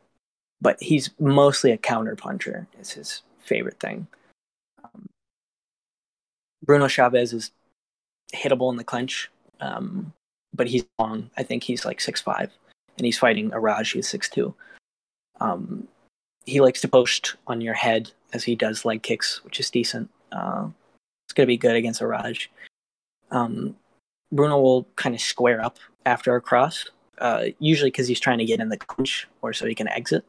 but 0.60 0.80
he's 0.80 1.10
mostly 1.18 1.72
a 1.72 1.76
counter 1.76 2.16
puncher. 2.16 2.66
Is 2.80 2.92
his 2.92 3.22
favorite 3.40 3.80
thing. 3.80 4.06
Um, 4.82 5.08
Bruno 6.64 6.86
Chaves 6.86 7.34
is 7.34 7.50
hittable 8.34 8.70
in 8.70 8.76
the 8.76 8.84
clinch, 8.84 9.30
um, 9.60 10.12
but 10.54 10.68
he's 10.68 10.84
long. 10.98 11.30
I 11.36 11.42
think 11.42 11.64
he's 11.64 11.84
like 11.84 12.00
six 12.00 12.20
five, 12.20 12.50
and 12.96 13.04
he's 13.04 13.18
fighting 13.18 13.50
Iraj, 13.50 13.92
who's 13.92 14.08
six 14.08 14.28
two. 14.28 14.54
Um, 15.40 15.88
he 16.44 16.60
likes 16.60 16.80
to 16.80 16.88
post 16.88 17.34
on 17.46 17.60
your 17.60 17.74
head 17.74 18.10
as 18.32 18.44
he 18.44 18.54
does 18.54 18.84
leg 18.84 19.02
kicks, 19.02 19.44
which 19.44 19.60
is 19.60 19.70
decent. 19.70 20.08
Uh, 20.30 20.68
it's 21.26 21.34
going 21.34 21.44
to 21.44 21.52
be 21.52 21.56
good 21.56 21.76
against 21.76 22.00
Iraj. 22.00 22.46
Um, 23.30 23.76
Bruno 24.32 24.58
will 24.60 24.86
kind 24.96 25.14
of 25.14 25.20
square 25.20 25.62
up 25.62 25.78
after 26.06 26.34
a 26.34 26.40
cross, 26.40 26.86
uh, 27.18 27.44
usually 27.58 27.90
because 27.90 28.08
he's 28.08 28.18
trying 28.18 28.38
to 28.38 28.44
get 28.44 28.60
in 28.60 28.70
the 28.70 28.78
clinch 28.78 29.28
or 29.42 29.52
so 29.52 29.66
he 29.66 29.74
can 29.74 29.88
exit. 29.88 30.24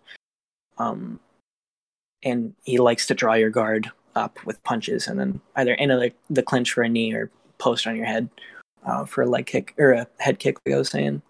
Um, 0.78 1.20
and 2.24 2.54
he 2.64 2.78
likes 2.78 3.08
to 3.08 3.14
draw 3.14 3.34
your 3.34 3.50
guard 3.50 3.90
up 4.16 4.44
with 4.46 4.64
punches 4.64 5.08
and 5.08 5.20
then 5.20 5.42
either 5.56 5.76
enter 5.76 6.00
the, 6.00 6.14
the 6.30 6.44
clinch 6.44 6.72
for 6.72 6.84
a 6.84 6.90
knee 6.90 7.14
or 7.14 7.32
post 7.58 7.88
on 7.88 7.96
your 7.96 8.06
head 8.06 8.30
uh, 8.86 9.06
for 9.06 9.24
a 9.24 9.30
leg 9.30 9.46
kick 9.46 9.74
or 9.78 9.94
a 9.94 10.08
head 10.20 10.40
kick, 10.40 10.58
like 10.66 10.76
I 10.76 10.78
was 10.78 10.90
saying. 10.90 11.22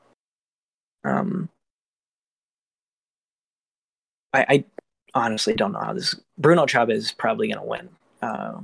Um, 1.03 1.49
I, 4.33 4.45
I 4.49 4.65
honestly 5.13 5.53
don't 5.53 5.73
know 5.73 5.79
how 5.79 5.93
this. 5.93 6.15
Bruno 6.37 6.65
Chaves 6.65 6.91
is 6.93 7.11
probably 7.11 7.47
going 7.47 7.59
to 7.59 7.65
win, 7.69 7.89
uh, 8.21 8.59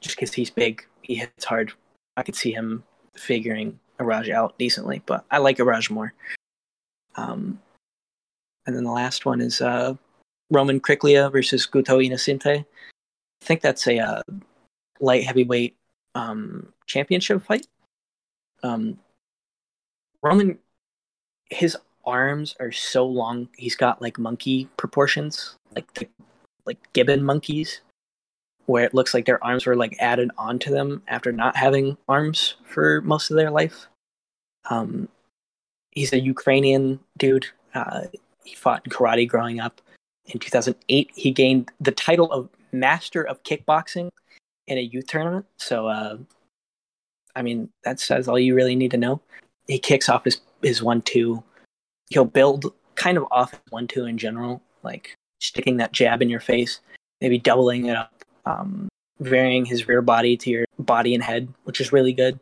just 0.00 0.16
because 0.16 0.32
he's 0.32 0.50
big, 0.50 0.84
he 1.02 1.14
hits 1.14 1.44
hard. 1.44 1.72
I 2.16 2.22
could 2.22 2.34
see 2.34 2.52
him 2.52 2.82
figuring 3.16 3.78
Iraj 3.98 4.30
out 4.30 4.58
decently, 4.58 5.02
but 5.06 5.24
I 5.30 5.38
like 5.38 5.58
Iraj 5.58 5.90
more. 5.90 6.12
Um, 7.16 7.60
and 8.66 8.76
then 8.76 8.84
the 8.84 8.92
last 8.92 9.24
one 9.24 9.40
is 9.40 9.60
uh, 9.60 9.94
Roman 10.50 10.80
Kriklia 10.80 11.30
versus 11.30 11.66
Guto 11.66 12.04
Inocente. 12.04 12.58
I 12.58 13.44
think 13.44 13.60
that's 13.60 13.86
a 13.86 13.98
uh, 13.98 14.22
light 15.00 15.24
heavyweight 15.24 15.76
um, 16.14 16.72
championship 16.86 17.44
fight. 17.44 17.66
Um, 18.62 18.98
Roman, 20.22 20.58
his 21.50 21.76
arms 22.04 22.56
are 22.60 22.72
so 22.72 23.06
long. 23.06 23.48
He's 23.56 23.76
got 23.76 24.02
like 24.02 24.18
monkey 24.18 24.68
proportions, 24.76 25.56
like 25.74 25.92
the, 25.94 26.08
like 26.64 26.78
gibbon 26.92 27.22
monkeys, 27.22 27.80
where 28.66 28.84
it 28.84 28.94
looks 28.94 29.14
like 29.14 29.24
their 29.24 29.42
arms 29.42 29.66
were 29.66 29.76
like 29.76 29.96
added 30.00 30.30
onto 30.36 30.70
them 30.70 31.02
after 31.08 31.32
not 31.32 31.56
having 31.56 31.96
arms 32.08 32.54
for 32.64 33.00
most 33.02 33.30
of 33.30 33.36
their 33.36 33.50
life. 33.50 33.86
Um, 34.68 35.08
he's 35.92 36.12
a 36.12 36.20
Ukrainian 36.20 37.00
dude. 37.16 37.46
Uh, 37.74 38.02
he 38.44 38.54
fought 38.54 38.82
in 38.84 38.90
karate 38.90 39.28
growing 39.28 39.60
up. 39.60 39.80
In 40.26 40.40
2008, 40.40 41.10
he 41.14 41.30
gained 41.30 41.70
the 41.80 41.92
title 41.92 42.30
of 42.32 42.48
Master 42.72 43.22
of 43.22 43.42
Kickboxing 43.44 44.10
in 44.66 44.78
a 44.78 44.82
youth 44.82 45.06
tournament. 45.06 45.46
So, 45.58 45.86
uh, 45.86 46.18
I 47.34 47.42
mean, 47.42 47.68
that 47.84 48.00
says 48.00 48.26
all 48.26 48.38
you 48.38 48.54
really 48.54 48.74
need 48.74 48.90
to 48.90 48.96
know. 48.96 49.20
He 49.66 49.78
kicks 49.78 50.08
off 50.08 50.24
his 50.24 50.40
his 50.62 50.82
one 50.82 51.02
two. 51.02 51.42
He'll 52.10 52.24
build 52.24 52.72
kind 52.94 53.18
of 53.18 53.26
off 53.30 53.60
one 53.70 53.86
two 53.86 54.06
in 54.06 54.18
general, 54.18 54.62
like 54.82 55.14
sticking 55.40 55.76
that 55.76 55.92
jab 55.92 56.22
in 56.22 56.30
your 56.30 56.40
face, 56.40 56.80
maybe 57.20 57.38
doubling 57.38 57.86
it 57.86 57.96
up, 57.96 58.15
um, 58.46 58.88
varying 59.20 59.64
his 59.64 59.88
rear 59.88 60.00
body 60.00 60.36
to 60.38 60.50
your 60.50 60.64
body 60.78 61.14
and 61.14 61.22
head, 61.22 61.52
which 61.64 61.80
is 61.80 61.92
really 61.92 62.12
good. 62.12 62.38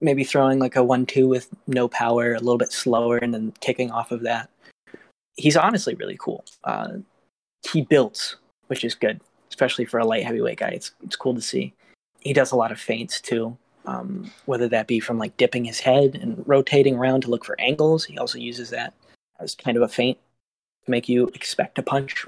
Maybe 0.00 0.24
throwing 0.24 0.58
like 0.58 0.76
a 0.76 0.84
one 0.84 1.06
two 1.06 1.28
with 1.28 1.48
no 1.66 1.88
power, 1.88 2.34
a 2.34 2.40
little 2.40 2.58
bit 2.58 2.72
slower, 2.72 3.18
and 3.18 3.32
then 3.32 3.52
kicking 3.60 3.90
off 3.90 4.10
of 4.10 4.22
that. 4.22 4.50
He's 5.36 5.56
honestly 5.56 5.94
really 5.94 6.16
cool. 6.18 6.44
Uh, 6.64 6.98
he 7.72 7.82
builds, 7.82 8.36
which 8.66 8.84
is 8.84 8.94
good, 8.94 9.20
especially 9.48 9.84
for 9.84 9.98
a 9.98 10.06
light 10.06 10.24
heavyweight 10.24 10.58
guy. 10.58 10.68
It's 10.68 10.90
it's 11.02 11.16
cool 11.16 11.34
to 11.34 11.40
see. 11.40 11.72
He 12.20 12.32
does 12.32 12.50
a 12.50 12.56
lot 12.56 12.72
of 12.72 12.80
feints 12.80 13.20
too, 13.20 13.56
um, 13.84 14.30
whether 14.46 14.68
that 14.68 14.88
be 14.88 14.98
from 14.98 15.18
like 15.18 15.36
dipping 15.36 15.64
his 15.64 15.78
head 15.78 16.18
and 16.20 16.42
rotating 16.48 16.96
around 16.96 17.20
to 17.22 17.30
look 17.30 17.44
for 17.44 17.60
angles. 17.60 18.04
He 18.04 18.18
also 18.18 18.38
uses 18.38 18.70
that 18.70 18.94
as 19.38 19.54
kind 19.54 19.76
of 19.76 19.82
a 19.84 19.88
feint 19.88 20.18
to 20.84 20.90
make 20.90 21.08
you 21.08 21.28
expect 21.28 21.78
a 21.78 21.82
punch. 21.82 22.26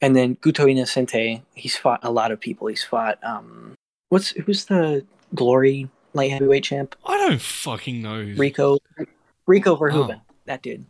And 0.00 0.14
then 0.14 0.36
Guto 0.36 0.70
Inocente, 0.70 1.42
he's 1.54 1.76
fought 1.76 2.00
a 2.02 2.10
lot 2.10 2.32
of 2.32 2.40
people. 2.40 2.66
He's 2.66 2.84
fought 2.84 3.18
um, 3.24 3.74
what's 4.08 4.30
who's 4.30 4.66
the 4.66 5.04
glory 5.34 5.88
light 6.12 6.30
heavyweight 6.30 6.64
champ? 6.64 6.94
I 7.06 7.16
don't 7.16 7.40
fucking 7.40 8.02
know. 8.02 8.34
Rico 8.36 8.78
Rico 9.46 9.76
Verhoeven. 9.76 10.20
Oh. 10.20 10.34
That 10.46 10.62
dude. 10.62 10.84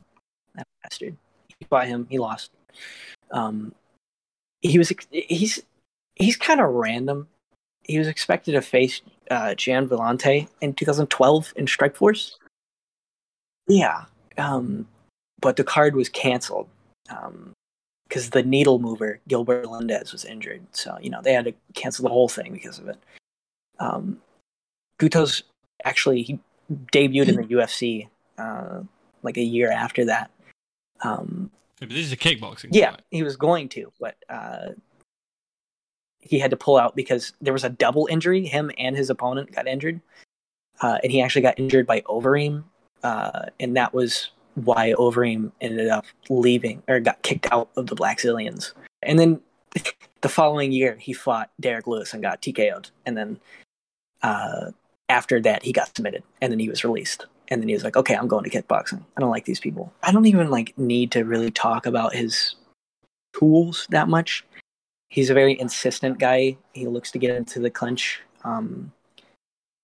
That 0.54 0.66
bastard. 0.82 1.16
He 1.48 1.66
fought 1.66 1.86
him. 1.86 2.06
He 2.10 2.18
lost. 2.18 2.50
Um, 3.30 3.74
he 4.60 4.78
was 4.78 4.92
he's 5.10 5.62
he's 6.16 6.36
kind 6.36 6.60
of 6.60 6.70
random. 6.70 7.28
He 7.82 7.98
was 7.98 8.08
expected 8.08 8.52
to 8.52 8.62
face 8.62 9.02
uh, 9.30 9.54
Gian 9.54 9.88
Villante 9.88 10.48
in 10.60 10.72
2012 10.72 11.52
in 11.56 11.66
Strikeforce. 11.66 12.36
Yeah, 13.68 14.04
um, 14.38 14.88
but 15.40 15.56
the 15.56 15.64
card 15.64 15.94
was 15.94 16.08
canceled 16.08 16.68
because 18.14 18.30
the 18.30 18.44
needle 18.44 18.78
mover 18.78 19.18
Gilbert 19.26 19.64
Melendez 19.64 20.12
was 20.12 20.24
injured. 20.24 20.64
So 20.70 20.96
you 21.00 21.10
know 21.10 21.20
they 21.20 21.32
had 21.32 21.46
to 21.46 21.52
cancel 21.74 22.04
the 22.04 22.10
whole 22.10 22.28
thing 22.28 22.52
because 22.52 22.78
of 22.78 22.86
it. 22.88 22.96
Um, 23.80 24.18
Guto's 25.00 25.42
actually 25.84 26.22
he 26.22 26.38
debuted 26.92 27.28
in 27.28 27.36
the 27.36 27.42
UFC 27.42 28.06
uh, 28.38 28.82
like 29.24 29.36
a 29.36 29.42
year 29.42 29.72
after 29.72 30.04
that. 30.04 30.30
Um, 31.02 31.50
but 31.80 31.88
this 31.88 32.06
is 32.06 32.12
a 32.12 32.16
kickboxing. 32.16 32.68
Yeah, 32.70 32.92
fight. 32.92 33.02
he 33.10 33.24
was 33.24 33.36
going 33.36 33.68
to, 33.70 33.92
but 33.98 34.14
uh, 34.28 34.68
he 36.20 36.38
had 36.38 36.52
to 36.52 36.56
pull 36.56 36.76
out 36.76 36.94
because 36.94 37.32
there 37.40 37.52
was 37.52 37.64
a 37.64 37.68
double 37.68 38.06
injury. 38.08 38.46
Him 38.46 38.70
and 38.78 38.96
his 38.96 39.10
opponent 39.10 39.50
got 39.50 39.66
injured, 39.66 40.00
uh, 40.82 40.98
and 41.02 41.10
he 41.10 41.20
actually 41.20 41.42
got 41.42 41.58
injured 41.58 41.88
by 41.88 42.02
Overeem, 42.02 42.62
uh, 43.02 43.46
and 43.58 43.76
that 43.76 43.92
was 43.92 44.30
why 44.54 44.94
Overeem 44.96 45.52
ended 45.60 45.88
up 45.88 46.06
leaving 46.28 46.82
or 46.88 47.00
got 47.00 47.22
kicked 47.22 47.50
out 47.52 47.70
of 47.76 47.86
the 47.86 47.94
Black 47.94 48.18
Blackzilians. 48.18 48.72
And 49.02 49.18
then 49.18 49.40
the 50.20 50.28
following 50.28 50.72
year, 50.72 50.96
he 50.96 51.12
fought 51.12 51.50
Derrick 51.60 51.86
Lewis 51.86 52.14
and 52.14 52.22
got 52.22 52.40
TKO'd, 52.40 52.90
and 53.04 53.16
then 53.16 53.40
uh, 54.22 54.70
after 55.08 55.40
that, 55.40 55.62
he 55.62 55.72
got 55.72 55.94
submitted, 55.96 56.22
and 56.40 56.52
then 56.52 56.58
he 56.58 56.68
was 56.68 56.84
released 56.84 57.26
and 57.48 57.60
then 57.60 57.68
he 57.68 57.74
was 57.74 57.84
like, 57.84 57.96
"Okay, 57.96 58.14
I'm 58.14 58.28
going 58.28 58.48
to 58.48 58.50
kickboxing. 58.50 59.02
I 59.16 59.20
don't 59.20 59.30
like 59.30 59.44
these 59.44 59.60
people. 59.60 59.92
I 60.02 60.12
don't 60.12 60.26
even 60.26 60.50
like 60.50 60.76
need 60.78 61.10
to 61.12 61.24
really 61.24 61.50
talk 61.50 61.86
about 61.86 62.14
his 62.14 62.56
tools 63.34 63.86
that 63.90 64.08
much. 64.08 64.44
He's 65.08 65.30
a 65.30 65.34
very 65.34 65.58
insistent 65.58 66.18
guy. 66.18 66.56
He 66.72 66.86
looks 66.86 67.10
to 67.12 67.18
get 67.18 67.36
into 67.36 67.60
the 67.60 67.70
clinch. 67.70 68.20
Um, 68.44 68.92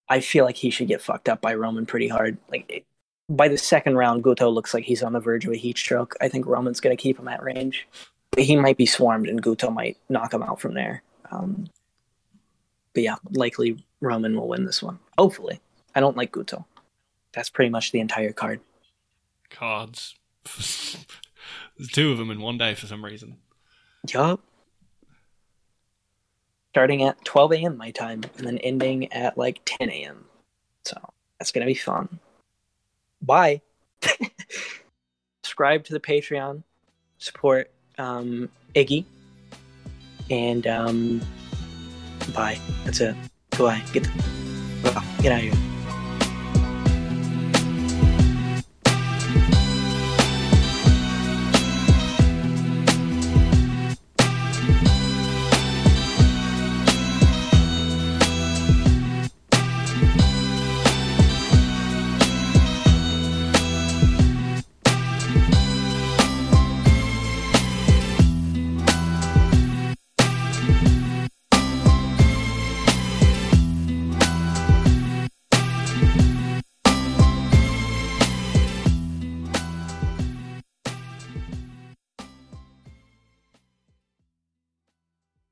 I 0.09 0.21
feel 0.21 0.45
like 0.45 0.57
he 0.57 0.71
should 0.71 0.89
get 0.89 1.03
fucked 1.03 1.29
up 1.29 1.41
by 1.41 1.55
Roman 1.55 1.87
pretty 1.87 2.09
hard. 2.09 2.39
Like 2.51 2.85
by 3.31 3.49
the 3.49 3.57
second 3.57 3.97
round, 3.97 4.22
Guto 4.22 4.53
looks 4.53 4.74
like 4.74 4.85
he's 4.85 5.03
on 5.03 5.14
the 5.14 5.20
verge 5.20 5.47
of 5.47 5.53
a 5.53 5.57
heat 5.57 5.78
stroke. 5.78 6.16
I 6.20 6.28
think 6.28 6.47
Roman's 6.47 6.81
going 6.81 6.95
to 6.95 7.03
keep 7.03 7.18
him 7.18 7.28
at 7.28 7.43
range. 7.43 7.89
He 8.37 8.57
might 8.57 8.76
be 8.76 8.87
swarmed, 8.87 9.28
and 9.28 9.43
Guto 9.43 9.72
might 9.72 9.97
knock 10.09 10.35
him 10.35 10.43
out 10.43 10.61
from 10.61 10.74
there. 10.74 11.03
Um, 11.31 11.68
but 12.93 13.03
yeah, 13.03 13.16
likely 13.31 13.83
Roman 14.01 14.37
will 14.37 14.49
win 14.49 14.66
this 14.66 14.83
one. 14.83 14.99
Hopefully, 15.16 15.61
I 15.95 16.01
don't 16.01 16.16
like 16.16 16.33
Guto 16.33 16.64
that's 17.33 17.51
pretty 17.51 17.70
much 17.70 17.93
the 17.93 18.01
entire 18.01 18.33
card. 18.33 18.61
Cards. 19.51 20.16
There's 21.76 21.89
two 21.93 22.12
of 22.12 22.18
them 22.18 22.31
in 22.31 22.41
one 22.41 22.59
day 22.59 22.74
for 22.74 22.87
some 22.87 23.05
reason. 23.05 23.37
Yup. 24.12 24.41
Starting 26.70 27.03
at 27.03 27.24
12 27.24 27.53
a.m. 27.53 27.76
my 27.76 27.91
time 27.91 28.22
and 28.39 28.47
then 28.47 28.59
ending 28.59 29.12
at 29.12 29.37
like 29.37 29.61
10 29.64 29.91
a.m. 29.91 30.24
So 30.85 30.97
that's 31.39 31.51
going 31.51 31.66
to 31.66 31.70
be 31.70 31.78
fun. 31.78 32.20
Bye. 33.23 33.61
Subscribe 35.43 35.85
to 35.85 35.93
the 35.93 36.01
Patreon, 36.01 36.62
support 37.18 37.71
um, 37.99 38.49
Iggy, 38.75 39.05
and 40.31 40.66
um, 40.66 41.21
bye. 42.35 42.59
That's 42.85 43.01
it. 43.01 43.14
Goodbye. 43.51 43.83
Get, 43.93 44.05
the, 44.05 45.05
get 45.23 45.33
out 45.33 45.39
of 45.39 45.45
here. 45.45 45.80